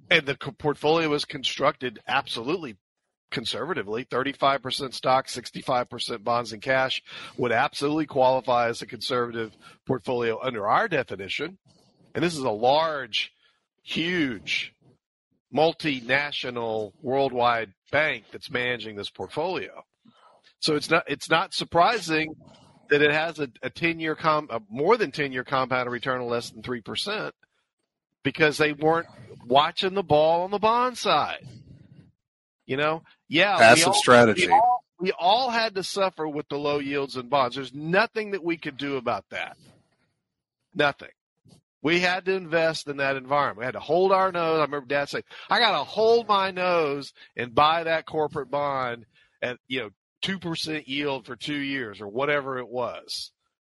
and 0.09 0.25
the 0.25 0.35
portfolio 0.35 1.09
was 1.09 1.25
constructed 1.25 1.99
absolutely 2.07 2.77
conservatively 3.31 4.05
35% 4.05 4.93
stock 4.93 5.27
65% 5.27 6.23
bonds 6.23 6.53
and 6.53 6.61
cash 6.61 7.01
would 7.37 7.51
absolutely 7.51 8.05
qualify 8.05 8.69
as 8.69 8.81
a 8.81 8.85
conservative 8.85 9.57
portfolio 9.85 10.39
under 10.41 10.67
our 10.67 10.87
definition 10.87 11.57
and 12.15 12.23
this 12.23 12.33
is 12.33 12.39
a 12.43 12.49
large 12.49 13.31
huge 13.83 14.73
multinational 15.53 16.93
worldwide 17.01 17.73
bank 17.91 18.23
that's 18.31 18.49
managing 18.49 18.95
this 18.95 19.09
portfolio. 19.09 19.83
So 20.59 20.75
it's 20.75 20.89
not 20.89 21.03
it's 21.07 21.29
not 21.29 21.53
surprising 21.53 22.33
that 22.89 23.01
it 23.01 23.11
has 23.11 23.39
a, 23.39 23.49
a 23.61 23.69
10 23.69 23.99
year 23.99 24.15
com 24.15 24.47
a 24.49 24.59
more 24.69 24.97
than 24.97 25.11
10 25.11 25.31
year 25.31 25.43
compounded 25.43 25.91
return 25.91 26.21
of 26.21 26.27
less 26.27 26.49
than 26.49 26.63
3% 26.63 27.31
because 28.23 28.57
they 28.57 28.73
weren't 28.73 29.07
watching 29.45 29.93
the 29.93 30.03
ball 30.03 30.43
on 30.43 30.51
the 30.51 30.59
bond 30.59 30.97
side. 30.97 31.45
You 32.65 32.77
know? 32.77 33.03
Yeah 33.27 33.55
we 33.55 33.59
Passive 33.59 33.87
all- 33.87 33.93
strategy. 33.93 34.47
we 34.47 34.53
all, 34.53 34.83
we 34.99 35.11
all 35.19 35.49
had 35.49 35.75
to 35.75 35.83
suffer 35.83 36.27
with 36.27 36.47
the 36.49 36.57
low 36.57 36.79
yields 36.79 37.17
in 37.17 37.27
bonds. 37.27 37.55
There's 37.55 37.73
nothing 37.73 38.31
that 38.31 38.43
we 38.43 38.57
could 38.57 38.77
do 38.77 38.95
about 38.95 39.25
that. 39.29 39.57
Nothing 40.73 41.09
we 41.85 41.99
had 41.99 42.25
to 42.25 42.33
invest 42.33 42.87
in 42.87 42.97
that 42.97 43.15
environment. 43.15 43.59
We 43.59 43.65
had 43.65 43.75
to 43.75 43.79
hold 43.79 44.11
our 44.11 44.31
nose. 44.31 44.57
I 44.57 44.63
remember 44.63 44.87
Dad 44.87 45.07
saying, 45.07 45.23
"I 45.51 45.59
got 45.59 45.77
to 45.77 45.83
hold 45.83 46.27
my 46.27 46.49
nose 46.49 47.13
and 47.37 47.53
buy 47.53 47.83
that 47.83 48.07
corporate 48.07 48.49
bond 48.49 49.05
at 49.43 49.59
you 49.67 49.81
know 49.81 49.89
two 50.23 50.39
percent 50.39 50.87
yield 50.87 51.27
for 51.27 51.35
two 51.35 51.59
years 51.59 52.01
or 52.01 52.07
whatever 52.07 52.57
it 52.57 52.67
was." 52.67 53.31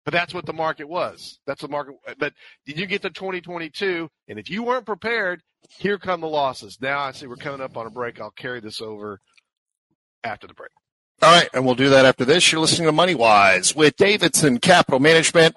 But 0.06 0.14
that's 0.14 0.32
what 0.32 0.46
the 0.46 0.54
market 0.54 0.88
was. 0.88 1.38
That's 1.46 1.60
the 1.60 1.68
market. 1.68 1.96
But 2.18 2.32
did 2.64 2.78
you 2.78 2.86
get 2.86 3.02
to 3.02 3.10
2022? 3.10 4.08
And 4.26 4.38
if 4.38 4.48
you 4.48 4.62
weren't 4.62 4.86
prepared, 4.86 5.42
here 5.68 5.98
come 5.98 6.22
the 6.22 6.28
losses. 6.28 6.78
Now 6.80 7.00
I 7.00 7.12
see 7.12 7.26
we're 7.26 7.36
coming 7.36 7.60
up 7.60 7.76
on 7.76 7.86
a 7.86 7.90
break. 7.90 8.22
I'll 8.22 8.30
carry 8.30 8.60
this 8.60 8.80
over 8.80 9.20
after 10.24 10.46
the 10.46 10.54
break. 10.54 10.70
All 11.20 11.30
right, 11.30 11.50
and 11.52 11.66
we'll 11.66 11.74
do 11.74 11.90
that 11.90 12.06
after 12.06 12.24
this. 12.24 12.50
You're 12.50 12.62
listening 12.62 12.86
to 12.86 12.92
Money 12.92 13.14
Wise 13.14 13.76
with 13.76 13.96
Davidson 13.96 14.60
Capital 14.60 14.98
Management. 14.98 15.56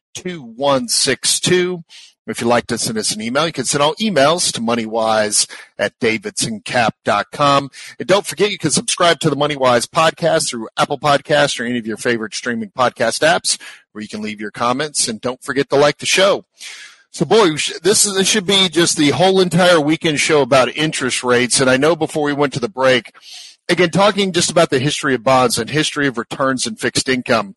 1-800-275-2162. 0.13 1.83
If 2.27 2.39
you'd 2.39 2.47
like 2.47 2.67
to 2.67 2.77
send 2.77 2.97
us 2.99 3.13
an 3.13 3.21
email, 3.21 3.47
you 3.47 3.51
can 3.51 3.65
send 3.65 3.81
all 3.81 3.95
emails 3.95 4.53
to 4.53 4.61
moneywise 4.61 5.49
at 5.77 5.97
davidsoncap.com. 5.99 7.71
And 7.99 8.07
don't 8.07 8.25
forget, 8.25 8.51
you 8.51 8.59
can 8.59 8.69
subscribe 8.69 9.19
to 9.21 9.29
the 9.29 9.35
MoneyWise 9.35 9.87
podcast 9.87 10.49
through 10.49 10.69
Apple 10.77 10.99
Podcasts 10.99 11.59
or 11.59 11.65
any 11.65 11.79
of 11.79 11.87
your 11.87 11.97
favorite 11.97 12.35
streaming 12.35 12.69
podcast 12.69 13.21
apps 13.21 13.59
where 13.91 14.03
you 14.03 14.07
can 14.07 14.21
leave 14.21 14.39
your 14.39 14.51
comments. 14.51 15.07
And 15.07 15.19
don't 15.19 15.41
forget 15.43 15.69
to 15.71 15.75
like 15.75 15.97
the 15.97 16.05
show. 16.05 16.45
So, 17.09 17.25
boy, 17.25 17.49
this 17.83 18.05
is 18.05 18.13
this 18.13 18.29
should 18.29 18.45
be 18.45 18.69
just 18.69 18.97
the 18.97 19.09
whole 19.09 19.41
entire 19.41 19.81
weekend 19.81 20.19
show 20.19 20.41
about 20.41 20.73
interest 20.77 21.23
rates. 21.25 21.59
And 21.59 21.69
I 21.69 21.75
know 21.75 21.95
before 21.95 22.23
we 22.23 22.33
went 22.33 22.53
to 22.53 22.59
the 22.59 22.69
break, 22.69 23.13
again, 23.67 23.89
talking 23.89 24.31
just 24.31 24.49
about 24.49 24.69
the 24.69 24.79
history 24.79 25.15
of 25.15 25.23
bonds 25.23 25.57
and 25.57 25.69
history 25.69 26.07
of 26.07 26.17
returns 26.17 26.65
and 26.65 26.79
fixed 26.79 27.09
income, 27.09 27.55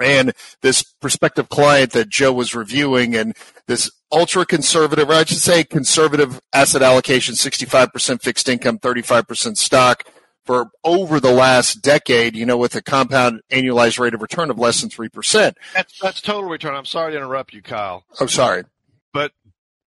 and 0.00 0.32
this 0.62 0.82
prospective 1.00 1.48
client 1.48 1.92
that 1.92 2.08
Joe 2.08 2.32
was 2.32 2.54
reviewing, 2.54 3.14
and 3.14 3.36
this 3.66 3.90
ultra 4.12 4.44
conservative, 4.46 5.08
or 5.08 5.14
I 5.14 5.24
should 5.24 5.38
say 5.38 5.64
conservative 5.64 6.40
asset 6.52 6.82
allocation, 6.82 7.34
65% 7.34 8.22
fixed 8.22 8.48
income, 8.48 8.78
35% 8.78 9.56
stock 9.56 10.04
for 10.44 10.70
over 10.84 11.18
the 11.18 11.32
last 11.32 11.82
decade, 11.82 12.36
you 12.36 12.46
know, 12.46 12.56
with 12.56 12.74
a 12.76 12.82
compound 12.82 13.40
annualized 13.50 13.98
rate 13.98 14.14
of 14.14 14.22
return 14.22 14.50
of 14.50 14.58
less 14.58 14.80
than 14.80 14.90
3%. 14.90 15.54
That's 15.74 15.98
that's 15.98 16.20
total 16.20 16.48
return. 16.48 16.74
I'm 16.74 16.84
sorry 16.84 17.12
to 17.12 17.16
interrupt 17.18 17.52
you, 17.52 17.62
Kyle. 17.62 18.04
Oh, 18.20 18.26
sorry. 18.26 18.64
But 19.12 19.32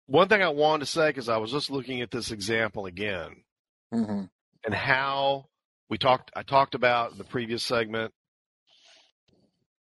one 0.07 0.29
thing 0.29 0.41
I 0.41 0.49
wanted 0.49 0.85
to 0.85 0.91
say 0.91 1.09
because 1.09 1.27
I 1.29 1.37
was 1.37 1.51
just 1.51 1.69
looking 1.69 2.01
at 2.01 2.11
this 2.11 2.31
example 2.31 2.85
again. 2.85 3.43
hmm 3.91 4.23
and 4.65 4.73
how 4.73 5.45
we 5.89 5.97
talked 5.97 6.31
I 6.35 6.41
talked 6.43 6.75
about 6.75 7.11
in 7.11 7.17
the 7.17 7.23
previous 7.23 7.63
segment 7.63 8.13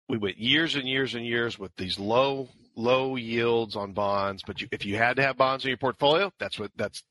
we 0.09 0.17
went 0.17 0.37
years 0.37 0.75
and 0.75 0.87
years 0.87 1.15
and 1.15 1.25
years 1.25 1.57
with 1.57 1.75
these 1.75 1.99
low 1.99 2.49
low 2.75 3.15
yields 3.15 3.75
on 3.75 3.93
bonds 3.93 4.41
but 4.45 4.61
you, 4.61 4.67
if 4.71 4.85
you 4.85 4.97
had 4.97 5.15
to 5.17 5.21
have 5.21 5.37
bonds 5.37 5.63
in 5.63 5.69
your 5.69 5.77
portfolio 5.77 6.31
that's 6.39 6.57
what 6.57 6.71
that's 6.75 7.03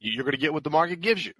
you're 0.00 0.24
going 0.24 0.32
to 0.32 0.40
get 0.40 0.52
what 0.52 0.64
the 0.64 0.70
market 0.70 1.00
gives 1.00 1.24
you. 1.24 1.32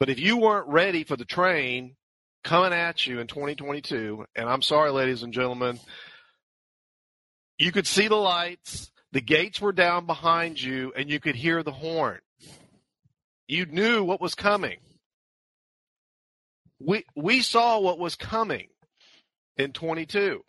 But 0.00 0.08
if 0.08 0.18
you 0.18 0.38
weren't 0.38 0.68
ready 0.68 1.04
for 1.04 1.16
the 1.16 1.24
train 1.24 1.96
coming 2.44 2.72
at 2.72 3.06
you 3.06 3.20
in 3.20 3.26
2022 3.26 4.24
and 4.36 4.48
I'm 4.48 4.62
sorry 4.62 4.90
ladies 4.90 5.22
and 5.22 5.32
gentlemen 5.32 5.80
you 7.58 7.72
could 7.72 7.86
see 7.86 8.08
the 8.08 8.16
lights 8.16 8.90
the 9.12 9.20
gates 9.22 9.62
were 9.62 9.72
down 9.72 10.04
behind 10.04 10.60
you 10.60 10.92
and 10.94 11.08
you 11.08 11.20
could 11.20 11.36
hear 11.36 11.62
the 11.62 11.72
horn. 11.72 12.18
You 13.48 13.64
knew 13.64 14.04
what 14.04 14.20
was 14.20 14.34
coming. 14.34 14.76
We 16.78 17.06
we 17.14 17.40
saw 17.40 17.78
what 17.78 17.98
was 17.98 18.14
coming 18.14 18.68
in 19.56 19.72
22. 19.72 20.42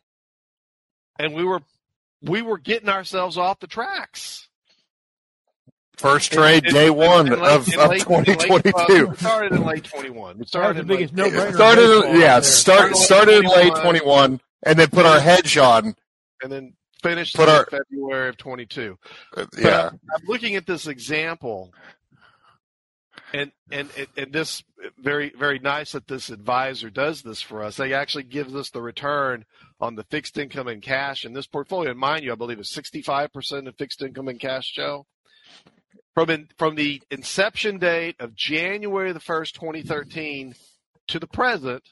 And 1.19 1.33
we 1.33 1.43
were 1.43 1.61
we 2.21 2.41
were 2.41 2.57
getting 2.57 2.89
ourselves 2.89 3.37
off 3.37 3.59
the 3.59 3.67
tracks. 3.67 4.47
First 5.97 6.31
trade, 6.31 6.65
In- 6.67 6.73
day 6.73 6.87
in- 6.87 6.95
one 6.95 7.27
in 7.27 7.33
of, 7.33 7.39
late- 7.41 7.51
of 7.51 7.67
in 7.73 7.79
late- 7.89 8.05
in 8.07 8.13
late- 8.23 8.25
2022. 8.39 9.07
uh, 9.09 9.13
started 9.15 9.51
in 9.53 9.65
late 9.65 9.83
21. 9.83 10.37
We 10.37 10.45
started 10.45 10.77
the 10.77 10.81
in 10.81 10.87
biggest 10.87 11.15
late, 11.15 11.33
no-brainer. 11.33 11.53
Started, 11.55 11.87
baseball 11.87 12.19
yeah, 12.19 12.27
out 12.27 12.33
there. 12.33 12.41
start, 12.43 12.95
started 12.95 13.35
in 13.43 13.45
late 13.49 13.73
21 13.81 14.39
and 14.63 14.77
then 14.79 14.89
put 14.89 15.05
our 15.07 15.19
hedge 15.19 15.57
on. 15.57 15.95
and 16.43 16.51
then 16.51 16.73
finished 17.01 17.35
Put 17.35 17.49
in 17.49 17.55
our- 17.55 17.65
February 17.65 18.29
of 18.29 18.37
22. 18.37 18.97
Uh, 19.35 19.45
Yeah. 19.57 19.87
I'm, 19.91 19.99
I'm 20.15 20.25
looking 20.27 20.55
at 20.55 20.67
this 20.67 20.85
example, 20.85 21.73
and 23.33 23.51
and 23.71 23.89
and- 24.15 24.33
this 24.33 24.63
very 24.97 25.31
very 25.37 25.59
nice 25.59 25.91
that 25.91 26.07
this 26.07 26.29
advisor 26.29 26.89
does 26.89 27.21
this 27.21 27.41
for 27.41 27.63
us. 27.63 27.77
They 27.77 27.93
actually 27.93 28.23
gives 28.23 28.55
us 28.55 28.69
the 28.69 28.81
return 28.81 29.45
on 29.79 29.95
the 29.95 30.03
fixed 30.05 30.37
income 30.37 30.67
and 30.67 30.81
cash 30.81 31.25
in 31.25 31.33
this 31.33 31.47
portfolio. 31.47 31.91
And 31.91 31.99
mind 31.99 32.23
you, 32.23 32.31
I 32.31 32.35
believe 32.35 32.59
it's 32.59 32.71
65 32.71 33.33
percent 33.33 33.67
of 33.67 33.75
fixed 33.75 34.01
income 34.01 34.27
and 34.27 34.39
cash, 34.39 34.71
Joe. 34.71 35.05
From 36.13 36.29
in, 36.31 36.47
from 36.57 36.75
the 36.75 37.01
inception 37.11 37.77
date 37.77 38.15
of 38.19 38.35
January 38.35 39.11
the 39.11 39.19
first, 39.19 39.53
2013, 39.55 40.55
to 41.09 41.19
the 41.19 41.27
present, 41.27 41.83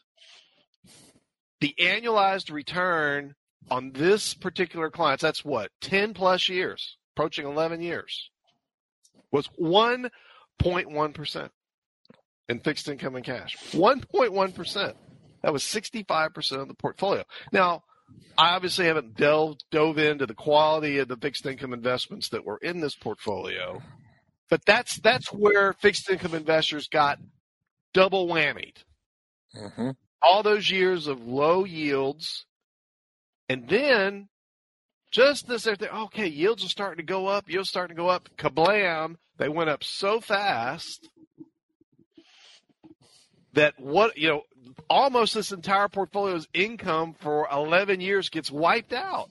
the 1.62 1.76
annualized 1.80 2.52
return 2.52 3.36
on 3.70 3.92
this 3.92 4.34
particular 4.34 4.90
client, 4.90 5.22
that's 5.22 5.46
what, 5.46 5.72
10 5.82 6.14
plus 6.14 6.50
years. 6.50 6.98
approaching 7.16 7.46
11 7.46 7.82
years, 7.82 8.30
was 9.32 9.50
1.1% 10.62 11.50
in 12.50 12.60
fixed 12.60 12.88
income 12.88 13.16
and 13.16 13.26
cash. 13.26 13.56
1.1%. 13.72 14.94
That 15.42 15.54
was 15.54 15.64
65% 15.64 16.62
of 16.62 16.68
the 16.68 16.74
portfolio. 16.74 17.24
Now, 17.52 17.84
I 18.38 18.56
obviously 18.56 18.86
haven't 18.86 19.16
delved 19.16 19.64
dove 19.72 19.98
into 19.98 20.26
the 20.26 20.34
quality 20.34 21.00
of 21.00 21.08
the 21.08 21.18
fixed 21.18 21.46
income 21.46 21.74
investments 21.74 22.30
that 22.30 22.46
were 22.46 22.58
in 22.58 22.80
this 22.80 22.96
portfolio, 22.96 23.82
but 24.50 24.66
that's 24.66 25.00
that's 25.00 25.32
where 25.32 25.74
fixed 25.74 26.10
income 26.10 26.36
investors 26.36 26.88
got 26.88 27.20
double 27.94 28.28
whammied. 28.28 28.78
Mm-hmm. 29.56 29.92
All 30.22 30.44
those 30.44 30.70
years 30.70 31.08
of 31.08 31.26
low 31.26 31.64
yields, 31.64 32.46
and 33.48 33.68
then 33.70 34.28
just 35.12 35.48
they're 35.48 35.76
okay, 35.92 36.28
yields 36.28 36.66
are 36.66 36.70
starting 36.70 37.06
to 37.06 37.12
go 37.12 37.28
up, 37.28 37.50
yields 37.50 37.70
starting 37.70 37.96
to 37.96 38.02
go 38.02 38.10
up, 38.10 38.30
kablam, 38.38 39.16
they 39.38 39.50
went 39.50 39.70
up 39.70 39.84
so 39.84 40.20
fast 40.22 41.10
that 43.54 43.80
what 43.80 44.18
you 44.18 44.28
know 44.30 44.42
almost 44.90 45.34
this 45.34 45.52
entire 45.52 45.88
portfolio's 45.88 46.48
income 46.54 47.16
for 47.20 47.48
11 47.52 48.02
years 48.02 48.30
gets 48.30 48.52
wiped 48.52 48.94
out. 48.94 49.30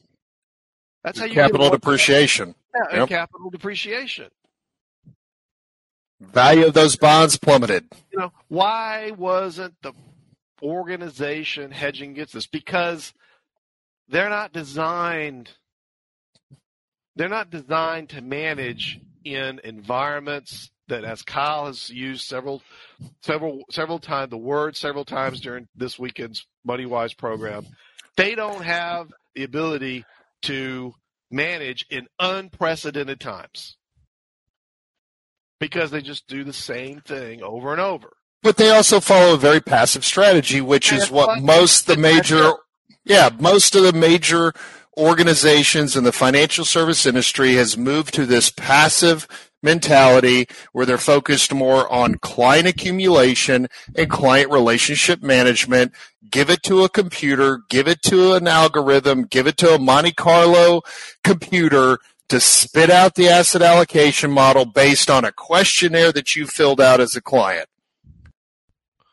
That's 1.02 1.18
how 1.18 1.26
you 1.26 1.34
capital 1.34 1.70
depreciation. 1.70 2.54
Yeah, 2.74 3.00
Yep. 3.00 3.08
capital 3.08 3.50
depreciation. 3.50 4.30
Value 6.20 6.66
of 6.66 6.74
those 6.74 6.96
bonds 6.96 7.36
plummeted. 7.36 7.84
You 8.12 8.18
know 8.18 8.32
why 8.48 9.12
wasn't 9.16 9.74
the 9.82 9.92
organization 10.62 11.70
hedging 11.70 12.12
against 12.12 12.32
this? 12.32 12.46
Because 12.46 13.12
they're 14.08 14.30
not 14.30 14.52
designed 14.52 15.50
they're 17.16 17.28
not 17.28 17.50
designed 17.50 18.08
to 18.10 18.20
manage 18.20 19.00
in 19.24 19.60
environments 19.64 20.70
that 20.88 21.04
as 21.04 21.22
Kyle 21.22 21.66
has 21.66 21.88
used 21.90 22.26
several 22.26 22.62
several 23.22 23.62
several 23.70 23.98
times 23.98 24.30
the 24.30 24.36
word 24.36 24.76
several 24.76 25.04
times 25.04 25.40
during 25.40 25.66
this 25.74 25.98
weekend's 25.98 26.46
Money 26.64 26.86
Wise 26.86 27.14
program, 27.14 27.66
they 28.16 28.34
don't 28.34 28.62
have 28.64 29.08
the 29.34 29.44
ability 29.44 30.04
to 30.42 30.94
manage 31.30 31.86
in 31.90 32.06
unprecedented 32.20 33.18
times. 33.20 33.76
Because 35.60 35.90
they 35.90 36.02
just 36.02 36.26
do 36.26 36.44
the 36.44 36.52
same 36.52 37.00
thing 37.00 37.42
over 37.42 37.72
and 37.72 37.80
over. 37.80 38.10
but 38.42 38.56
they 38.58 38.68
also 38.70 39.00
follow 39.00 39.34
a 39.34 39.38
very 39.38 39.60
passive 39.60 40.04
strategy 40.04 40.60
which 40.60 40.92
is 40.92 41.10
what 41.10 41.28
what- 41.28 41.42
most 41.42 41.86
the 41.86 41.96
major 41.96 42.52
yeah 43.04 43.30
most 43.38 43.74
of 43.74 43.82
the 43.84 43.92
major 43.94 44.52
organizations 44.96 45.96
in 45.96 46.04
the 46.04 46.12
financial 46.12 46.64
service 46.64 47.06
industry 47.06 47.54
has 47.54 47.76
moved 47.76 48.14
to 48.14 48.26
this 48.26 48.50
passive 48.50 49.26
mentality 49.62 50.46
where 50.72 50.86
they're 50.86 50.98
focused 50.98 51.52
more 51.52 51.90
on 51.92 52.16
client 52.16 52.68
accumulation 52.68 53.66
and 53.96 54.10
client 54.10 54.50
relationship 54.50 55.22
management. 55.22 55.92
Give 56.30 56.50
it 56.50 56.62
to 56.64 56.84
a 56.84 56.88
computer, 56.88 57.60
give 57.68 57.88
it 57.88 58.02
to 58.02 58.34
an 58.34 58.46
algorithm, 58.46 59.24
give 59.24 59.46
it 59.46 59.56
to 59.58 59.74
a 59.74 59.78
Monte 59.78 60.12
Carlo 60.12 60.82
computer 61.22 61.98
to 62.28 62.40
spit 62.40 62.90
out 62.90 63.14
the 63.14 63.28
asset 63.28 63.62
allocation 63.62 64.30
model 64.30 64.64
based 64.64 65.10
on 65.10 65.24
a 65.24 65.32
questionnaire 65.32 66.12
that 66.12 66.36
you 66.36 66.46
filled 66.46 66.80
out 66.80 67.00
as 67.00 67.16
a 67.16 67.20
client. 67.20 67.68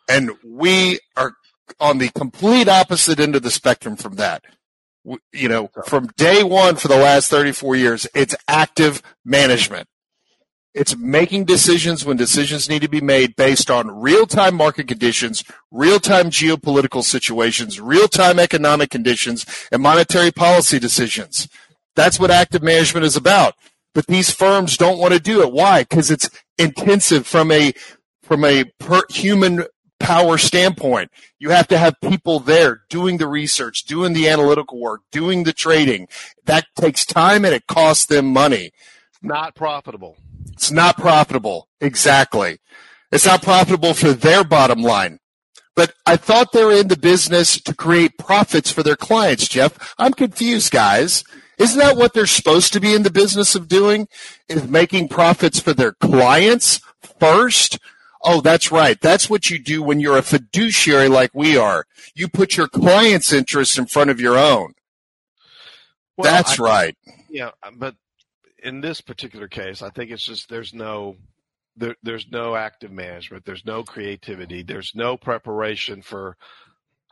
And 0.09 0.31
we 0.43 0.99
are 1.15 1.33
on 1.79 1.97
the 1.97 2.09
complete 2.09 2.67
opposite 2.67 3.19
end 3.19 3.35
of 3.35 3.43
the 3.43 3.51
spectrum 3.51 3.95
from 3.95 4.15
that. 4.15 4.43
You 5.03 5.49
know, 5.49 5.69
from 5.85 6.07
day 6.15 6.43
one 6.43 6.75
for 6.75 6.87
the 6.87 6.97
last 6.97 7.29
34 7.29 7.75
years, 7.75 8.07
it's 8.13 8.35
active 8.47 9.01
management. 9.25 9.87
It's 10.73 10.95
making 10.95 11.45
decisions 11.45 12.05
when 12.05 12.15
decisions 12.15 12.69
need 12.69 12.81
to 12.83 12.87
be 12.87 13.01
made 13.01 13.35
based 13.35 13.69
on 13.69 13.99
real 13.99 14.25
time 14.25 14.55
market 14.55 14.87
conditions, 14.87 15.43
real 15.69 15.99
time 15.99 16.29
geopolitical 16.29 17.03
situations, 17.03 17.81
real 17.81 18.07
time 18.07 18.39
economic 18.39 18.89
conditions, 18.89 19.45
and 19.71 19.81
monetary 19.81 20.31
policy 20.31 20.79
decisions. 20.79 21.49
That's 21.95 22.19
what 22.19 22.31
active 22.31 22.63
management 22.63 23.05
is 23.05 23.17
about. 23.17 23.55
But 23.93 24.07
these 24.07 24.31
firms 24.31 24.77
don't 24.77 24.99
want 24.99 25.13
to 25.13 25.19
do 25.19 25.41
it. 25.41 25.51
Why? 25.51 25.81
Because 25.81 26.09
it's 26.09 26.29
intensive 26.57 27.27
from 27.27 27.51
a 27.51 27.73
from 28.23 28.45
a 28.45 28.63
per 28.79 29.01
human 29.09 29.65
power 30.01 30.37
standpoint. 30.37 31.11
You 31.39 31.49
have 31.49 31.67
to 31.69 31.77
have 31.77 31.95
people 32.01 32.39
there 32.39 32.81
doing 32.89 33.17
the 33.17 33.27
research, 33.27 33.83
doing 33.85 34.13
the 34.13 34.27
analytical 34.27 34.79
work, 34.79 35.01
doing 35.11 35.43
the 35.43 35.53
trading. 35.53 36.07
That 36.45 36.65
takes 36.75 37.05
time 37.05 37.45
and 37.45 37.53
it 37.53 37.67
costs 37.67 38.05
them 38.05 38.27
money. 38.27 38.71
Not 39.21 39.55
profitable. 39.55 40.17
It's 40.53 40.71
not 40.71 40.97
profitable. 40.97 41.67
Exactly. 41.79 42.59
It's 43.11 43.25
not 43.25 43.43
profitable 43.43 43.93
for 43.93 44.13
their 44.13 44.43
bottom 44.43 44.81
line. 44.81 45.19
But 45.75 45.93
I 46.05 46.17
thought 46.17 46.51
they 46.51 46.63
were 46.63 46.73
in 46.73 46.89
the 46.89 46.97
business 46.97 47.59
to 47.61 47.73
create 47.73 48.17
profits 48.17 48.71
for 48.71 48.83
their 48.83 48.95
clients, 48.95 49.47
Jeff. 49.47 49.93
I'm 49.97 50.13
confused, 50.13 50.71
guys. 50.71 51.23
Isn't 51.57 51.79
that 51.79 51.95
what 51.95 52.13
they're 52.13 52.25
supposed 52.25 52.73
to 52.73 52.79
be 52.79 52.93
in 52.93 53.03
the 53.03 53.11
business 53.11 53.55
of 53.55 53.67
doing? 53.67 54.07
Is 54.49 54.67
making 54.67 55.07
profits 55.07 55.59
for 55.59 55.73
their 55.73 55.93
clients 55.93 56.81
first? 57.19 57.79
Oh, 58.23 58.41
that's 58.41 58.71
right. 58.71 58.99
That's 59.01 59.29
what 59.29 59.49
you 59.49 59.57
do 59.59 59.81
when 59.81 59.99
you're 59.99 60.17
a 60.17 60.21
fiduciary 60.21 61.07
like 61.07 61.31
we 61.33 61.57
are. 61.57 61.85
You 62.15 62.27
put 62.27 62.55
your 62.57 62.67
client's 62.67 63.33
interest 63.33 63.77
in 63.77 63.87
front 63.87 64.09
of 64.09 64.19
your 64.21 64.37
own. 64.37 64.73
Well, 66.17 66.31
that's 66.31 66.59
I- 66.59 66.63
right. 66.63 66.97
Yeah, 67.29 67.51
but 67.77 67.95
in 68.63 68.81
this 68.81 69.01
particular 69.01 69.47
case, 69.47 69.81
I 69.81 69.89
think 69.89 70.11
it's 70.11 70.25
just 70.25 70.49
there's 70.49 70.73
no 70.73 71.15
there, 71.77 71.95
there's 72.03 72.27
no 72.29 72.55
active 72.55 72.91
management, 72.91 73.45
there's 73.45 73.65
no 73.65 73.81
creativity, 73.83 74.61
there's 74.61 74.91
no 74.93 75.15
preparation 75.17 76.01
for 76.01 76.35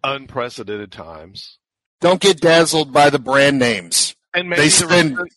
unprecedented 0.04 0.92
times. 0.92 1.58
Don't 2.02 2.22
get 2.22 2.40
dazzled 2.42 2.92
by 2.94 3.10
the 3.10 3.20
brand 3.20 3.58
names. 3.60 4.16
And 4.34 4.46
They 4.46 4.50
maybe 4.58 4.64
the 4.64 4.70
spend- 4.70 5.18
reason- 5.18 5.28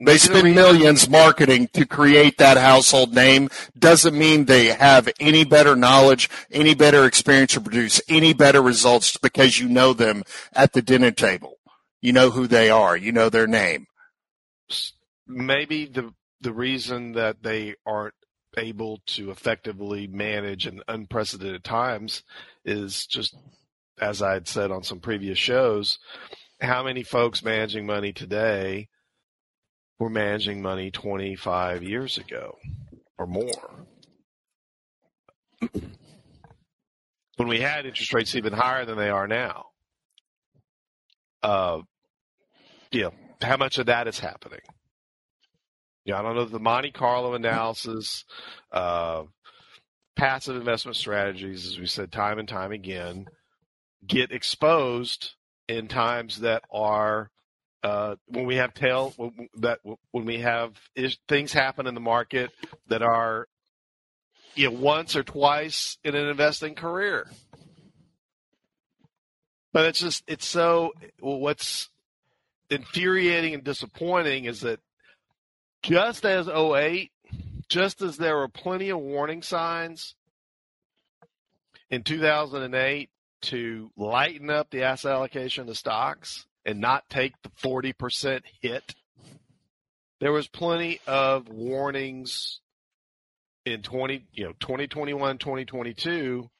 They 0.00 0.16
spend 0.16 0.54
millions 0.54 1.08
marketing 1.08 1.68
to 1.72 1.84
create 1.84 2.38
that 2.38 2.56
household 2.56 3.14
name. 3.14 3.48
Doesn't 3.76 4.16
mean 4.16 4.44
they 4.44 4.66
have 4.66 5.08
any 5.18 5.44
better 5.44 5.74
knowledge, 5.74 6.30
any 6.52 6.74
better 6.74 7.04
experience 7.04 7.54
to 7.54 7.60
produce 7.60 8.00
any 8.08 8.32
better 8.32 8.62
results 8.62 9.16
because 9.16 9.58
you 9.58 9.68
know 9.68 9.92
them 9.92 10.22
at 10.52 10.72
the 10.72 10.82
dinner 10.82 11.10
table. 11.10 11.58
You 12.00 12.12
know 12.12 12.30
who 12.30 12.46
they 12.46 12.70
are. 12.70 12.96
You 12.96 13.10
know 13.10 13.28
their 13.28 13.48
name. 13.48 13.86
maybe 15.26 15.86
the 15.86 16.14
the 16.40 16.52
reason 16.52 17.12
that 17.12 17.42
they 17.42 17.74
aren't 17.84 18.14
able 18.56 19.00
to 19.06 19.30
effectively 19.32 20.06
manage 20.06 20.66
in 20.66 20.80
unprecedented 20.86 21.64
times 21.64 22.22
is 22.64 23.06
just 23.06 23.34
as 24.00 24.22
I 24.22 24.34
had 24.34 24.46
said 24.46 24.70
on 24.70 24.84
some 24.84 25.00
previous 25.00 25.38
shows, 25.38 25.98
how 26.60 26.84
many 26.84 27.02
folks 27.02 27.42
managing 27.42 27.84
money 27.84 28.12
today 28.12 28.88
were 29.98 30.10
managing 30.10 30.62
money 30.62 30.90
25 30.90 31.82
years 31.82 32.18
ago 32.18 32.58
or 33.18 33.26
more? 33.26 33.86
when 37.38 37.48
we 37.48 37.60
had 37.60 37.86
interest 37.86 38.12
rates 38.12 38.34
even 38.34 38.52
higher 38.52 38.84
than 38.84 38.98
they 38.98 39.10
are 39.10 39.28
now. 39.28 39.66
Uh, 41.42 41.80
how 43.40 43.56
much 43.56 43.78
of 43.78 43.86
that 43.86 44.08
is 44.08 44.18
happening? 44.18 44.60
Yeah, 46.04 46.18
I 46.18 46.22
don't 46.22 46.34
know 46.34 46.44
the 46.46 46.58
Monte 46.58 46.90
Carlo 46.90 47.34
analysis, 47.34 48.24
uh, 48.72 49.22
passive 50.16 50.56
investment 50.56 50.96
strategies, 50.96 51.66
as 51.66 51.78
we 51.78 51.86
said 51.86 52.10
time 52.10 52.40
and 52.40 52.48
time 52.48 52.72
again, 52.72 53.26
get 54.04 54.32
exposed 54.32 55.34
in 55.68 55.86
times 55.86 56.40
that 56.40 56.64
are 56.72 57.30
uh, 57.82 58.16
when 58.26 58.46
we 58.46 58.56
have 58.56 58.74
tail 58.74 59.14
that 59.58 59.80
when 60.10 60.24
we 60.24 60.38
have 60.38 60.72
is, 60.94 61.16
things 61.28 61.52
happen 61.52 61.86
in 61.86 61.94
the 61.94 62.00
market 62.00 62.50
that 62.88 63.02
are 63.02 63.46
you 64.54 64.68
know 64.68 64.76
once 64.76 65.14
or 65.14 65.22
twice 65.22 65.96
in 66.02 66.14
an 66.14 66.28
investing 66.28 66.74
career. 66.74 67.28
But 69.72 69.86
it's 69.86 70.00
just 70.00 70.24
it's 70.26 70.46
so 70.46 70.92
what's 71.20 71.88
infuriating 72.70 73.54
and 73.54 73.64
disappointing 73.64 74.46
is 74.46 74.62
that 74.62 74.80
just 75.82 76.24
as 76.24 76.48
08, 76.48 77.12
just 77.68 78.02
as 78.02 78.16
there 78.16 78.36
were 78.36 78.48
plenty 78.48 78.88
of 78.88 78.98
warning 78.98 79.42
signs 79.42 80.16
in 81.90 82.02
2008 82.02 83.08
to 83.40 83.90
lighten 83.96 84.50
up 84.50 84.70
the 84.70 84.82
asset 84.82 85.12
allocation 85.12 85.68
to 85.68 85.74
stocks 85.74 86.47
and 86.68 86.80
not 86.80 87.08
take 87.08 87.32
the 87.42 87.48
40% 87.48 88.42
hit, 88.60 88.94
there 90.20 90.32
was 90.32 90.46
plenty 90.48 91.00
of 91.06 91.48
warnings 91.48 92.60
in 93.64 93.80
20, 93.80 94.26
you 94.34 94.44
know, 94.44 94.52
2021, 94.60 95.38
2022 95.38 96.50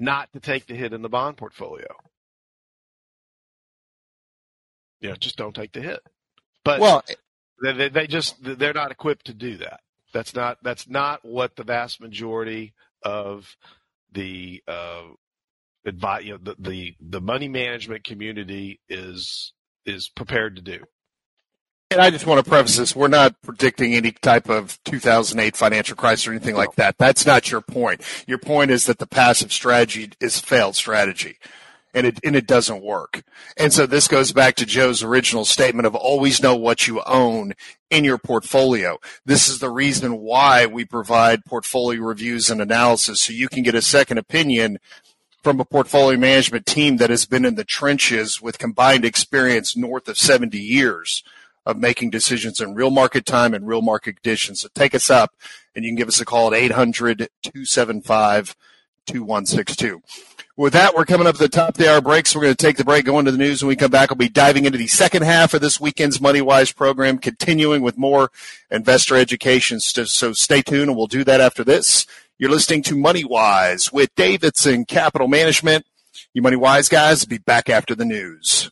not 0.00 0.32
to 0.32 0.40
take 0.40 0.66
the 0.66 0.74
hit 0.74 0.92
in 0.92 1.02
the 1.02 1.08
bond 1.08 1.36
portfolio. 1.36 1.86
You 5.00 5.10
know, 5.10 5.14
just 5.14 5.36
don't 5.36 5.54
take 5.54 5.70
the 5.72 5.80
hit. 5.80 6.00
But 6.64 6.80
Well, 6.80 7.04
They, 7.62 7.72
they, 7.72 7.88
they 7.88 8.06
just 8.08 8.42
they're 8.42 8.72
not 8.72 8.90
equipped 8.90 9.26
to 9.26 9.34
do 9.34 9.58
that. 9.58 9.80
That's 10.12 10.34
not 10.34 10.58
that's 10.62 10.88
not 10.88 11.24
what 11.24 11.54
the 11.54 11.62
vast 11.62 12.00
majority 12.00 12.74
of 13.04 13.56
the 14.10 14.60
uh, 14.66 15.02
advi- 15.86 16.24
you 16.24 16.32
know, 16.32 16.38
the, 16.42 16.56
the 16.58 16.94
the 17.00 17.20
money 17.20 17.48
management 17.48 18.04
community 18.04 18.80
is 18.88 19.52
is 19.86 20.08
prepared 20.08 20.56
to 20.56 20.62
do. 20.62 20.84
And 21.90 22.00
I 22.00 22.08
just 22.10 22.26
want 22.26 22.42
to 22.42 22.48
preface 22.48 22.76
this: 22.76 22.96
we're 22.96 23.08
not 23.08 23.40
predicting 23.42 23.94
any 23.94 24.12
type 24.12 24.48
of 24.48 24.82
2008 24.84 25.56
financial 25.56 25.96
crisis 25.96 26.26
or 26.26 26.30
anything 26.30 26.56
like 26.56 26.74
that. 26.76 26.96
That's 26.98 27.26
not 27.26 27.50
your 27.50 27.60
point. 27.60 28.02
Your 28.26 28.38
point 28.38 28.70
is 28.70 28.86
that 28.86 28.98
the 28.98 29.06
passive 29.06 29.52
strategy 29.52 30.12
is 30.20 30.38
failed 30.38 30.76
strategy 30.76 31.38
and 31.94 32.06
it 32.06 32.20
and 32.24 32.34
it 32.36 32.46
doesn't 32.46 32.82
work. 32.82 33.22
And 33.56 33.72
so 33.72 33.86
this 33.86 34.08
goes 34.08 34.32
back 34.32 34.54
to 34.56 34.66
Joe's 34.66 35.02
original 35.02 35.44
statement 35.44 35.86
of 35.86 35.94
always 35.94 36.42
know 36.42 36.56
what 36.56 36.86
you 36.86 37.02
own 37.04 37.52
in 37.90 38.04
your 38.04 38.18
portfolio. 38.18 38.98
This 39.26 39.48
is 39.48 39.58
the 39.58 39.70
reason 39.70 40.18
why 40.18 40.66
we 40.66 40.84
provide 40.84 41.44
portfolio 41.44 42.02
reviews 42.02 42.50
and 42.50 42.60
analysis 42.60 43.20
so 43.20 43.32
you 43.32 43.48
can 43.48 43.62
get 43.62 43.74
a 43.74 43.82
second 43.82 44.18
opinion 44.18 44.78
from 45.42 45.60
a 45.60 45.64
portfolio 45.64 46.18
management 46.18 46.66
team 46.66 46.98
that 46.98 47.10
has 47.10 47.26
been 47.26 47.44
in 47.44 47.56
the 47.56 47.64
trenches 47.64 48.40
with 48.40 48.58
combined 48.58 49.04
experience 49.04 49.76
north 49.76 50.08
of 50.08 50.16
70 50.16 50.58
years 50.58 51.24
of 51.66 51.76
making 51.76 52.10
decisions 52.10 52.60
in 52.60 52.74
real 52.74 52.90
market 52.90 53.26
time 53.26 53.54
and 53.54 53.66
real 53.66 53.82
market 53.82 54.22
conditions. 54.22 54.60
So 54.60 54.68
take 54.74 54.94
us 54.94 55.10
up 55.10 55.34
and 55.74 55.84
you 55.84 55.90
can 55.90 55.96
give 55.96 56.08
us 56.08 56.20
a 56.20 56.24
call 56.24 56.48
at 56.48 56.60
800 56.60 57.28
275 57.42 58.56
2162. 59.06 60.00
With 60.56 60.74
that, 60.74 60.94
we're 60.94 61.06
coming 61.06 61.26
up 61.26 61.36
to 61.36 61.42
the 61.42 61.48
top 61.48 61.70
of 61.70 61.74
the 61.76 61.90
hour 61.90 62.00
break, 62.00 62.26
so 62.26 62.38
we're 62.38 62.44
going 62.44 62.54
to 62.54 62.66
take 62.66 62.76
the 62.76 62.84
break, 62.84 63.06
go 63.06 63.18
into 63.18 63.32
the 63.32 63.38
news. 63.38 63.62
When 63.62 63.68
we 63.68 63.76
come 63.76 63.90
back, 63.90 64.10
we'll 64.10 64.16
be 64.16 64.28
diving 64.28 64.66
into 64.66 64.78
the 64.78 64.86
second 64.86 65.22
half 65.22 65.54
of 65.54 65.60
this 65.62 65.80
weekend's 65.80 66.20
Money 66.20 66.42
Wise 66.42 66.72
program, 66.72 67.16
continuing 67.18 67.80
with 67.80 67.96
more 67.96 68.30
investor 68.70 69.16
education. 69.16 69.80
So 69.80 70.04
stay 70.34 70.60
tuned, 70.60 70.90
and 70.90 70.96
we'll 70.96 71.06
do 71.06 71.24
that 71.24 71.40
after 71.40 71.64
this. 71.64 72.06
You're 72.38 72.50
listening 72.50 72.82
to 72.84 72.96
Money 72.96 73.24
Wise 73.24 73.92
with 73.92 74.12
Davidson 74.16 74.86
Capital 74.86 75.28
Management. 75.28 75.84
You 76.32 76.40
Money 76.42 76.56
Wise 76.56 76.88
guys, 76.88 77.24
be 77.24 77.38
back 77.38 77.68
after 77.68 77.94
the 77.94 78.06
news. 78.06 78.70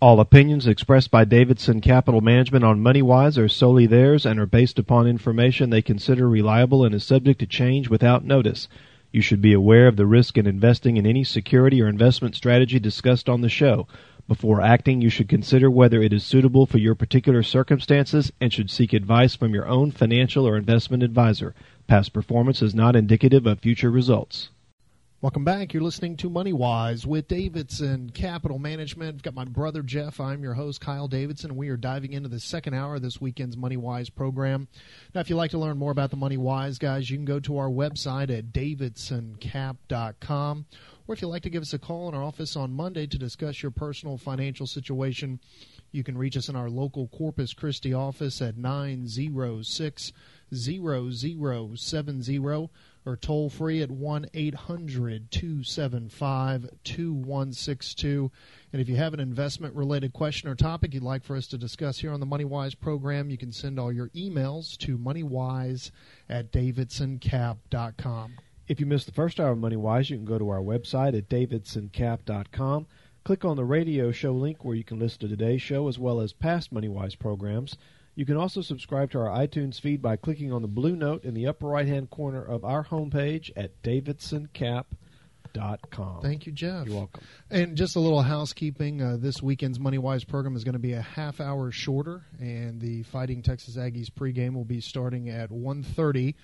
All 0.00 0.20
opinions 0.20 0.66
expressed 0.66 1.10
by 1.10 1.24
Davidson 1.24 1.80
Capital 1.80 2.20
Management 2.20 2.64
on 2.64 2.80
MoneyWise 2.80 3.38
are 3.38 3.48
solely 3.48 3.86
theirs 3.86 4.24
and 4.24 4.38
are 4.38 4.46
based 4.46 4.78
upon 4.78 5.06
information 5.06 5.70
they 5.70 5.82
consider 5.82 6.28
reliable 6.28 6.84
and 6.84 6.94
is 6.94 7.04
subject 7.04 7.40
to 7.40 7.46
change 7.46 7.88
without 7.88 8.24
notice. 8.24 8.68
You 9.10 9.20
should 9.20 9.42
be 9.42 9.52
aware 9.52 9.88
of 9.88 9.96
the 9.96 10.06
risk 10.06 10.38
in 10.38 10.46
investing 10.46 10.96
in 10.96 11.06
any 11.06 11.24
security 11.24 11.82
or 11.82 11.88
investment 11.88 12.34
strategy 12.36 12.78
discussed 12.78 13.28
on 13.28 13.40
the 13.40 13.48
show. 13.48 13.88
Before 14.26 14.62
acting, 14.62 15.02
you 15.02 15.10
should 15.10 15.28
consider 15.28 15.70
whether 15.70 16.02
it 16.02 16.12
is 16.12 16.24
suitable 16.24 16.66
for 16.66 16.78
your 16.78 16.94
particular 16.94 17.42
circumstances 17.42 18.32
and 18.40 18.52
should 18.52 18.70
seek 18.70 18.92
advice 18.92 19.34
from 19.34 19.52
your 19.52 19.68
own 19.68 19.90
financial 19.90 20.48
or 20.48 20.56
investment 20.56 21.02
advisor. 21.02 21.54
Past 21.86 22.14
performance 22.14 22.62
is 22.62 22.74
not 22.74 22.96
indicative 22.96 23.46
of 23.46 23.60
future 23.60 23.90
results. 23.90 24.48
Welcome 25.20 25.44
back. 25.44 25.72
You're 25.72 25.82
listening 25.82 26.16
to 26.18 26.28
Money 26.28 26.52
Wise 26.52 27.06
with 27.06 27.28
Davidson 27.28 28.10
Capital 28.10 28.58
Management. 28.58 29.16
I've 29.16 29.22
got 29.22 29.34
my 29.34 29.44
brother 29.44 29.82
Jeff. 29.82 30.18
I'm 30.20 30.42
your 30.42 30.54
host, 30.54 30.80
Kyle 30.80 31.08
Davidson, 31.08 31.50
and 31.50 31.58
we 31.58 31.68
are 31.70 31.76
diving 31.76 32.12
into 32.12 32.28
the 32.28 32.40
second 32.40 32.74
hour 32.74 32.96
of 32.96 33.02
this 33.02 33.20
weekend's 33.20 33.56
Money 33.56 33.78
Wise 33.78 34.10
program. 34.10 34.68
Now, 35.14 35.22
if 35.22 35.30
you'd 35.30 35.36
like 35.36 35.52
to 35.52 35.58
learn 35.58 35.78
more 35.78 35.92
about 35.92 36.10
the 36.10 36.16
Money 36.16 36.36
Wise 36.36 36.78
guys, 36.78 37.08
you 37.10 37.16
can 37.16 37.24
go 37.24 37.40
to 37.40 37.56
our 37.58 37.68
website 37.68 38.30
at 38.30 38.52
davidsoncap.com. 38.52 40.66
Or 41.06 41.14
if 41.14 41.22
you'd 41.22 41.28
like 41.28 41.42
to 41.42 41.50
give 41.50 41.62
us 41.62 41.74
a 41.74 41.78
call 41.78 42.08
in 42.08 42.14
our 42.14 42.22
office 42.22 42.56
on 42.56 42.72
Monday 42.72 43.06
to 43.06 43.18
discuss 43.18 43.62
your 43.62 43.72
personal 43.72 44.18
financial 44.18 44.66
situation, 44.66 45.40
you 45.90 46.02
can 46.02 46.18
reach 46.18 46.36
us 46.36 46.48
in 46.48 46.56
our 46.56 46.68
local 46.68 47.06
Corpus 47.08 47.54
Christi 47.54 47.94
office 47.94 48.42
at 48.42 48.56
906 48.56 50.12
0070 50.54 52.38
or 53.06 53.16
toll 53.16 53.50
free 53.50 53.82
at 53.82 53.90
1 53.90 54.26
800 54.32 55.30
275 55.30 56.70
2162. 56.84 58.30
And 58.72 58.80
if 58.80 58.88
you 58.88 58.96
have 58.96 59.14
an 59.14 59.20
investment 59.20 59.74
related 59.74 60.12
question 60.12 60.48
or 60.48 60.54
topic 60.54 60.94
you'd 60.94 61.02
like 61.02 61.22
for 61.24 61.36
us 61.36 61.46
to 61.48 61.58
discuss 61.58 61.98
here 61.98 62.12
on 62.12 62.20
the 62.20 62.26
MoneyWise 62.26 62.78
program, 62.80 63.30
you 63.30 63.36
can 63.36 63.52
send 63.52 63.78
all 63.78 63.92
your 63.92 64.08
emails 64.10 64.76
to 64.78 64.96
moneywise 64.96 65.90
at 66.28 66.50
davidsoncap.com. 66.50 68.34
If 68.66 68.80
you 68.80 68.86
missed 68.86 69.06
the 69.06 69.12
first 69.12 69.38
hour 69.38 69.50
of 69.50 69.58
MoneyWise, 69.58 70.08
you 70.08 70.16
can 70.16 70.24
go 70.24 70.38
to 70.38 70.48
our 70.48 70.60
website 70.60 71.16
at 71.16 71.28
davidsoncap.com. 71.28 72.86
Click 73.22 73.44
on 73.44 73.56
the 73.56 73.64
radio 73.64 74.10
show 74.12 74.32
link 74.32 74.64
where 74.64 74.74
you 74.74 74.84
can 74.84 74.98
listen 74.98 75.20
to 75.20 75.28
today's 75.28 75.60
show 75.60 75.88
as 75.88 75.98
well 75.98 76.20
as 76.20 76.32
past 76.32 76.72
MoneyWise 76.72 77.18
programs. 77.18 77.76
You 78.14 78.24
can 78.24 78.36
also 78.36 78.60
subscribe 78.60 79.10
to 79.12 79.18
our 79.18 79.28
iTunes 79.28 79.80
feed 79.80 80.00
by 80.00 80.16
clicking 80.16 80.52
on 80.52 80.62
the 80.62 80.68
blue 80.68 80.94
note 80.94 81.24
in 81.24 81.34
the 81.34 81.48
upper 81.48 81.66
right 81.66 81.88
hand 81.88 82.10
corner 82.10 82.44
of 82.44 82.64
our 82.64 82.84
homepage 82.84 83.50
at 83.56 83.82
davidsoncap.com. 83.82 86.20
Thank 86.22 86.46
you, 86.46 86.52
Jeff. 86.52 86.86
You're 86.86 86.96
welcome. 86.96 87.24
And 87.50 87.76
just 87.76 87.96
a 87.96 88.00
little 88.00 88.22
housekeeping. 88.22 89.02
Uh, 89.02 89.16
this 89.18 89.42
weekend's 89.42 89.80
Money 89.80 89.98
Wise 89.98 90.22
program 90.22 90.54
is 90.54 90.62
going 90.62 90.74
to 90.74 90.78
be 90.78 90.92
a 90.92 91.02
half 91.02 91.40
hour 91.40 91.72
shorter, 91.72 92.24
and 92.38 92.80
the 92.80 93.02
Fighting 93.04 93.40
Texas 93.42 93.76
Aggies 93.76 94.10
pregame 94.10 94.54
will 94.54 94.64
be 94.64 94.80
starting 94.80 95.28
at 95.28 95.50
1.30 95.50 96.34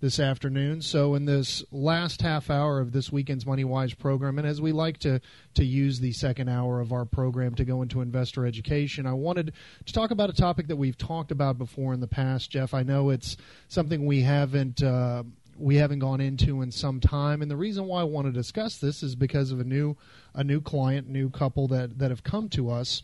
this 0.00 0.20
afternoon. 0.20 0.82
So, 0.82 1.14
in 1.14 1.24
this 1.24 1.64
last 1.70 2.20
half 2.20 2.50
hour 2.50 2.80
of 2.80 2.92
this 2.92 3.10
weekend's 3.10 3.46
Money 3.46 3.64
Wise 3.64 3.94
program, 3.94 4.38
and 4.38 4.46
as 4.46 4.60
we 4.60 4.72
like 4.72 4.98
to 4.98 5.20
to 5.54 5.64
use 5.64 6.00
the 6.00 6.12
second 6.12 6.48
hour 6.48 6.80
of 6.80 6.92
our 6.92 7.04
program 7.04 7.54
to 7.54 7.64
go 7.64 7.82
into 7.82 8.00
investor 8.00 8.46
education, 8.46 9.06
I 9.06 9.14
wanted 9.14 9.52
to 9.84 9.92
talk 9.92 10.10
about 10.10 10.30
a 10.30 10.34
topic 10.34 10.68
that 10.68 10.76
we've 10.76 10.98
talked 10.98 11.30
about 11.30 11.58
before 11.58 11.94
in 11.94 12.00
the 12.00 12.06
past. 12.06 12.50
Jeff, 12.50 12.74
I 12.74 12.82
know 12.82 13.10
it's 13.10 13.36
something 13.68 14.04
we 14.06 14.22
haven't. 14.22 14.82
Uh, 14.82 15.24
we 15.58 15.76
haven't 15.76 16.00
gone 16.00 16.20
into 16.20 16.60
in 16.60 16.70
some 16.70 17.00
time, 17.00 17.40
and 17.40 17.50
the 17.50 17.56
reason 17.56 17.86
why 17.86 18.02
I 18.02 18.04
want 18.04 18.26
to 18.26 18.32
discuss 18.32 18.76
this 18.76 19.02
is 19.02 19.14
because 19.14 19.52
of 19.52 19.60
a 19.60 19.64
new, 19.64 19.96
a 20.34 20.44
new 20.44 20.60
client, 20.60 21.08
new 21.08 21.30
couple 21.30 21.66
that 21.68 21.98
that 21.98 22.10
have 22.10 22.22
come 22.22 22.50
to 22.50 22.70
us, 22.70 23.02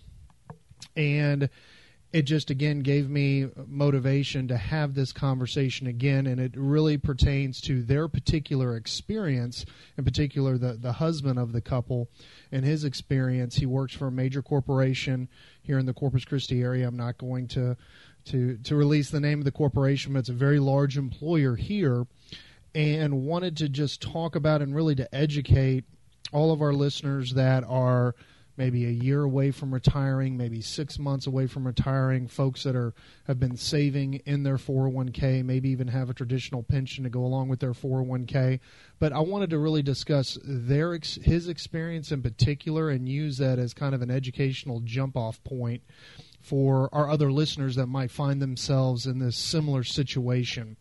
and 0.94 1.48
it 2.12 2.22
just 2.22 2.50
again 2.50 2.80
gave 2.80 3.08
me 3.08 3.48
motivation 3.66 4.46
to 4.48 4.56
have 4.56 4.94
this 4.94 5.12
conversation 5.12 5.86
again 5.86 6.26
and 6.26 6.38
it 6.40 6.52
really 6.54 6.98
pertains 6.98 7.60
to 7.60 7.82
their 7.82 8.06
particular 8.06 8.76
experience 8.76 9.64
in 9.96 10.04
particular 10.04 10.58
the, 10.58 10.74
the 10.74 10.92
husband 10.92 11.38
of 11.38 11.52
the 11.52 11.60
couple 11.60 12.08
and 12.50 12.64
his 12.64 12.84
experience. 12.84 13.56
He 13.56 13.66
works 13.66 13.94
for 13.94 14.08
a 14.08 14.12
major 14.12 14.42
corporation 14.42 15.28
here 15.62 15.78
in 15.78 15.86
the 15.86 15.94
corpus 15.94 16.24
christi 16.24 16.60
area. 16.60 16.86
I'm 16.86 16.96
not 16.96 17.18
going 17.18 17.48
to 17.48 17.76
to 18.26 18.56
to 18.58 18.76
release 18.76 19.10
the 19.10 19.20
name 19.20 19.38
of 19.38 19.44
the 19.44 19.50
corporation 19.50 20.12
but 20.12 20.20
it's 20.20 20.28
a 20.28 20.34
very 20.34 20.58
large 20.58 20.96
employer 20.96 21.56
here 21.56 22.06
and 22.74 23.22
wanted 23.22 23.56
to 23.58 23.68
just 23.68 24.00
talk 24.00 24.36
about 24.36 24.62
and 24.62 24.74
really 24.74 24.94
to 24.94 25.14
educate 25.14 25.84
all 26.32 26.52
of 26.52 26.62
our 26.62 26.72
listeners 26.72 27.34
that 27.34 27.64
are 27.64 28.14
maybe 28.62 28.86
a 28.86 28.90
year 28.90 29.24
away 29.24 29.50
from 29.50 29.74
retiring, 29.74 30.36
maybe 30.36 30.60
six 30.60 30.96
months 30.96 31.26
away 31.26 31.48
from 31.48 31.66
retiring, 31.66 32.28
folks 32.28 32.62
that 32.62 32.76
are 32.76 32.94
have 33.26 33.40
been 33.40 33.56
saving 33.56 34.14
in 34.24 34.44
their 34.44 34.56
401k, 34.56 35.44
maybe 35.44 35.68
even 35.70 35.88
have 35.88 36.08
a 36.08 36.14
traditional 36.14 36.62
pension 36.62 37.02
to 37.02 37.10
go 37.10 37.24
along 37.24 37.48
with 37.48 37.58
their 37.58 37.72
401k. 37.72 38.60
But 39.00 39.12
I 39.12 39.18
wanted 39.18 39.50
to 39.50 39.58
really 39.58 39.82
discuss 39.82 40.38
their 40.44 40.96
his 41.02 41.48
experience 41.48 42.12
in 42.12 42.22
particular 42.22 42.88
and 42.88 43.08
use 43.08 43.38
that 43.38 43.58
as 43.58 43.74
kind 43.74 43.96
of 43.96 44.02
an 44.02 44.12
educational 44.12 44.78
jump 44.78 45.16
off 45.16 45.42
point 45.42 45.82
for 46.40 46.88
our 46.92 47.10
other 47.10 47.32
listeners 47.32 47.74
that 47.74 47.88
might 47.88 48.12
find 48.12 48.40
themselves 48.40 49.06
in 49.06 49.18
this 49.18 49.36
similar 49.36 49.82
situation. 49.82 50.76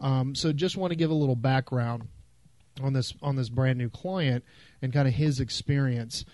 Um, 0.00 0.34
so 0.34 0.52
just 0.52 0.76
want 0.76 0.90
to 0.90 0.96
give 0.96 1.12
a 1.12 1.14
little 1.14 1.36
background 1.36 2.08
on 2.80 2.92
this 2.92 3.12
on 3.22 3.36
this 3.36 3.48
brand 3.48 3.78
new 3.78 3.90
client 3.90 4.44
and 4.80 4.92
kind 4.92 5.06
of 5.06 5.14
his 5.14 5.40
experience 5.40 6.24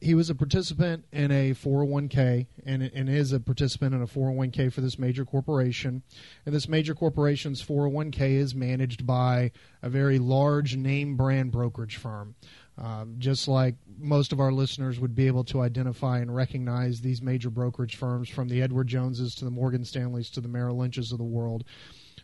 he 0.00 0.14
was 0.14 0.30
a 0.30 0.34
participant 0.34 1.04
in 1.12 1.30
a 1.30 1.50
401k 1.50 2.46
and, 2.64 2.82
and 2.82 3.08
is 3.08 3.32
a 3.32 3.40
participant 3.40 3.94
in 3.94 4.02
a 4.02 4.06
401k 4.06 4.72
for 4.72 4.80
this 4.80 4.98
major 4.98 5.24
corporation. 5.24 6.02
And 6.46 6.54
this 6.54 6.68
major 6.68 6.94
corporation's 6.94 7.62
401k 7.62 8.36
is 8.36 8.54
managed 8.54 9.06
by 9.06 9.50
a 9.82 9.88
very 9.88 10.18
large 10.18 10.76
name 10.76 11.16
brand 11.16 11.50
brokerage 11.50 11.96
firm. 11.96 12.34
Um, 12.76 13.16
just 13.18 13.46
like 13.46 13.76
most 13.98 14.32
of 14.32 14.40
our 14.40 14.52
listeners 14.52 14.98
would 14.98 15.14
be 15.14 15.28
able 15.28 15.44
to 15.44 15.60
identify 15.60 16.18
and 16.18 16.34
recognize 16.34 17.00
these 17.00 17.22
major 17.22 17.50
brokerage 17.50 17.96
firms 17.96 18.28
from 18.28 18.48
the 18.48 18.62
Edward 18.62 18.88
Joneses 18.88 19.34
to 19.36 19.44
the 19.44 19.50
Morgan 19.50 19.84
Stanleys 19.84 20.30
to 20.30 20.40
the 20.40 20.48
Merrill 20.48 20.78
Lynches 20.78 21.12
of 21.12 21.18
the 21.18 21.24
world, 21.24 21.64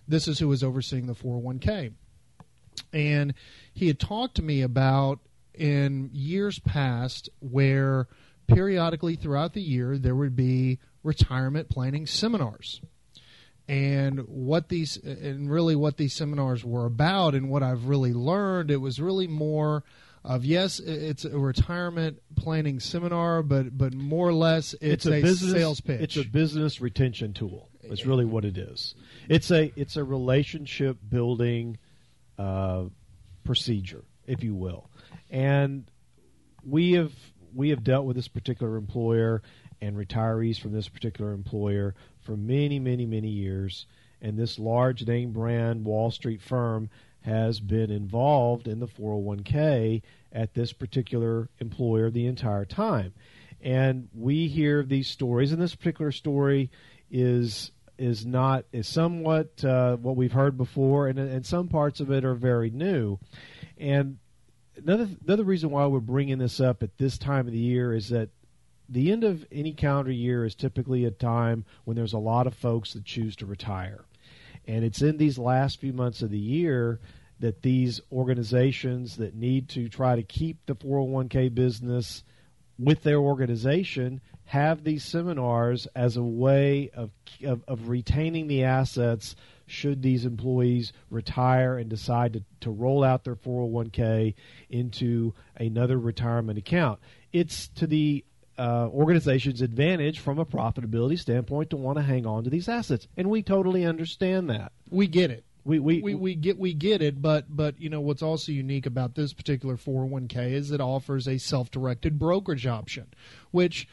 this 0.08 0.26
is 0.26 0.40
who 0.40 0.50
is 0.50 0.64
overseeing 0.64 1.06
the 1.06 1.14
401k. 1.14 1.92
And 2.92 3.34
he 3.72 3.86
had 3.86 3.98
talked 3.98 4.36
to 4.36 4.42
me 4.42 4.62
about 4.62 5.20
in 5.54 6.10
years 6.12 6.58
past 6.58 7.28
where 7.40 8.08
periodically 8.46 9.16
throughout 9.16 9.52
the 9.52 9.62
year 9.62 9.98
there 9.98 10.14
would 10.14 10.36
be 10.36 10.78
retirement 11.02 11.68
planning 11.68 12.06
seminars. 12.06 12.80
And 13.68 14.20
what 14.26 14.68
these 14.68 14.96
and 14.96 15.48
really 15.50 15.76
what 15.76 15.96
these 15.96 16.12
seminars 16.12 16.64
were 16.64 16.86
about 16.86 17.34
and 17.34 17.48
what 17.48 17.62
I've 17.62 17.86
really 17.86 18.12
learned 18.12 18.70
it 18.70 18.78
was 18.78 19.00
really 19.00 19.28
more 19.28 19.84
of 20.24 20.44
yes, 20.44 20.80
it's 20.80 21.24
a 21.24 21.38
retirement 21.38 22.18
planning 22.36 22.80
seminar, 22.80 23.42
but 23.42 23.78
but 23.78 23.94
more 23.94 24.28
or 24.28 24.32
less 24.32 24.74
it's, 24.74 25.06
it's 25.06 25.06
a, 25.06 25.22
business 25.22 25.52
sales 25.52 25.80
pitch. 25.80 26.00
It's 26.00 26.16
a 26.16 26.24
business 26.24 26.80
retention 26.80 27.32
tool. 27.32 27.68
It's 27.82 28.04
really 28.04 28.24
what 28.24 28.44
it 28.44 28.58
is. 28.58 28.94
It's 29.28 29.50
a 29.50 29.72
it's 29.76 29.96
a 29.96 30.04
relationship 30.04 30.98
building 31.08 31.78
uh, 32.40 32.84
procedure, 33.44 34.04
if 34.26 34.42
you 34.42 34.54
will, 34.54 34.90
and 35.28 35.90
we 36.64 36.92
have 36.92 37.12
we 37.54 37.70
have 37.70 37.84
dealt 37.84 38.06
with 38.06 38.16
this 38.16 38.28
particular 38.28 38.76
employer 38.76 39.42
and 39.80 39.96
retirees 39.96 40.60
from 40.60 40.72
this 40.72 40.88
particular 40.88 41.32
employer 41.32 41.94
for 42.20 42.36
many, 42.36 42.78
many, 42.78 43.06
many 43.06 43.28
years. 43.28 43.86
And 44.22 44.38
this 44.38 44.58
large 44.58 45.06
name 45.06 45.32
brand 45.32 45.84
Wall 45.84 46.10
Street 46.10 46.42
firm 46.42 46.90
has 47.22 47.60
been 47.60 47.90
involved 47.90 48.68
in 48.68 48.78
the 48.78 48.86
401k 48.86 50.02
at 50.32 50.54
this 50.54 50.72
particular 50.72 51.48
employer 51.58 52.10
the 52.10 52.26
entire 52.26 52.64
time. 52.64 53.12
And 53.60 54.08
we 54.14 54.48
hear 54.48 54.82
these 54.82 55.08
stories, 55.08 55.52
and 55.52 55.60
this 55.60 55.74
particular 55.74 56.12
story 56.12 56.70
is 57.10 57.72
is 58.00 58.24
not 58.24 58.64
is 58.72 58.88
somewhat 58.88 59.62
uh, 59.62 59.96
what 59.96 60.16
we've 60.16 60.32
heard 60.32 60.56
before, 60.56 61.06
and 61.06 61.18
and 61.18 61.44
some 61.44 61.68
parts 61.68 62.00
of 62.00 62.10
it 62.10 62.24
are 62.24 62.34
very 62.34 62.70
new. 62.70 63.18
And 63.78 64.18
another 64.76 65.08
another 65.26 65.44
reason 65.44 65.70
why 65.70 65.86
we're 65.86 66.00
bringing 66.00 66.38
this 66.38 66.60
up 66.60 66.82
at 66.82 66.96
this 66.96 67.18
time 67.18 67.46
of 67.46 67.52
the 67.52 67.58
year 67.58 67.92
is 67.92 68.08
that 68.08 68.30
the 68.88 69.12
end 69.12 69.22
of 69.22 69.46
any 69.52 69.72
calendar 69.72 70.10
year 70.10 70.44
is 70.44 70.54
typically 70.54 71.04
a 71.04 71.10
time 71.10 71.64
when 71.84 71.94
there's 71.94 72.14
a 72.14 72.18
lot 72.18 72.46
of 72.46 72.54
folks 72.54 72.94
that 72.94 73.04
choose 73.04 73.36
to 73.36 73.46
retire. 73.46 74.04
And 74.66 74.84
it's 74.84 75.02
in 75.02 75.16
these 75.16 75.38
last 75.38 75.78
few 75.78 75.92
months 75.92 76.22
of 76.22 76.30
the 76.30 76.38
year 76.38 77.00
that 77.38 77.62
these 77.62 78.00
organizations 78.10 79.16
that 79.16 79.34
need 79.34 79.68
to 79.70 79.88
try 79.88 80.16
to 80.16 80.22
keep 80.22 80.58
the 80.66 80.74
401k 80.74 81.54
business 81.54 82.24
with 82.78 83.02
their 83.02 83.18
organization 83.18 84.20
have 84.50 84.82
these 84.82 85.04
seminars 85.04 85.86
as 85.94 86.16
a 86.16 86.22
way 86.24 86.90
of, 86.92 87.12
of, 87.46 87.62
of, 87.68 87.88
retaining 87.88 88.48
the 88.48 88.64
assets 88.64 89.36
should 89.68 90.02
these 90.02 90.24
employees 90.24 90.92
retire 91.08 91.78
and 91.78 91.88
decide 91.88 92.32
to, 92.32 92.42
to 92.58 92.68
roll 92.68 93.04
out 93.04 93.22
their 93.22 93.36
401k 93.36 94.34
into 94.68 95.32
another 95.54 95.96
retirement 95.96 96.58
account. 96.58 96.98
It's 97.32 97.68
to 97.76 97.86
the 97.86 98.24
uh, 98.58 98.88
organization's 98.88 99.62
advantage 99.62 100.18
from 100.18 100.40
a 100.40 100.44
profitability 100.44 101.16
standpoint 101.16 101.70
to 101.70 101.76
want 101.76 101.98
to 101.98 102.02
hang 102.02 102.26
on 102.26 102.42
to 102.42 102.50
these 102.50 102.68
assets, 102.68 103.06
and 103.16 103.30
we 103.30 103.44
totally 103.44 103.84
understand 103.84 104.50
that. 104.50 104.72
We 104.90 105.06
get 105.06 105.30
it. 105.30 105.44
We, 105.62 105.78
we, 105.78 106.02
we, 106.02 106.16
we 106.16 106.34
get 106.34 106.58
we 106.58 106.74
get 106.74 107.02
it, 107.02 107.22
but 107.22 107.44
but 107.48 107.80
you 107.80 107.88
know 107.88 108.00
what's 108.00 108.22
also 108.22 108.50
unique 108.50 108.86
about 108.86 109.14
this 109.14 109.32
particular 109.32 109.76
401k 109.76 110.50
is 110.50 110.72
it 110.72 110.80
offers 110.80 111.28
a 111.28 111.38
self-directed 111.38 112.18
brokerage 112.18 112.66
option, 112.66 113.06
which 113.52 113.86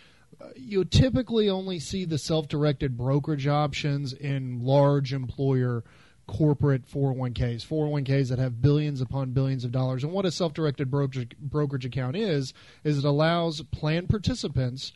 you 0.56 0.86
typically 0.86 1.50
only 1.50 1.80
see 1.80 2.06
the 2.06 2.18
self-directed 2.18 2.98
brokerage 2.98 3.48
options 3.48 4.14
in 4.14 4.64
large 4.64 5.14
employer 5.14 5.84
corporate 6.28 6.86
401ks, 6.86 7.66
401ks 7.66 8.30
that 8.30 8.40
have 8.40 8.62
billions 8.62 9.02
upon 9.02 9.32
billions 9.32 9.64
of 9.64 9.72
dollars. 9.72 10.04
And 10.04 10.12
what 10.12 10.26
a 10.26 10.32
self-directed 10.32 10.92
brokerage, 10.92 11.36
brokerage 11.40 11.86
account 11.86 12.16
is, 12.16 12.54
is 12.84 12.98
it 12.98 13.06
allows 13.06 13.62
plan 13.72 14.08
participants 14.08 14.92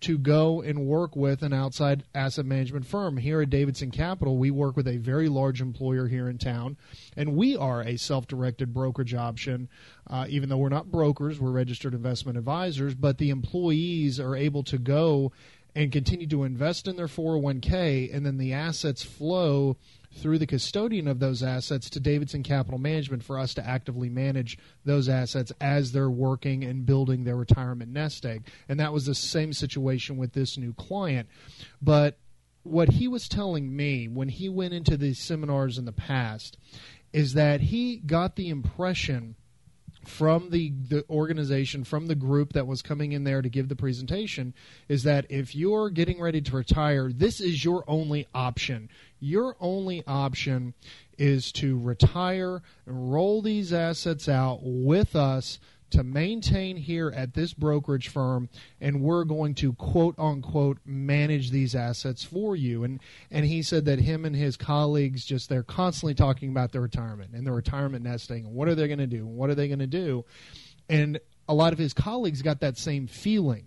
to 0.00 0.16
go 0.18 0.62
and 0.62 0.86
work 0.86 1.14
with 1.14 1.42
an 1.42 1.52
outside 1.52 2.04
asset 2.14 2.46
management 2.46 2.86
firm. 2.86 3.16
Here 3.16 3.42
at 3.42 3.50
Davidson 3.50 3.90
Capital, 3.90 4.38
we 4.38 4.50
work 4.50 4.76
with 4.76 4.88
a 4.88 4.96
very 4.96 5.28
large 5.28 5.60
employer 5.60 6.06
here 6.08 6.28
in 6.28 6.38
town, 6.38 6.76
and 7.16 7.36
we 7.36 7.56
are 7.56 7.82
a 7.82 7.96
self 7.96 8.26
directed 8.26 8.72
brokerage 8.72 9.14
option. 9.14 9.68
Uh, 10.08 10.26
even 10.28 10.48
though 10.48 10.56
we're 10.56 10.68
not 10.68 10.90
brokers, 10.90 11.38
we're 11.38 11.50
registered 11.50 11.94
investment 11.94 12.38
advisors, 12.38 12.94
but 12.94 13.18
the 13.18 13.30
employees 13.30 14.18
are 14.18 14.34
able 14.34 14.62
to 14.64 14.78
go 14.78 15.32
and 15.74 15.92
continue 15.92 16.26
to 16.26 16.44
invest 16.44 16.88
in 16.88 16.96
their 16.96 17.06
401k, 17.06 18.14
and 18.14 18.26
then 18.26 18.38
the 18.38 18.52
assets 18.52 19.02
flow 19.02 19.76
through 20.12 20.38
the 20.38 20.46
custodian 20.46 21.06
of 21.06 21.20
those 21.20 21.42
assets 21.42 21.88
to 21.90 22.00
Davidson 22.00 22.42
Capital 22.42 22.78
Management 22.78 23.22
for 23.22 23.38
us 23.38 23.54
to 23.54 23.66
actively 23.66 24.08
manage 24.08 24.58
those 24.84 25.08
assets 25.08 25.52
as 25.60 25.92
they're 25.92 26.10
working 26.10 26.64
and 26.64 26.84
building 26.84 27.24
their 27.24 27.36
retirement 27.36 27.92
nest 27.92 28.26
egg. 28.26 28.46
And 28.68 28.80
that 28.80 28.92
was 28.92 29.06
the 29.06 29.14
same 29.14 29.52
situation 29.52 30.16
with 30.16 30.32
this 30.32 30.58
new 30.58 30.72
client. 30.72 31.28
But 31.80 32.18
what 32.62 32.90
he 32.90 33.08
was 33.08 33.28
telling 33.28 33.74
me 33.74 34.08
when 34.08 34.28
he 34.28 34.48
went 34.48 34.74
into 34.74 34.96
these 34.96 35.18
seminars 35.18 35.78
in 35.78 35.84
the 35.84 35.92
past 35.92 36.58
is 37.12 37.34
that 37.34 37.60
he 37.60 37.96
got 37.96 38.36
the 38.36 38.48
impression 38.48 39.36
from 40.06 40.50
the, 40.50 40.72
the 40.88 41.04
organization, 41.10 41.84
from 41.84 42.06
the 42.06 42.14
group 42.14 42.54
that 42.54 42.66
was 42.66 42.82
coming 42.82 43.12
in 43.12 43.24
there 43.24 43.42
to 43.42 43.48
give 43.48 43.68
the 43.68 43.76
presentation, 43.76 44.54
is 44.88 45.02
that 45.02 45.26
if 45.28 45.54
you're 45.54 45.90
getting 45.90 46.20
ready 46.20 46.40
to 46.40 46.56
retire, 46.56 47.12
this 47.12 47.40
is 47.40 47.64
your 47.64 47.84
only 47.86 48.26
option. 48.34 48.88
Your 49.20 49.56
only 49.60 50.02
option 50.06 50.74
is 51.18 51.52
to 51.52 51.78
retire 51.78 52.62
and 52.86 53.12
roll 53.12 53.42
these 53.42 53.72
assets 53.72 54.28
out 54.28 54.60
with 54.62 55.14
us 55.14 55.58
to 55.90 56.04
maintain 56.04 56.76
here 56.76 57.12
at 57.14 57.34
this 57.34 57.52
brokerage 57.52 58.08
firm 58.08 58.48
and 58.80 59.02
we're 59.02 59.24
going 59.24 59.54
to 59.54 59.72
quote 59.74 60.14
unquote 60.18 60.78
manage 60.84 61.50
these 61.50 61.74
assets 61.74 62.24
for 62.24 62.56
you. 62.56 62.84
And 62.84 63.00
and 63.30 63.44
he 63.44 63.62
said 63.62 63.84
that 63.86 63.98
him 63.98 64.24
and 64.24 64.34
his 64.34 64.56
colleagues 64.56 65.24
just 65.24 65.48
they're 65.48 65.62
constantly 65.62 66.14
talking 66.14 66.50
about 66.50 66.72
their 66.72 66.80
retirement 66.80 67.32
and 67.34 67.46
their 67.46 67.54
retirement 67.54 68.04
nesting 68.04 68.54
what 68.54 68.68
are 68.68 68.74
they 68.74 68.86
going 68.86 68.98
to 68.98 69.06
do 69.06 69.26
what 69.26 69.50
are 69.50 69.54
they 69.54 69.68
going 69.68 69.80
to 69.80 69.86
do. 69.86 70.24
And 70.88 71.20
a 71.48 71.54
lot 71.54 71.72
of 71.72 71.78
his 71.78 71.92
colleagues 71.92 72.42
got 72.42 72.60
that 72.60 72.78
same 72.78 73.06
feeling 73.06 73.66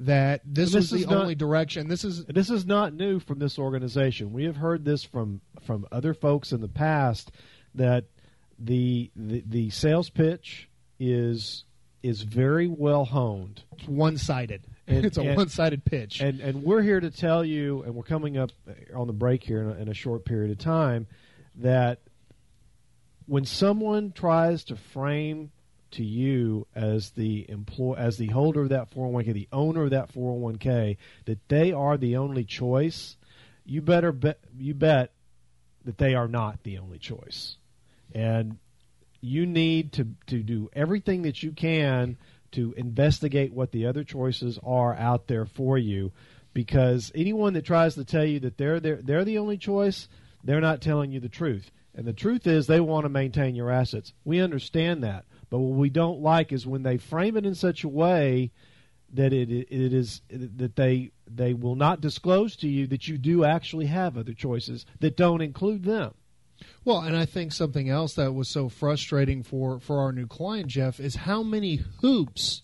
that 0.00 0.42
this, 0.44 0.72
this 0.72 0.92
was 0.92 1.02
the 1.02 1.10
not, 1.10 1.22
only 1.22 1.34
direction. 1.34 1.88
This 1.88 2.04
is 2.04 2.24
this 2.26 2.50
is 2.50 2.64
not 2.64 2.94
new 2.94 3.18
from 3.18 3.38
this 3.38 3.58
organization. 3.58 4.32
We 4.32 4.44
have 4.44 4.56
heard 4.56 4.84
this 4.84 5.02
from 5.02 5.40
from 5.62 5.86
other 5.90 6.14
folks 6.14 6.52
in 6.52 6.60
the 6.60 6.68
past 6.68 7.32
that 7.74 8.04
the 8.58 9.10
the, 9.16 9.42
the 9.46 9.70
sales 9.70 10.10
pitch 10.10 10.68
is 11.00 11.64
is 12.02 12.22
very 12.22 12.68
well 12.68 13.04
honed. 13.04 13.62
It's 13.72 13.88
one 13.88 14.16
sided. 14.16 14.62
It's 14.90 15.18
a 15.18 15.34
one 15.34 15.50
sided 15.50 15.84
pitch. 15.84 16.22
And 16.22 16.40
and 16.40 16.62
we're 16.62 16.80
here 16.80 16.98
to 16.98 17.10
tell 17.10 17.44
you, 17.44 17.82
and 17.82 17.94
we're 17.94 18.04
coming 18.04 18.38
up 18.38 18.52
on 18.94 19.06
the 19.06 19.12
break 19.12 19.44
here 19.44 19.60
in 19.60 19.68
a, 19.68 19.74
in 19.82 19.88
a 19.88 19.94
short 19.94 20.24
period 20.24 20.50
of 20.50 20.56
time, 20.56 21.06
that 21.56 22.00
when 23.26 23.44
someone 23.44 24.12
tries 24.12 24.64
to 24.64 24.76
frame 24.76 25.50
to 25.92 26.04
you 26.04 26.66
as 26.74 27.10
the 27.10 27.48
employ 27.48 27.94
as 27.94 28.16
the 28.16 28.28
holder 28.28 28.62
of 28.62 28.68
that 28.70 28.90
401k, 28.90 29.32
the 29.32 29.48
owner 29.52 29.84
of 29.84 29.90
that 29.90 30.12
401k, 30.12 30.96
that 31.26 31.48
they 31.48 31.72
are 31.72 31.96
the 31.96 32.16
only 32.16 32.44
choice, 32.44 33.16
you 33.64 33.80
better 33.80 34.12
bet 34.12 34.38
you 34.56 34.74
bet 34.74 35.12
that 35.84 35.98
they 35.98 36.14
are 36.14 36.28
not 36.28 36.62
the 36.64 36.78
only 36.78 36.98
choice. 36.98 37.56
And 38.14 38.58
you 39.20 39.46
need 39.46 39.92
to, 39.94 40.08
to 40.26 40.42
do 40.42 40.70
everything 40.72 41.22
that 41.22 41.42
you 41.42 41.52
can 41.52 42.16
to 42.52 42.72
investigate 42.76 43.52
what 43.52 43.72
the 43.72 43.86
other 43.86 44.04
choices 44.04 44.58
are 44.62 44.94
out 44.94 45.26
there 45.26 45.44
for 45.44 45.76
you 45.76 46.12
because 46.54 47.12
anyone 47.14 47.52
that 47.54 47.64
tries 47.64 47.94
to 47.94 48.04
tell 48.04 48.24
you 48.24 48.40
that 48.40 48.56
they're 48.56 48.80
they're, 48.80 49.00
they're 49.02 49.24
the 49.24 49.38
only 49.38 49.58
choice, 49.58 50.08
they're 50.44 50.60
not 50.60 50.80
telling 50.80 51.10
you 51.12 51.20
the 51.20 51.28
truth. 51.28 51.70
And 51.94 52.06
the 52.06 52.12
truth 52.12 52.46
is 52.46 52.66
they 52.66 52.80
want 52.80 53.04
to 53.04 53.08
maintain 53.08 53.54
your 53.54 53.70
assets. 53.70 54.12
We 54.24 54.40
understand 54.40 55.02
that. 55.02 55.24
But 55.50 55.58
what 55.58 55.78
we 55.78 55.90
don't 55.90 56.20
like 56.20 56.52
is 56.52 56.66
when 56.66 56.82
they 56.82 56.98
frame 56.98 57.36
it 57.36 57.46
in 57.46 57.54
such 57.54 57.84
a 57.84 57.88
way 57.88 58.50
that 59.14 59.32
it 59.32 59.50
it 59.50 59.92
is 59.92 60.20
that 60.30 60.76
they 60.76 61.10
they 61.26 61.54
will 61.54 61.76
not 61.76 62.00
disclose 62.00 62.56
to 62.56 62.68
you 62.68 62.86
that 62.88 63.08
you 63.08 63.16
do 63.16 63.44
actually 63.44 63.86
have 63.86 64.18
other 64.18 64.34
choices 64.34 64.84
that 65.00 65.16
don't 65.16 65.40
include 65.40 65.84
them. 65.84 66.14
Well, 66.84 67.00
and 67.00 67.16
I 67.16 67.24
think 67.24 67.52
something 67.52 67.88
else 67.88 68.14
that 68.14 68.34
was 68.34 68.48
so 68.48 68.68
frustrating 68.68 69.42
for, 69.42 69.78
for 69.78 70.00
our 70.00 70.12
new 70.12 70.26
client, 70.26 70.66
Jeff, 70.66 70.98
is 70.98 71.14
how 71.16 71.42
many 71.42 71.76
hoops 72.00 72.62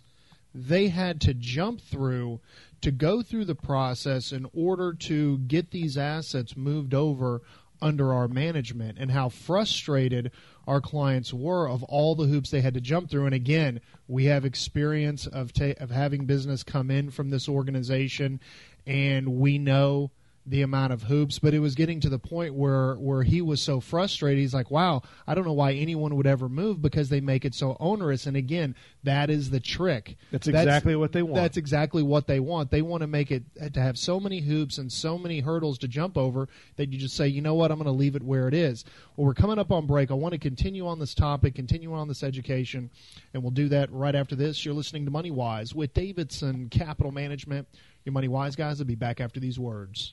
they 0.54 0.88
had 0.88 1.20
to 1.22 1.34
jump 1.34 1.80
through 1.80 2.40
to 2.80 2.90
go 2.90 3.22
through 3.22 3.44
the 3.44 3.54
process 3.54 4.32
in 4.32 4.46
order 4.52 4.92
to 4.92 5.38
get 5.38 5.70
these 5.70 5.96
assets 5.96 6.56
moved 6.56 6.94
over 6.94 7.42
under 7.84 8.14
our 8.14 8.26
management 8.26 8.96
and 8.98 9.10
how 9.10 9.28
frustrated 9.28 10.32
our 10.66 10.80
clients 10.80 11.34
were 11.34 11.68
of 11.68 11.82
all 11.84 12.14
the 12.14 12.26
hoops 12.26 12.50
they 12.50 12.62
had 12.62 12.72
to 12.72 12.80
jump 12.80 13.10
through. 13.10 13.26
And 13.26 13.34
again 13.34 13.80
we 14.08 14.24
have 14.24 14.44
experience 14.44 15.26
of 15.26 15.52
ta- 15.52 15.74
of 15.78 15.90
having 15.90 16.24
business 16.24 16.62
come 16.62 16.90
in 16.90 17.10
from 17.10 17.28
this 17.28 17.48
organization 17.48 18.40
and 18.86 19.36
we 19.36 19.58
know 19.58 20.10
the 20.46 20.62
amount 20.62 20.92
of 20.92 21.04
hoops, 21.04 21.38
but 21.38 21.54
it 21.54 21.58
was 21.58 21.74
getting 21.74 22.00
to 22.00 22.08
the 22.10 22.18
point 22.18 22.54
where 22.54 22.94
where 22.96 23.22
he 23.22 23.40
was 23.40 23.62
so 23.62 23.80
frustrated. 23.80 24.40
He's 24.40 24.52
like, 24.52 24.70
"Wow, 24.70 25.02
I 25.26 25.34
don't 25.34 25.44
know 25.44 25.54
why 25.54 25.72
anyone 25.72 26.16
would 26.16 26.26
ever 26.26 26.48
move 26.48 26.82
because 26.82 27.08
they 27.08 27.20
make 27.20 27.44
it 27.44 27.54
so 27.54 27.76
onerous." 27.80 28.26
And 28.26 28.36
again, 28.36 28.74
that 29.04 29.30
is 29.30 29.50
the 29.50 29.60
trick. 29.60 30.16
That's 30.30 30.46
exactly 30.46 30.96
what 30.96 31.12
they 31.12 31.22
want. 31.22 31.36
That's 31.36 31.56
exactly 31.56 32.02
what 32.02 32.26
they 32.26 32.40
want. 32.40 32.70
They 32.70 32.82
want 32.82 33.00
to 33.00 33.06
make 33.06 33.30
it 33.30 33.44
to 33.72 33.80
have 33.80 33.96
so 33.96 34.20
many 34.20 34.40
hoops 34.40 34.76
and 34.76 34.92
so 34.92 35.16
many 35.16 35.40
hurdles 35.40 35.78
to 35.78 35.88
jump 35.88 36.18
over 36.18 36.48
that 36.76 36.92
you 36.92 36.98
just 36.98 37.16
say, 37.16 37.26
"You 37.26 37.40
know 37.40 37.54
what? 37.54 37.70
I'm 37.70 37.78
going 37.78 37.86
to 37.86 37.92
leave 37.92 38.16
it 38.16 38.22
where 38.22 38.46
it 38.46 38.54
is." 38.54 38.84
Well, 39.16 39.26
we're 39.26 39.34
coming 39.34 39.58
up 39.58 39.72
on 39.72 39.86
break. 39.86 40.10
I 40.10 40.14
want 40.14 40.32
to 40.32 40.38
continue 40.38 40.86
on 40.86 40.98
this 40.98 41.14
topic, 41.14 41.54
continue 41.54 41.94
on 41.94 42.06
this 42.08 42.22
education, 42.22 42.90
and 43.32 43.42
we'll 43.42 43.50
do 43.50 43.68
that 43.70 43.90
right 43.90 44.14
after 44.14 44.36
this. 44.36 44.62
You're 44.64 44.74
listening 44.74 45.06
to 45.06 45.10
Money 45.10 45.30
Wise 45.30 45.74
with 45.74 45.94
Davidson 45.94 46.68
Capital 46.68 47.12
Management. 47.12 47.66
Your 48.04 48.12
Money 48.12 48.28
Wise 48.28 48.56
guys 48.56 48.78
will 48.78 48.84
be 48.84 48.94
back 48.94 49.20
after 49.22 49.40
these 49.40 49.58
words. 49.58 50.12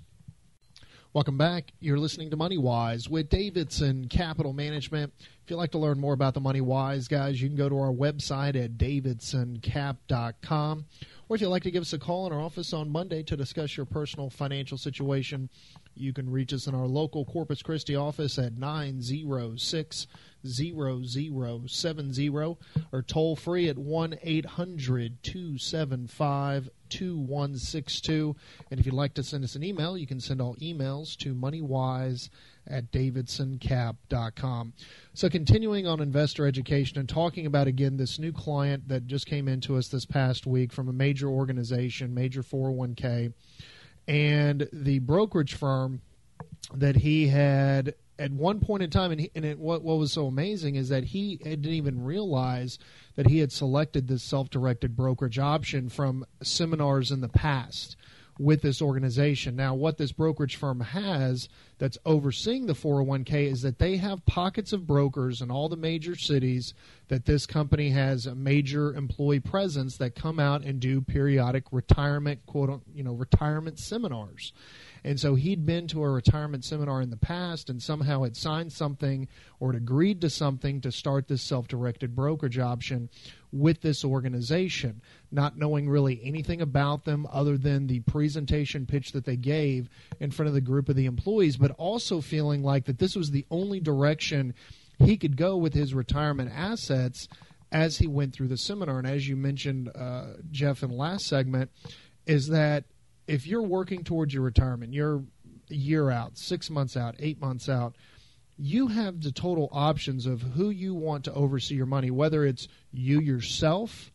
Welcome 1.14 1.38
back. 1.38 1.74
You're 1.82 1.99
listening 1.99 2.30
to 2.30 2.38
Money 2.38 2.57
Wise 2.57 3.09
with 3.09 3.28
Davidson 3.28 4.07
Capital 4.07 4.53
Management. 4.53 5.12
If 5.20 5.51
you'd 5.51 5.57
like 5.57 5.72
to 5.72 5.78
learn 5.78 5.99
more 5.99 6.14
about 6.14 6.34
the 6.34 6.39
Money 6.39 6.62
Wise 6.62 7.09
guys, 7.09 7.41
you 7.41 7.49
can 7.49 7.57
go 7.57 7.68
to 7.68 7.78
our 7.80 7.91
website 7.91 8.55
at 8.55 8.78
davidsoncap.com. 8.78 10.86
Or 11.28 11.36
if 11.36 11.41
you'd 11.41 11.49
like 11.49 11.64
to 11.64 11.72
give 11.72 11.82
us 11.82 11.91
a 11.91 11.99
call 11.99 12.28
in 12.28 12.34
our 12.34 12.39
office 12.39 12.72
on 12.72 12.89
Monday 12.89 13.24
to 13.24 13.36
discuss 13.36 13.76
your 13.76 13.86
personal 13.86 14.30
financial 14.30 14.78
situation, 14.78 15.49
you 15.95 16.14
can 16.14 16.32
reach 16.32 16.53
us 16.53 16.68
in 16.68 16.76
our 16.76 16.88
local 16.88 17.26
Corpus 17.26 17.62
Christi 17.62 17.97
office 17.97 18.39
at 18.39 18.57
906 18.57 20.07
0070 20.46 22.30
or 22.30 23.02
toll 23.06 23.36
free 23.36 23.70
at 23.70 23.78
1 23.78 24.18
800 24.22 25.24
275 25.24 26.70
2162. 26.89 28.36
And 28.70 28.80
if 28.80 28.86
you'd 28.86 28.94
like 28.94 29.14
to 29.16 29.24
send 29.24 29.44
us 29.44 29.56
an 29.56 29.64
email, 29.64 29.98
you 29.98 30.06
can 30.06 30.20
send 30.20 30.42
all 30.42 30.56
emails 30.58 31.18
to 31.18 31.34
moneywise 31.34 32.30
at 32.68 32.92
davidsoncap.com. 32.92 34.74
So, 35.14 35.30
continuing 35.30 35.88
on 35.88 36.00
investor 36.00 36.46
education 36.46 37.00
and 37.00 37.10
talking 37.10 37.46
about 37.46 37.68
again 37.68 37.98
this 37.98 38.20
new 38.20 38.32
client 38.32 38.88
that 38.89 39.08
just 39.08 39.26
came 39.26 39.48
into 39.48 39.78
us 39.78 39.88
this 39.88 40.06
past 40.06 40.46
week 40.46 40.72
from 40.72 40.89
a 40.89 40.94
major 40.94 41.28
organization, 41.28 42.14
major 42.14 42.44
401k, 42.44 43.34
and 44.08 44.70
the 44.72 45.00
brokerage 45.00 45.56
firm 45.56 46.02
that 46.74 46.98
he 46.98 47.28
had 47.28 47.96
at 48.20 48.32
one 48.32 48.59
point 48.59 48.84
in 48.84 48.89
time, 48.89 49.12
and, 49.12 49.22
he, 49.22 49.32
and 49.36 49.45
it, 49.45 49.59
what, 49.59 49.84
what 49.84 49.97
was 49.97 50.12
so 50.12 50.28
amazing 50.28 50.76
is 50.76 50.89
that 50.89 51.05
he 51.05 51.38
didn't 51.38 51.66
even 51.66 52.03
realize 52.03 52.78
that 53.16 53.28
he 53.28 53.39
had 53.39 53.51
selected 53.51 54.07
this 54.07 54.24
self-directed 54.24 54.95
brokerage 54.95 55.39
option 55.39 55.89
from 55.89 56.26
seminars 56.41 57.12
in 57.12 57.22
the 57.22 57.30
past 57.30 57.95
with 58.41 58.62
this 58.62 58.82
organization. 58.82 59.55
Now, 59.55 59.76
what 59.76 59.97
this 59.97 60.12
brokerage 60.12 60.55
firm 60.55 60.80
has 60.80 61.47
that's 61.78 61.97
overseeing 62.05 62.66
the 62.66 62.74
401k 62.74 63.51
is 63.51 63.62
that 63.62 63.80
they 63.80 63.97
have 63.97 64.26
pockets 64.26 64.74
of 64.74 64.88
brokers 64.88 65.41
in 65.41 65.51
all 65.51 65.70
the 65.70 65.76
major 65.76 66.16
cities 66.16 66.74
that 67.09 67.26
this 67.26 67.45
company 67.45 67.89
has 67.89 68.26
a 68.26 68.34
major 68.34 68.93
employee 68.95 69.39
presence 69.39 69.97
that 69.97 70.16
come 70.16 70.39
out 70.39 70.64
and 70.64 70.80
do 70.80 71.01
periodic 71.01 71.66
retirement 71.72 72.45
quote 72.45 72.82
you 72.93 73.03
know 73.03 73.14
retirement 73.14 73.80
seminars. 73.80 74.53
And 75.04 75.20
so 75.20 75.36
he'd 75.36 75.66
been 75.66 75.88
to 75.88 76.04
a 76.04 76.10
retirement 76.10 76.64
seminar 76.64 77.02
in 77.02 77.10
the 77.10 77.18
past 77.18 77.70
and 77.70 77.82
somehow 77.82 78.24
had 78.24 78.38
signed 78.38 78.72
something 78.72 79.28
or 79.60 79.74
had 79.74 79.82
agreed 79.82 80.22
to 80.22 80.30
something 80.30 80.82
to 80.82 80.91
start 80.91 81.28
this 81.28 81.41
self 81.41 81.68
directed 81.68 82.16
brokerage 82.16 82.60
option 82.60 83.10
with 83.52 83.82
this 83.82 84.06
organization, 84.06 85.02
not 85.32 85.58
knowing 85.58 85.89
really 85.89 86.22
anything 86.24 86.62
about 86.62 87.04
them 87.06 87.28
other 87.32 87.58
than 87.58 87.88
the 87.88 87.99
presentation 88.02 88.86
pitch 88.86 89.12
that 89.12 89.26
they 89.26 89.36
gave 89.36 89.89
in 90.20 90.32
front 90.32 90.47
of 90.47 90.54
the 90.54 90.62
group 90.62 90.88
of 90.88 90.95
the 90.95 91.06
employees, 91.06 91.58
but 91.58 91.72
also 91.72 92.22
feeling 92.22 92.64
like 92.64 92.86
that 92.86 92.99
this 92.99 93.16
was 93.16 93.32
the 93.32 93.45
only 93.49 93.80
direction 93.80 94.54
he 94.99 95.18
could 95.18 95.36
go 95.36 95.58
with 95.58 95.74
his 95.74 95.93
retirement 95.93 96.52
assets 96.56 97.28
as 97.72 97.97
he 97.97 98.08
went 98.08 98.34
through 98.34 98.49
the 98.49 98.58
seminar. 98.58 98.99
And 98.99 99.08
as 99.08 99.28
you 99.28 99.36
mentioned, 99.36 99.89
uh, 99.95 100.34
Jeff, 100.52 100.84
in 100.84 100.89
the 100.89 100.95
last 100.95 101.26
segment, 101.26 101.72
is 102.26 102.49
that 102.49 102.84
if 103.28 103.47
you're 103.47 103.61
working 103.61 104.03
towards 104.03 104.34
your 104.34 104.43
retirement, 104.43 104.93
you're 104.93 105.24
a 105.69 105.74
year 105.74 106.09
out, 106.09 106.38
six 106.38 106.69
months 106.69 106.97
out, 106.97 107.15
eight 107.19 107.39
months 107.39 107.69
out, 107.69 107.95
you 108.57 108.88
have 108.88 109.22
the 109.22 109.32
total 109.32 109.69
options 109.72 110.26
of 110.26 110.41
who 110.41 110.69
you 110.69 110.93
want 110.93 111.24
to 111.26 111.34
oversee 111.34 111.76
your 111.76 111.86
money, 111.86 112.11
whether 112.11 112.45
it's 112.45 112.67
you 112.91 113.19
yourself 113.19 114.11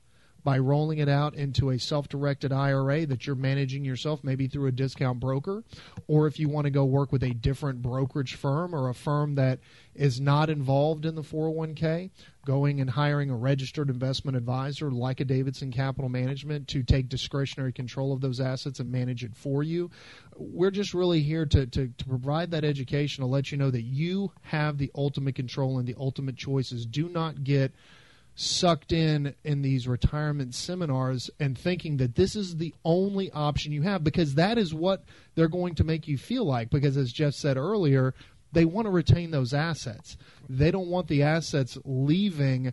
by 0.46 0.58
rolling 0.60 0.98
it 0.98 1.08
out 1.08 1.34
into 1.34 1.70
a 1.70 1.78
self 1.78 2.08
directed 2.08 2.52
IRA 2.52 3.04
that 3.04 3.26
you're 3.26 3.34
managing 3.34 3.84
yourself, 3.84 4.22
maybe 4.22 4.46
through 4.46 4.68
a 4.68 4.72
discount 4.72 5.18
broker, 5.18 5.64
or 6.06 6.28
if 6.28 6.38
you 6.38 6.48
want 6.48 6.66
to 6.66 6.70
go 6.70 6.84
work 6.84 7.10
with 7.10 7.24
a 7.24 7.34
different 7.34 7.82
brokerage 7.82 8.36
firm 8.36 8.72
or 8.72 8.88
a 8.88 8.94
firm 8.94 9.34
that 9.34 9.58
is 9.96 10.20
not 10.20 10.48
involved 10.48 11.04
in 11.04 11.16
the 11.16 11.22
401k, 11.22 12.10
going 12.46 12.80
and 12.80 12.88
hiring 12.88 13.28
a 13.28 13.36
registered 13.36 13.90
investment 13.90 14.36
advisor 14.36 14.92
like 14.92 15.18
a 15.18 15.24
Davidson 15.24 15.72
Capital 15.72 16.08
Management 16.08 16.68
to 16.68 16.84
take 16.84 17.08
discretionary 17.08 17.72
control 17.72 18.12
of 18.12 18.20
those 18.20 18.38
assets 18.38 18.78
and 18.78 18.92
manage 18.92 19.24
it 19.24 19.34
for 19.34 19.64
you. 19.64 19.90
We're 20.36 20.70
just 20.70 20.94
really 20.94 21.22
here 21.22 21.46
to, 21.46 21.66
to, 21.66 21.88
to 21.88 22.04
provide 22.04 22.52
that 22.52 22.64
education 22.64 23.22
to 23.22 23.26
let 23.26 23.50
you 23.50 23.58
know 23.58 23.72
that 23.72 23.82
you 23.82 24.30
have 24.42 24.78
the 24.78 24.92
ultimate 24.94 25.34
control 25.34 25.80
and 25.80 25.88
the 25.88 25.96
ultimate 25.98 26.36
choices. 26.36 26.86
Do 26.86 27.08
not 27.08 27.42
get 27.42 27.72
sucked 28.36 28.92
in 28.92 29.34
in 29.44 29.62
these 29.62 29.88
retirement 29.88 30.54
seminars 30.54 31.30
and 31.40 31.56
thinking 31.56 31.96
that 31.96 32.14
this 32.14 32.36
is 32.36 32.56
the 32.56 32.74
only 32.84 33.30
option 33.32 33.72
you 33.72 33.82
have 33.82 34.04
because 34.04 34.34
that 34.34 34.58
is 34.58 34.74
what 34.74 35.04
they're 35.34 35.48
going 35.48 35.74
to 35.74 35.82
make 35.82 36.06
you 36.06 36.18
feel 36.18 36.44
like 36.44 36.68
because 36.68 36.98
as 36.98 37.10
Jeff 37.10 37.32
said 37.32 37.56
earlier 37.56 38.14
they 38.52 38.64
want 38.64 38.86
to 38.86 38.90
retain 38.90 39.30
those 39.32 39.52
assets. 39.52 40.16
They 40.48 40.70
don't 40.70 40.88
want 40.88 41.08
the 41.08 41.22
assets 41.22 41.76
leaving 41.84 42.72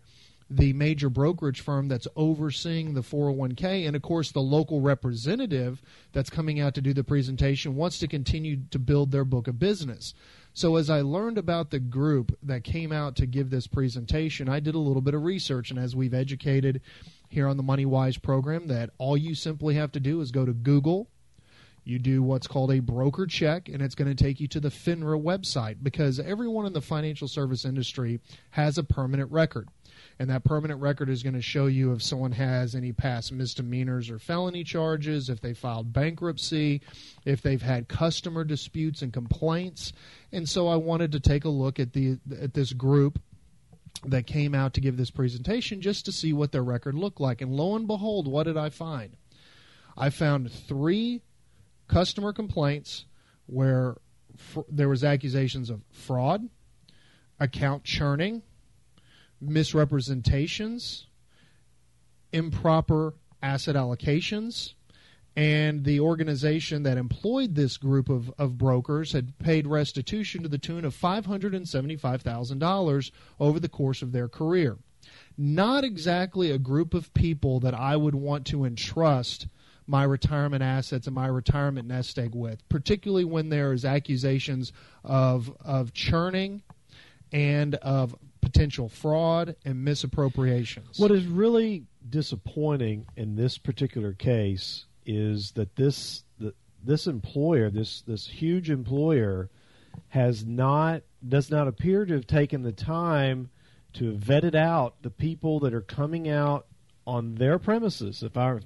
the 0.50 0.74
major 0.74 1.10
brokerage 1.10 1.62
firm 1.62 1.88
that's 1.88 2.08
overseeing 2.16 2.94
the 2.94 3.02
401k 3.02 3.88
and 3.88 3.96
of 3.96 4.02
course 4.02 4.32
the 4.32 4.42
local 4.42 4.82
representative 4.82 5.82
that's 6.12 6.30
coming 6.30 6.60
out 6.60 6.76
to 6.76 6.82
do 6.82 6.94
the 6.94 7.04
presentation 7.04 7.76
wants 7.76 7.98
to 8.00 8.08
continue 8.08 8.58
to 8.70 8.78
build 8.78 9.12
their 9.12 9.26
book 9.26 9.48
of 9.48 9.58
business 9.58 10.14
so, 10.56 10.76
as 10.76 10.90
I 10.90 11.02
learned 11.02 11.40
about 11.40 11.72
the 11.72 11.80
group 11.80 12.38
that 12.44 12.64
came 12.64 12.92
out 12.92 13.16
to 13.16 13.26
give 13.26 13.50
this 13.50 13.66
presentation, 13.66 14.48
I 14.48 14.60
did 14.60 14.76
a 14.76 14.80
little 14.80 15.02
bit 15.02 15.16
of 15.16 15.24
research. 15.24 15.72
And 15.72 15.80
as 15.80 15.96
we've 15.96 16.14
educated 16.14 16.82
here 17.30 17.48
on 17.48 17.58
the 17.58 17.64
Money 17.64 17.86
Wise 17.86 18.18
program, 18.18 18.68
that 18.68 18.92
all 19.00 19.18
you 19.18 19.34
simply 19.34 19.74
have 19.76 19.92
to 19.94 20.00
do 20.00 20.22
is 20.22 20.32
go 20.32 20.46
to 20.46 20.54
Google. 20.54 21.10
You 21.84 21.98
do 21.98 22.22
what's 22.22 22.48
called 22.48 22.72
a 22.72 22.80
broker 22.80 23.26
check, 23.26 23.68
and 23.68 23.82
it's 23.82 23.96
going 23.96 24.16
to 24.16 24.24
take 24.24 24.40
you 24.40 24.48
to 24.50 24.60
the 24.60 24.70
FINRA 24.70 25.22
website 25.22 25.78
because 25.82 26.20
everyone 26.20 26.66
in 26.66 26.74
the 26.74 26.82
financial 26.82 27.28
service 27.28 27.66
industry 27.66 28.22
has 28.52 28.78
a 28.78 28.84
permanent 28.84 29.32
record 29.32 29.68
and 30.20 30.30
that 30.30 30.44
permanent 30.44 30.80
record 30.82 31.10
is 31.10 31.24
going 31.24 31.34
to 31.34 31.42
show 31.42 31.66
you 31.66 31.92
if 31.92 32.04
someone 32.04 32.32
has 32.34 32.76
any 32.76 32.92
past 32.92 33.32
misdemeanors 33.32 34.10
or 34.10 34.20
felony 34.20 34.64
charges, 34.64 35.30
if 35.30 35.42
they 35.42 35.54
filed 35.54 35.92
bankruptcy, 35.92 36.82
if 37.26 37.42
they've 37.42 37.62
had 37.62 37.88
customer 37.88 38.44
disputes 38.44 39.02
and 39.02 39.12
complaints. 39.12 39.94
And 40.32 40.48
so 40.48 40.68
I 40.68 40.76
wanted 40.76 41.12
to 41.14 41.20
take 41.20 41.46
a 41.46 41.50
look 41.50 41.80
at 41.80 41.94
the 41.94 42.18
at 42.42 42.54
this 42.54 42.74
group 42.74 43.20
that 44.06 44.28
came 44.28 44.54
out 44.54 44.74
to 44.74 44.82
give 44.82 44.98
this 44.98 45.12
presentation 45.12 45.82
just 45.82 46.06
to 46.06 46.12
see 46.12 46.34
what 46.34 46.52
their 46.52 46.64
record 46.64 46.96
looked 46.96 47.20
like. 47.20 47.42
And 47.42 47.54
lo 47.54 47.76
and 47.76 47.88
behold, 47.88 48.28
what 48.28 48.44
did 48.44 48.58
I 48.58 48.70
find? 48.70 49.16
I 49.96 50.10
found 50.10 50.52
three 50.52 51.22
customer 51.88 52.34
complaints 52.34 53.06
where 53.46 53.96
fr- 54.36 54.62
there 54.70 54.90
was 54.90 55.04
accusations 55.04 55.70
of 55.70 55.82
fraud, 55.92 56.50
account 57.40 57.84
churning, 57.84 58.42
misrepresentations, 59.48 61.08
improper 62.32 63.14
asset 63.42 63.76
allocations, 63.76 64.74
and 65.36 65.84
the 65.84 66.00
organization 66.00 66.84
that 66.84 66.98
employed 66.98 67.56
this 67.56 67.78
group 67.78 68.10
of, 68.10 68.32
of 68.38 68.58
brokers 68.58 69.14
had 69.14 69.38
paid 69.40 69.66
restitution 69.66 70.44
to 70.44 70.50
the 70.50 70.60
tune 70.60 70.86
of 70.86 70.96
$575,000 70.96 73.12
over 73.40 73.60
the 73.60 73.70
course 73.70 74.02
of 74.02 74.12
their 74.12 74.28
career. 74.28 74.78
Not 75.38 75.84
exactly 75.84 76.52
a 76.52 76.60
group 76.60 76.94
of 76.94 77.14
people 77.14 77.60
that 77.62 77.74
I 77.74 77.96
would 77.96 78.16
want 78.16 78.46
to 78.48 78.64
entrust 78.64 79.48
my 79.88 80.04
retirement 80.04 80.64
assets 80.64 81.08
and 81.08 81.16
my 81.16 81.28
retirement 81.28 81.88
nest 81.88 82.18
egg 82.18 82.36
with, 82.36 82.68
particularly 82.70 83.26
when 83.26 83.50
there 83.50 83.74
is 83.74 83.84
accusations 83.84 84.72
of 85.04 85.54
of 85.60 85.94
churning 85.94 86.62
and 87.34 87.76
of 87.76 88.16
potential 88.42 88.88
fraud 88.88 89.56
and 89.66 89.86
misappropriations. 89.86 91.00
What 91.00 91.12
is 91.12 91.26
really 91.26 91.86
disappointing 92.10 93.08
in 93.18 93.36
this 93.36 93.58
particular 93.58 94.14
case 94.14 94.86
is 95.06 95.52
that 95.54 95.76
this 95.76 96.24
the, 96.40 96.54
this 96.84 97.08
employer, 97.08 97.70
this 97.70 98.02
this 98.02 98.28
huge 98.28 98.70
employer, 98.70 99.50
has 100.10 100.46
not 100.46 101.02
does 101.28 101.50
not 101.50 101.68
appear 101.68 102.06
to 102.06 102.14
have 102.14 102.28
taken 102.28 102.62
the 102.62 102.72
time 102.72 103.50
to 103.94 104.14
vet 104.14 104.44
it 104.44 104.56
out 104.56 104.96
the 105.02 105.10
people 105.10 105.60
that 105.62 105.74
are 105.74 105.82
coming 105.82 106.30
out 106.30 106.68
on 107.06 107.36
their 107.36 107.60
premises. 107.60 108.24
If 108.24 108.38
I 108.38 108.60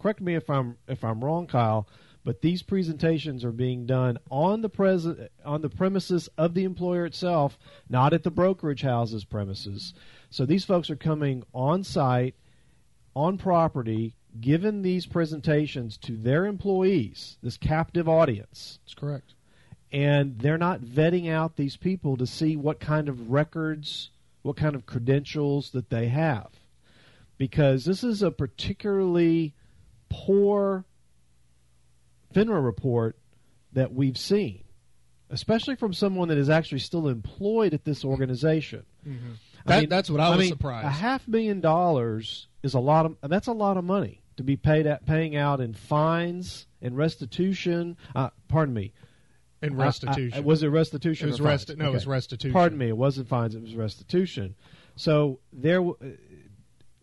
correct 0.00 0.20
me 0.20 0.34
if 0.34 0.50
I'm 0.50 0.76
if 0.88 1.04
I'm 1.04 1.24
wrong, 1.24 1.46
Kyle, 1.46 1.86
but 2.24 2.40
these 2.40 2.62
presentations 2.62 3.44
are 3.44 3.52
being 3.52 3.86
done 3.86 4.18
on 4.30 4.62
the 4.62 4.68
pres- 4.68 5.06
on 5.44 5.62
the 5.62 5.68
premises 5.68 6.28
of 6.38 6.54
the 6.54 6.64
employer 6.64 7.04
itself, 7.04 7.58
not 7.88 8.12
at 8.12 8.22
the 8.22 8.30
brokerage 8.30 8.82
house's 8.82 9.24
premises. 9.24 9.92
So 10.30 10.46
these 10.46 10.64
folks 10.64 10.88
are 10.90 10.96
coming 10.96 11.42
on 11.52 11.84
site, 11.84 12.34
on 13.14 13.38
property, 13.38 14.14
giving 14.40 14.82
these 14.82 15.06
presentations 15.06 15.96
to 15.98 16.16
their 16.16 16.46
employees, 16.46 17.36
this 17.42 17.56
captive 17.56 18.08
audience. 18.08 18.78
That's 18.84 18.94
correct. 18.94 19.34
And 19.92 20.38
they're 20.38 20.56
not 20.56 20.80
vetting 20.80 21.30
out 21.30 21.56
these 21.56 21.76
people 21.76 22.16
to 22.16 22.26
see 22.26 22.56
what 22.56 22.80
kind 22.80 23.08
of 23.08 23.30
records, 23.30 24.10
what 24.40 24.56
kind 24.56 24.74
of 24.74 24.86
credentials 24.86 25.70
that 25.72 25.90
they 25.90 26.08
have. 26.08 26.48
Because 27.36 27.84
this 27.84 28.02
is 28.02 28.22
a 28.22 28.30
particularly 28.30 29.52
poor 30.08 30.84
FINRA 32.32 32.64
report 32.64 33.16
that 33.72 33.92
we've 33.92 34.18
seen, 34.18 34.64
especially 35.30 35.76
from 35.76 35.92
someone 35.92 36.28
that 36.28 36.38
is 36.38 36.50
actually 36.50 36.80
still 36.80 37.08
employed 37.08 37.74
at 37.74 37.84
this 37.84 38.04
organization. 38.04 38.84
Mm-hmm. 39.06 39.32
That, 39.66 39.88
that's 39.88 40.10
what 40.10 40.20
I 40.20 40.30
was 40.30 40.38
mean, 40.40 40.48
surprised. 40.48 40.86
A 40.86 40.90
half 40.90 41.26
million 41.28 41.60
dollars 41.60 42.48
is 42.62 42.74
a 42.74 42.80
lot 42.80 43.06
of 43.06 43.16
that's 43.22 43.46
a 43.46 43.52
lot 43.52 43.76
of 43.76 43.84
money 43.84 44.22
to 44.36 44.42
be 44.42 44.56
paid 44.56 44.86
at 44.86 45.06
paying 45.06 45.36
out 45.36 45.60
in 45.60 45.74
fines 45.74 46.66
and 46.80 46.96
restitution. 46.96 47.96
Uh, 48.14 48.30
pardon 48.48 48.74
me. 48.74 48.92
In 49.62 49.76
restitution. 49.76 50.32
I, 50.34 50.38
I, 50.38 50.40
was 50.40 50.64
it 50.64 50.68
restitution? 50.68 51.28
It 51.28 51.32
was 51.32 51.40
resti- 51.40 51.76
No, 51.76 51.84
okay. 51.84 51.90
it 51.92 51.94
was 51.94 52.06
restitution. 52.08 52.52
Pardon 52.52 52.78
me. 52.78 52.88
It 52.88 52.96
wasn't 52.96 53.28
fines. 53.28 53.54
It 53.54 53.62
was 53.62 53.76
restitution. 53.76 54.56
So 54.96 55.38
there, 55.52 55.82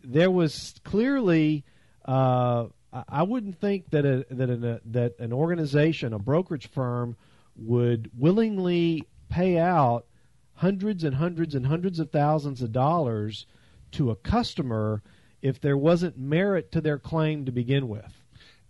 there 0.04 0.30
was 0.30 0.74
clearly. 0.84 1.64
Uh, 2.04 2.66
I 2.92 3.22
wouldn't 3.22 3.60
think 3.60 3.90
that 3.90 4.04
a, 4.04 4.26
that 4.30 4.50
an, 4.50 4.64
a, 4.64 4.80
that 4.86 5.18
an 5.18 5.32
organization, 5.32 6.12
a 6.12 6.18
brokerage 6.18 6.68
firm, 6.68 7.16
would 7.56 8.10
willingly 8.18 9.04
pay 9.28 9.58
out 9.58 10.06
hundreds 10.54 11.04
and 11.04 11.16
hundreds 11.16 11.54
and 11.54 11.66
hundreds 11.66 12.00
of 12.00 12.10
thousands 12.10 12.62
of 12.62 12.72
dollars 12.72 13.46
to 13.92 14.10
a 14.10 14.16
customer 14.16 15.02
if 15.40 15.60
there 15.60 15.76
wasn't 15.76 16.18
merit 16.18 16.70
to 16.72 16.80
their 16.80 16.98
claim 16.98 17.44
to 17.44 17.52
begin 17.52 17.88
with. 17.88 18.20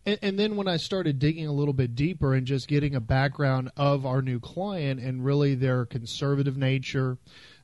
And, 0.06 0.18
and, 0.22 0.38
then 0.38 0.56
when 0.56 0.66
I 0.66 0.78
started 0.78 1.18
digging 1.18 1.46
a 1.46 1.52
little 1.52 1.74
bit 1.74 1.94
deeper 1.94 2.32
and 2.32 2.46
just 2.46 2.68
getting 2.68 2.94
a 2.94 3.00
background 3.00 3.70
of 3.76 4.06
our 4.06 4.22
new 4.22 4.40
client 4.40 4.98
and 4.98 5.24
really 5.24 5.54
their 5.54 5.84
conservative 5.84 6.56
nature, 6.56 7.18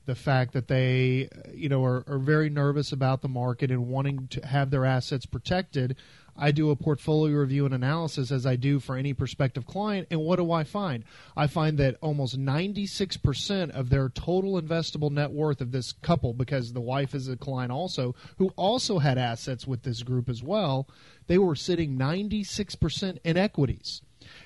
the 0.05 0.13
fact 0.13 0.53
that 0.53 0.67
they, 0.67 1.29
you 1.53 1.67
know, 1.67 1.83
are, 1.83 2.03
are 2.07 2.19
very 2.19 2.49
nervous 2.49 2.91
about 2.91 3.21
the 3.21 3.27
market 3.27 3.71
and 3.71 3.87
wanting 3.87 4.27
to 4.27 4.45
have 4.45 4.69
their 4.69 4.85
assets 4.85 5.25
protected, 5.25 5.95
I 6.37 6.51
do 6.51 6.69
a 6.69 6.75
portfolio 6.75 7.37
review 7.37 7.65
and 7.65 7.73
analysis 7.73 8.31
as 8.31 8.45
I 8.45 8.55
do 8.55 8.79
for 8.79 8.95
any 8.95 9.13
prospective 9.13 9.65
client. 9.65 10.07
And 10.11 10.21
what 10.21 10.37
do 10.37 10.51
I 10.51 10.63
find? 10.63 11.03
I 11.35 11.47
find 11.47 11.77
that 11.79 11.97
almost 12.01 12.39
96% 12.39 13.71
of 13.71 13.89
their 13.89 14.09
total 14.09 14.61
investable 14.61 15.11
net 15.11 15.31
worth 15.31 15.61
of 15.61 15.71
this 15.71 15.91
couple, 15.91 16.33
because 16.33 16.73
the 16.73 16.81
wife 16.81 17.15
is 17.15 17.27
a 17.27 17.37
client 17.37 17.71
also, 17.71 18.15
who 18.37 18.49
also 18.55 18.99
had 18.99 19.17
assets 19.17 19.65
with 19.65 19.83
this 19.83 20.03
group 20.03 20.29
as 20.29 20.43
well, 20.43 20.87
they 21.27 21.37
were 21.37 21.55
sitting 21.55 21.97
96% 21.97 23.17
in 23.23 23.37
equities. 23.37 24.01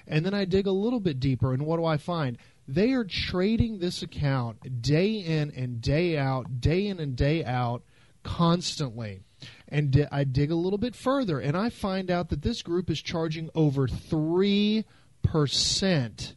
And 0.08 0.26
then 0.26 0.34
I 0.34 0.46
dig 0.46 0.68
a 0.68 0.72
little 0.72 1.00
bit 1.00 1.20
deeper, 1.20 1.54
and 1.54 1.66
what 1.66 1.78
do 1.78 1.86
I 1.86 1.98
find? 1.98 2.38
They 2.68 2.92
are 2.94 3.04
trading 3.04 3.80
this 3.80 4.02
account 4.02 4.82
day 4.82 5.16
in 5.16 5.52
and 5.52 5.82
day 5.82 6.18
out, 6.18 6.62
day 6.62 6.88
in 6.88 7.00
and 7.00 7.16
day 7.16 7.44
out, 7.44 7.84
constantly 8.24 9.24
and 9.68 9.92
di- 9.92 10.08
I 10.12 10.24
dig 10.24 10.52
a 10.52 10.56
little 10.56 10.78
bit 10.78 10.96
further, 10.96 11.40
and 11.40 11.58
I 11.58 11.70
find 11.70 12.12
out 12.12 12.30
that 12.30 12.42
this 12.42 12.62
group 12.62 12.90
is 12.90 13.02
charging 13.02 13.50
over 13.56 13.88
three 13.88 14.86
percent 15.24 16.36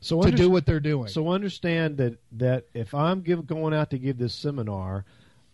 so 0.00 0.22
to 0.22 0.30
do 0.30 0.50
what 0.50 0.66
they're 0.66 0.80
doing. 0.80 1.08
So 1.08 1.30
understand 1.30 1.96
that 1.98 2.18
that 2.32 2.66
if 2.74 2.94
I'm 2.94 3.22
give, 3.22 3.46
going 3.46 3.74
out 3.74 3.90
to 3.90 3.98
give 3.98 4.18
this 4.18 4.34
seminar, 4.34 5.04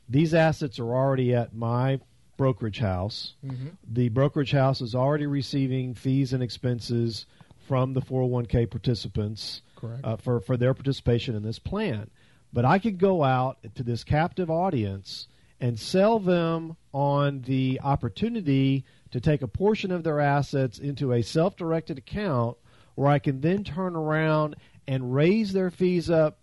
these 0.08 0.34
assets 0.34 0.78
are 0.78 0.92
already 0.94 1.34
at 1.34 1.54
my 1.54 2.00
brokerage 2.36 2.78
house. 2.78 3.34
Mm-hmm. 3.44 3.68
The 3.86 4.08
brokerage 4.08 4.52
house 4.52 4.80
is 4.80 4.94
already 4.94 5.26
receiving 5.26 5.94
fees 5.94 6.32
and 6.32 6.42
expenses 6.42 7.26
from 7.68 7.92
the 7.92 8.00
401k 8.00 8.68
participants 8.70 9.62
uh, 10.02 10.16
for 10.16 10.40
for 10.40 10.56
their 10.56 10.74
participation 10.74 11.36
in 11.36 11.42
this 11.42 11.58
plan. 11.58 12.10
But 12.52 12.64
I 12.64 12.80
could 12.80 12.98
go 12.98 13.22
out 13.22 13.58
to 13.76 13.82
this 13.82 14.02
captive 14.02 14.50
audience 14.50 15.28
and 15.60 15.78
sell 15.78 16.18
them 16.18 16.76
on 16.92 17.42
the 17.42 17.80
opportunity 17.82 18.84
to 19.10 19.20
take 19.20 19.42
a 19.42 19.48
portion 19.48 19.90
of 19.90 20.02
their 20.02 20.20
assets 20.20 20.78
into 20.78 21.12
a 21.12 21.22
self 21.22 21.56
directed 21.56 21.98
account 21.98 22.56
where 22.94 23.08
I 23.08 23.18
can 23.18 23.40
then 23.40 23.64
turn 23.64 23.96
around 23.96 24.56
and 24.86 25.14
raise 25.14 25.52
their 25.52 25.70
fees 25.70 26.10
up 26.10 26.38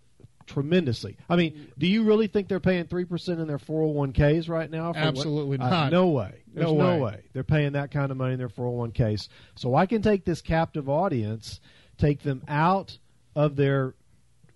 tremendously. 0.46 1.18
I 1.30 1.36
mean, 1.36 1.72
do 1.78 1.88
you 1.88 2.04
really 2.04 2.28
think 2.28 2.48
they're 2.48 2.60
paying 2.60 2.86
3% 2.86 3.40
in 3.40 3.48
their 3.48 3.58
401ks 3.58 4.50
right 4.50 4.70
now? 4.70 4.94
Absolutely 4.96 5.58
what? 5.58 5.70
not. 5.70 5.74
Uh, 5.74 5.90
no 5.90 6.08
way. 6.08 6.44
There's 6.54 6.72
no, 6.72 6.78
no 6.78 6.96
way. 6.96 7.02
way. 7.02 7.24
They're 7.34 7.44
paying 7.44 7.74
that 7.74 7.92
kind 7.92 8.12
of 8.12 8.18
money 8.18 8.34
in 8.34 8.40
their 8.40 8.50
401ks. 8.50 9.28
So 9.56 9.76
I 9.76 9.86
can 9.86 10.02
take 10.02 10.26
this 10.26 10.42
captive 10.42 10.90
audience, 10.90 11.60
take 11.98 12.24
them 12.24 12.44
out 12.48 12.98
of 13.36 13.56
their 13.56 13.94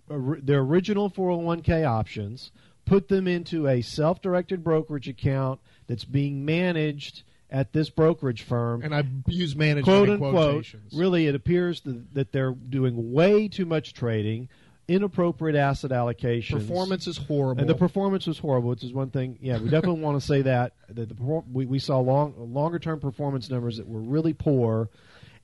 their 0.08 0.60
original 0.60 1.08
401k 1.08 1.86
options, 1.86 2.50
put 2.84 3.08
them 3.08 3.26
into 3.26 3.68
a 3.68 3.82
self-directed 3.82 4.62
brokerage 4.64 5.08
account 5.08 5.60
that's 5.86 6.04
being 6.04 6.44
managed 6.44 7.22
at 7.50 7.72
this 7.72 7.90
brokerage 7.90 8.42
firm. 8.42 8.82
And 8.82 8.94
I 8.94 9.04
use 9.26 9.54
management 9.54 9.84
quote 9.84 10.08
unquote. 10.08 10.32
quotations. 10.32 10.92
Really, 10.94 11.26
it 11.26 11.34
appears 11.34 11.82
that, 11.82 12.14
that 12.14 12.32
they're 12.32 12.52
doing 12.52 13.12
way 13.12 13.46
too 13.46 13.66
much 13.66 13.92
trading, 13.92 14.48
inappropriate 14.88 15.54
asset 15.54 15.90
allocations. 15.90 16.52
Performance 16.52 17.06
is 17.06 17.18
horrible. 17.18 17.60
And 17.60 17.68
the 17.68 17.74
performance 17.74 18.26
was 18.26 18.38
horrible, 18.38 18.70
which 18.70 18.82
is 18.82 18.92
one 18.92 19.10
thing. 19.10 19.38
Yeah, 19.40 19.58
we 19.58 19.68
definitely 19.68 20.00
want 20.02 20.20
to 20.20 20.26
say 20.26 20.42
that 20.42 20.72
that 20.88 21.08
the 21.08 21.42
we, 21.52 21.66
we 21.66 21.78
saw 21.78 21.98
long 21.98 22.34
longer 22.52 22.78
term 22.78 23.00
performance 23.00 23.50
numbers 23.50 23.76
that 23.76 23.86
were 23.86 24.00
really 24.00 24.32
poor, 24.32 24.88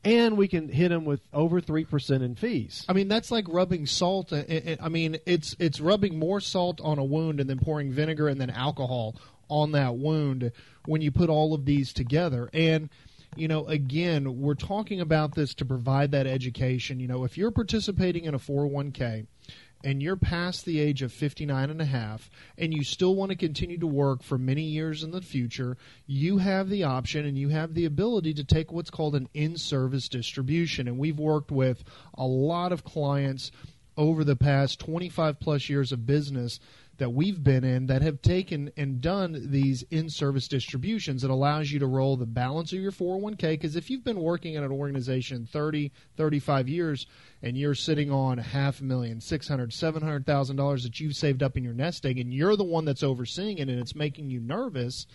and 0.05 0.37
we 0.37 0.49
can 0.49 0.69
hit 0.69 0.89
them 0.89 1.05
with 1.05 1.21
over 1.33 1.61
three 1.61 1.85
percent 1.85 2.23
in 2.23 2.35
fees. 2.35 2.85
I 2.89 2.93
mean, 2.93 3.09
that's 3.09 3.31
like 3.31 3.47
rubbing 3.49 3.87
salt. 3.87 4.33
Uh, 4.33 4.43
uh, 4.49 4.61
uh, 4.67 4.77
I 4.81 4.89
mean, 4.89 5.19
it's 5.27 5.57
it's 5.59 5.81
rubbing 5.81 6.19
more 6.19 6.41
salt 6.41 6.81
on 6.83 6.99
a 6.99 7.05
wound 7.05 7.41
and 7.41 7.49
then 7.49 7.59
pouring 7.59 7.93
vinegar 7.93 8.29
and 8.29 8.41
then 8.41 8.51
alcohol 8.51 9.17
on 9.49 9.73
that 9.73 9.97
wound 9.97 10.53
when 10.87 11.01
you 11.01 11.11
put 11.11 11.31
all 11.31 11.55
of 11.55 11.65
these 11.65 11.93
together. 11.93 12.49
And 12.53 12.91
you 13.37 13.49
know, 13.49 13.67
again, 13.67 14.41
we're 14.41 14.55
talking 14.55 15.01
about 15.01 15.35
this 15.35 15.55
to 15.55 15.65
provide 15.65 16.13
that 16.13 16.27
education. 16.27 17.01
You 17.01 17.09
know, 17.09 17.25
if 17.25 17.37
you're 17.37 17.51
participating 17.51 18.25
in 18.25 18.35
a 18.35 18.39
401k 18.39 19.27
and 19.85 20.03
you're 20.03 20.17
past 20.17 20.65
the 20.65 20.81
age 20.81 21.03
of 21.03 21.13
59 21.13 21.71
and 21.71 21.81
a 21.81 21.85
half 21.85 22.31
and 22.57 22.75
you 22.75 22.83
still 22.83 23.15
want 23.15 23.31
to 23.31 23.37
continue 23.37 23.79
to 23.79 23.87
work 23.87 24.23
for 24.23 24.39
many 24.39 24.63
years 24.63 25.03
in 25.03 25.11
the 25.11 25.21
future, 25.21 25.77
you 26.07 26.39
have 26.39 26.69
the 26.69 26.85
option 26.85 27.25
and 27.25 27.39
you 27.39 27.49
have 27.49 27.75
the 27.75 27.85
ability 27.85 28.35
to 28.35 28.45
take 28.45 28.73
what's 28.73 28.91
called 28.91 29.15
an 29.15 29.29
in-service 29.35 30.09
distribution. 30.09 30.89
And 30.89 30.99
we've 30.99 31.19
worked 31.19 31.51
with 31.51 31.85
a 32.15 32.27
lot 32.27 32.73
of 32.73 32.85
clients 32.85 33.53
over 33.97 34.25
the 34.25 34.37
past 34.37 34.81
25 34.81 35.41
plus 35.41 35.69
years 35.69 35.93
of 35.93 36.07
business 36.07 36.61
that 36.99 37.11
we've 37.11 37.43
been 37.43 37.65
in 37.65 37.87
that 37.87 38.03
have 38.03 38.21
taken 38.21 38.71
and 38.77 39.01
done 39.01 39.51
these 39.51 39.83
in-service 39.91 40.49
distributions 40.49 41.23
that 41.23 41.31
allows 41.31 41.71
you 41.71 41.79
to 41.79 41.87
roll 41.87 42.17
the 42.17 42.27
balance 42.27 42.73
of 42.73 42.81
your 42.81 42.93
401k 42.93 43.53
because 43.53 43.77
if 43.77 43.89
you've 43.89 44.05
been 44.05 44.21
working 44.21 44.57
at 44.57 44.65
an 44.65 44.73
organization 44.73 45.47
30 45.47 45.93
35 46.17 46.69
years 46.69 47.07
and 47.43 47.57
you're 47.57 47.75
sitting 47.75 48.11
on 48.11 48.37
half 48.37 48.81
a 48.81 48.85
million 48.85 49.21
six 49.21 49.49
hundred 49.49 49.73
seven 49.73 50.03
hundred 50.03 50.27
thousand 50.27 50.57
dollars 50.57 50.83
that 50.83 50.99
you've 50.99 51.17
saved 51.17 51.43
up 51.43 51.57
in 51.57 51.65
your 51.65 51.75
nest 51.75 52.05
egg 52.05 52.19
and 52.19 52.35
you're 52.35 52.57
the 52.57 52.65
one 52.65 52.85
that's 52.85 53.03
overseeing 53.03 53.59
it 53.59 53.69
and 53.69 53.79
it's 53.79 53.95
making 53.95 54.29
you 54.29 54.41
nervous 54.41 55.07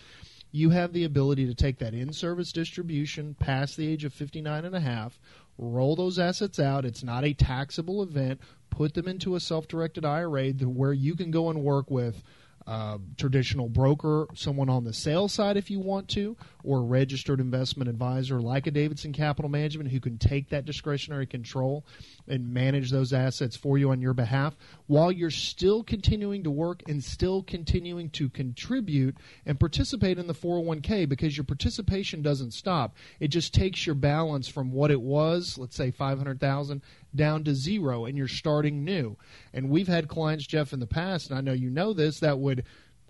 you 0.50 0.70
have 0.70 0.92
the 0.92 1.02
ability 1.02 1.46
to 1.46 1.54
take 1.54 1.78
that 1.78 1.94
in-service 1.94 2.52
distribution 2.52 3.34
past 3.34 3.76
the 3.76 3.88
age 3.88 4.04
of 4.04 4.14
59 4.14 4.64
and 4.64 4.74
a 4.74 4.80
half 4.80 5.18
roll 5.58 5.96
those 5.96 6.18
assets 6.18 6.58
out. 6.58 6.84
It's 6.84 7.04
not 7.04 7.24
a 7.24 7.34
taxable 7.34 8.02
event. 8.02 8.40
Put 8.70 8.94
them 8.94 9.06
into 9.06 9.36
a 9.36 9.40
self-directed 9.40 10.04
IRA 10.04 10.50
where 10.52 10.92
you 10.92 11.14
can 11.14 11.30
go 11.30 11.50
and 11.50 11.62
work 11.62 11.90
with 11.90 12.22
uh, 12.66 12.98
traditional 13.16 13.68
broker, 13.68 14.26
someone 14.34 14.68
on 14.68 14.84
the 14.84 14.92
sales 14.92 15.32
side 15.32 15.56
if 15.56 15.70
you 15.70 15.78
want 15.78 16.08
to, 16.08 16.36
or 16.62 16.78
a 16.78 16.82
registered 16.82 17.40
investment 17.40 17.90
advisor 17.90 18.40
like 18.40 18.66
a 18.66 18.70
Davidson 18.70 19.12
Capital 19.12 19.50
Management 19.50 19.90
who 19.90 20.00
can 20.00 20.16
take 20.16 20.48
that 20.48 20.64
discretionary 20.64 21.26
control 21.26 21.84
and 22.26 22.52
manage 22.52 22.90
those 22.90 23.12
assets 23.12 23.56
for 23.56 23.76
you 23.76 23.90
on 23.90 24.00
your 24.00 24.14
behalf 24.14 24.56
while 24.86 25.12
you're 25.12 25.30
still 25.30 25.82
continuing 25.82 26.42
to 26.42 26.50
work 26.50 26.82
and 26.88 27.04
still 27.04 27.42
continuing 27.42 28.08
to 28.10 28.28
contribute 28.30 29.16
and 29.44 29.60
participate 29.60 30.18
in 30.18 30.26
the 30.26 30.34
401k 30.34 31.08
because 31.08 31.36
your 31.36 31.44
participation 31.44 32.22
doesn't 32.22 32.52
stop. 32.52 32.96
It 33.20 33.28
just 33.28 33.52
takes 33.52 33.84
your 33.84 33.94
balance 33.94 34.48
from 34.48 34.72
what 34.72 34.90
it 34.90 35.00
was, 35.00 35.58
let's 35.58 35.76
say 35.76 35.90
500,000 35.90 36.80
down 37.14 37.44
to 37.44 37.54
zero 37.54 38.04
and 38.04 38.16
you're 38.16 38.28
starting 38.28 38.84
new. 38.84 39.16
And 39.52 39.70
we've 39.70 39.88
had 39.88 40.08
clients 40.08 40.46
Jeff 40.46 40.72
in 40.72 40.80
the 40.80 40.86
past 40.86 41.30
and 41.30 41.38
I 41.38 41.42
know 41.42 41.52
you 41.52 41.70
know 41.70 41.92
this 41.92 42.20
that 42.20 42.38
would 42.38 42.64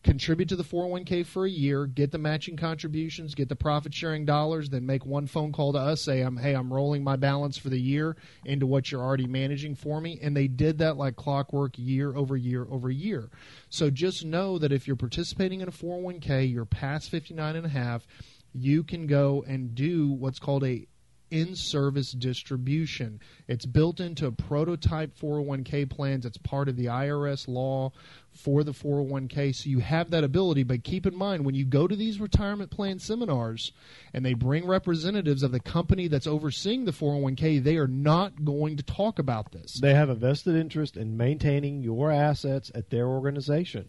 contribute 0.05 0.51
to 0.51 0.57
the 0.57 0.63
401k 0.63 1.27
for 1.27 1.47
a 1.47 1.51
year, 1.51 1.87
get 1.87 2.13
the 2.13 2.19
matching 2.19 2.57
contributions, 2.57 3.35
get 3.35 3.49
the 3.49 3.57
profit 3.57 3.93
sharing 3.93 4.25
dollars, 4.25 4.69
then 4.69 4.87
make 4.87 5.05
one 5.05 5.27
phone 5.27 5.51
call 5.51 5.73
to 5.73 5.79
us, 5.79 6.05
say, 6.05 6.21
I'm, 6.21 6.37
hey, 6.37 6.53
I'm 6.53 6.73
rolling 6.73 7.03
my 7.03 7.17
balance 7.17 7.57
for 7.57 7.71
the 7.71 7.81
year 7.81 8.15
into 8.45 8.67
what 8.67 8.93
you're 8.93 9.03
already 9.03 9.27
managing 9.27 9.75
for 9.75 10.01
me. 10.01 10.21
And 10.23 10.37
they 10.37 10.47
did 10.47 10.79
that 10.79 10.99
like 10.99 11.17
clockwork 11.17 11.79
year 11.79 12.15
over 12.15 12.37
year 12.37 12.67
over 12.71 12.91
year. 12.91 13.31
So 13.71 13.91
just 13.91 14.25
know 14.25 14.59
that 14.59 14.73
if 14.73 14.87
you're 14.87 14.95
participating 14.95 15.63
in 15.63 15.69
a 15.69 15.73
401k, 15.73 16.53
you're 16.53 16.67
past 16.67 17.11
59 17.11 17.57
and 17.57 17.67
a 17.67 17.71
half, 17.71 18.07
you 18.53 18.85
can 18.85 19.07
go 19.07 19.43
and 19.49 19.75
do 19.75 20.11
what's 20.11 20.39
called 20.39 20.65
a 20.65 20.87
in 21.31 21.57
service 21.57 22.13
distribution. 22.13 23.21
It's 23.49 23.67
built 23.67 24.01
into 24.01 24.31
prototype 24.31 25.19
401k 25.19 25.89
plans. 25.91 26.27
It's 26.27 26.39
part 26.39 26.69
of 26.69 26.77
the 26.77 26.87
IRS 26.87 27.49
law 27.49 27.93
for 28.31 28.63
the 28.63 28.73
401k. 28.73 29.55
So 29.55 29.69
you 29.69 29.81
have 29.81 30.11
that 30.11 30.25
ability. 30.25 30.63
But 30.63 30.85
keep 30.85 31.07
in 31.07 31.17
mind, 31.17 31.45
when 31.45 31.55
you 31.55 31.65
go 31.65 31.87
to 31.87 31.97
these 31.97 32.21
retirement 32.21 32.71
plan 32.71 32.99
seminars 32.99 33.73
and 34.13 34.25
they 34.25 34.35
bring 34.35 34.67
representatives 34.67 35.43
of 35.43 35.53
the 35.53 35.61
company 35.61 36.09
that's 36.09 36.27
overseeing 36.27 36.85
the 36.85 36.93
401k, 36.93 37.63
they 37.63 37.77
are 37.77 37.89
not 37.89 38.45
going 38.45 38.77
to 38.77 38.83
talk 38.83 39.19
about 39.19 39.53
this. 39.53 39.81
They 39.81 39.95
have 39.95 40.09
a 40.09 40.15
vested 40.15 40.57
interest 40.57 40.97
in 40.97 41.17
maintaining 41.17 41.83
your 41.83 42.11
assets 42.11 42.71
at 42.75 42.91
their 42.91 43.09
organization. 43.09 43.89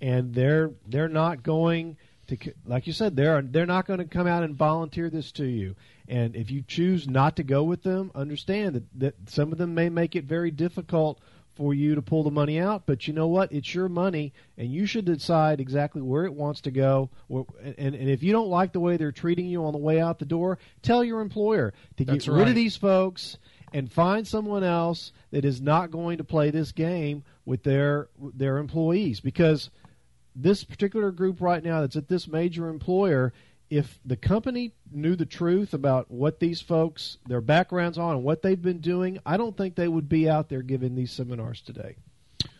And 0.00 0.34
they're 0.34 0.72
they're 0.86 1.08
not 1.08 1.42
going 1.42 1.96
to 2.26 2.36
like 2.64 2.86
you 2.86 2.92
said 2.92 3.16
they're 3.16 3.42
they're 3.42 3.66
not 3.66 3.86
going 3.86 3.98
to 3.98 4.06
come 4.06 4.26
out 4.26 4.42
and 4.42 4.56
volunteer 4.56 5.10
this 5.10 5.30
to 5.32 5.44
you 5.44 5.76
and 6.08 6.36
if 6.36 6.50
you 6.50 6.62
choose 6.66 7.08
not 7.08 7.36
to 7.36 7.42
go 7.42 7.62
with 7.62 7.82
them 7.82 8.10
understand 8.14 8.74
that, 8.74 8.98
that 8.98 9.14
some 9.30 9.52
of 9.52 9.58
them 9.58 9.74
may 9.74 9.88
make 9.88 10.16
it 10.16 10.24
very 10.24 10.50
difficult 10.50 11.20
for 11.54 11.72
you 11.72 11.94
to 11.94 12.02
pull 12.02 12.22
the 12.22 12.30
money 12.30 12.58
out 12.58 12.84
but 12.86 13.06
you 13.06 13.14
know 13.14 13.28
what? 13.28 13.52
It's 13.52 13.74
your 13.74 13.88
money 13.88 14.32
and 14.58 14.72
you 14.72 14.86
should 14.86 15.04
decide 15.04 15.60
exactly 15.60 16.02
where 16.02 16.24
it 16.24 16.34
wants 16.34 16.62
to 16.62 16.70
go. 16.70 17.10
And, 17.30 17.94
and 17.94 18.10
if 18.10 18.22
you 18.22 18.32
don't 18.32 18.48
like 18.48 18.72
the 18.72 18.80
way 18.80 18.96
they're 18.96 19.12
treating 19.12 19.46
you 19.46 19.64
on 19.64 19.72
the 19.72 19.78
way 19.78 20.00
out 20.00 20.18
the 20.18 20.24
door 20.24 20.58
tell 20.82 21.04
your 21.04 21.20
employer 21.20 21.72
to 21.96 22.04
That's 22.04 22.24
get 22.24 22.32
right. 22.32 22.38
rid 22.40 22.48
of 22.48 22.54
these 22.54 22.76
folks 22.76 23.38
and 23.74 23.92
find 23.92 24.26
someone 24.26 24.62
else 24.62 25.12
that 25.32 25.44
is 25.44 25.60
not 25.60 25.90
going 25.90 26.18
to 26.18 26.24
play 26.24 26.50
this 26.50 26.70
game 26.70 27.24
with 27.44 27.64
their 27.64 28.08
their 28.32 28.58
employees. 28.58 29.20
Because 29.20 29.68
this 30.34 30.62
particular 30.64 31.10
group 31.10 31.40
right 31.40 31.62
now 31.62 31.80
that's 31.80 31.96
at 31.96 32.08
this 32.08 32.28
major 32.28 32.68
employer, 32.68 33.32
if 33.70 33.98
the 34.04 34.16
company 34.16 34.72
knew 34.90 35.16
the 35.16 35.26
truth 35.26 35.74
about 35.74 36.10
what 36.10 36.40
these 36.40 36.60
folks, 36.60 37.18
their 37.26 37.40
backgrounds 37.40 37.98
on, 37.98 38.16
and 38.16 38.24
what 38.24 38.42
they've 38.42 38.60
been 38.60 38.80
doing, 38.80 39.18
I 39.24 39.36
don't 39.36 39.56
think 39.56 39.74
they 39.74 39.88
would 39.88 40.08
be 40.08 40.28
out 40.28 40.48
there 40.48 40.62
giving 40.62 40.94
these 40.94 41.12
seminars 41.12 41.60
today. 41.60 41.96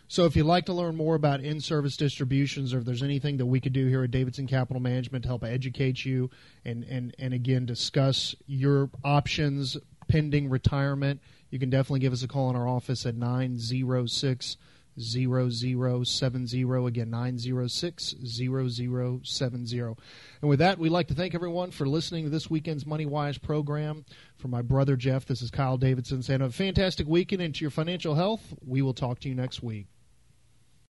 So, 0.07 0.25
if 0.25 0.35
you'd 0.35 0.45
like 0.45 0.65
to 0.67 0.73
learn 0.73 0.95
more 0.95 1.15
about 1.15 1.41
in 1.41 1.59
service 1.59 1.97
distributions 1.97 2.73
or 2.73 2.79
if 2.79 2.85
there's 2.85 3.01
anything 3.01 3.37
that 3.37 3.45
we 3.47 3.59
could 3.59 3.73
do 3.73 3.87
here 3.87 4.03
at 4.03 4.11
Davidson 4.11 4.45
Capital 4.45 4.81
Management 4.81 5.23
to 5.23 5.29
help 5.29 5.43
educate 5.43 6.05
you 6.05 6.29
and, 6.63 6.83
and, 6.83 7.15
and 7.17 7.33
again 7.33 7.65
discuss 7.65 8.35
your 8.45 8.89
options 9.03 9.77
pending 10.07 10.49
retirement, 10.49 11.21
you 11.49 11.57
can 11.57 11.71
definitely 11.71 12.01
give 12.01 12.13
us 12.13 12.21
a 12.21 12.27
call 12.27 12.49
in 12.51 12.55
our 12.55 12.67
office 12.67 13.05
at 13.05 13.15
906 13.15 14.57
0070 14.97 16.61
again 16.87 17.09
906 17.09 18.15
0070 18.23 19.79
and 19.79 19.95
with 20.41 20.59
that 20.59 20.79
we'd 20.79 20.89
like 20.89 21.07
to 21.07 21.13
thank 21.13 21.35
everyone 21.35 21.71
for 21.71 21.87
listening 21.87 22.23
to 22.23 22.29
this 22.29 22.49
weekend's 22.49 22.85
money 22.85 23.05
wise 23.05 23.37
program. 23.37 24.05
For 24.37 24.47
my 24.47 24.61
brother 24.61 24.95
jeff 24.95 25.25
this 25.25 25.41
is 25.41 25.51
kyle 25.51 25.77
davidson 25.77 26.23
saying 26.23 26.41
a 26.41 26.49
fantastic 26.49 27.07
weekend 27.07 27.41
into 27.41 27.61
your 27.61 27.71
financial 27.71 28.15
health. 28.15 28.53
We 28.65 28.81
will 28.81 28.93
talk 28.93 29.19
to 29.21 29.29
you 29.29 29.35
next 29.35 29.61
week 29.63 29.87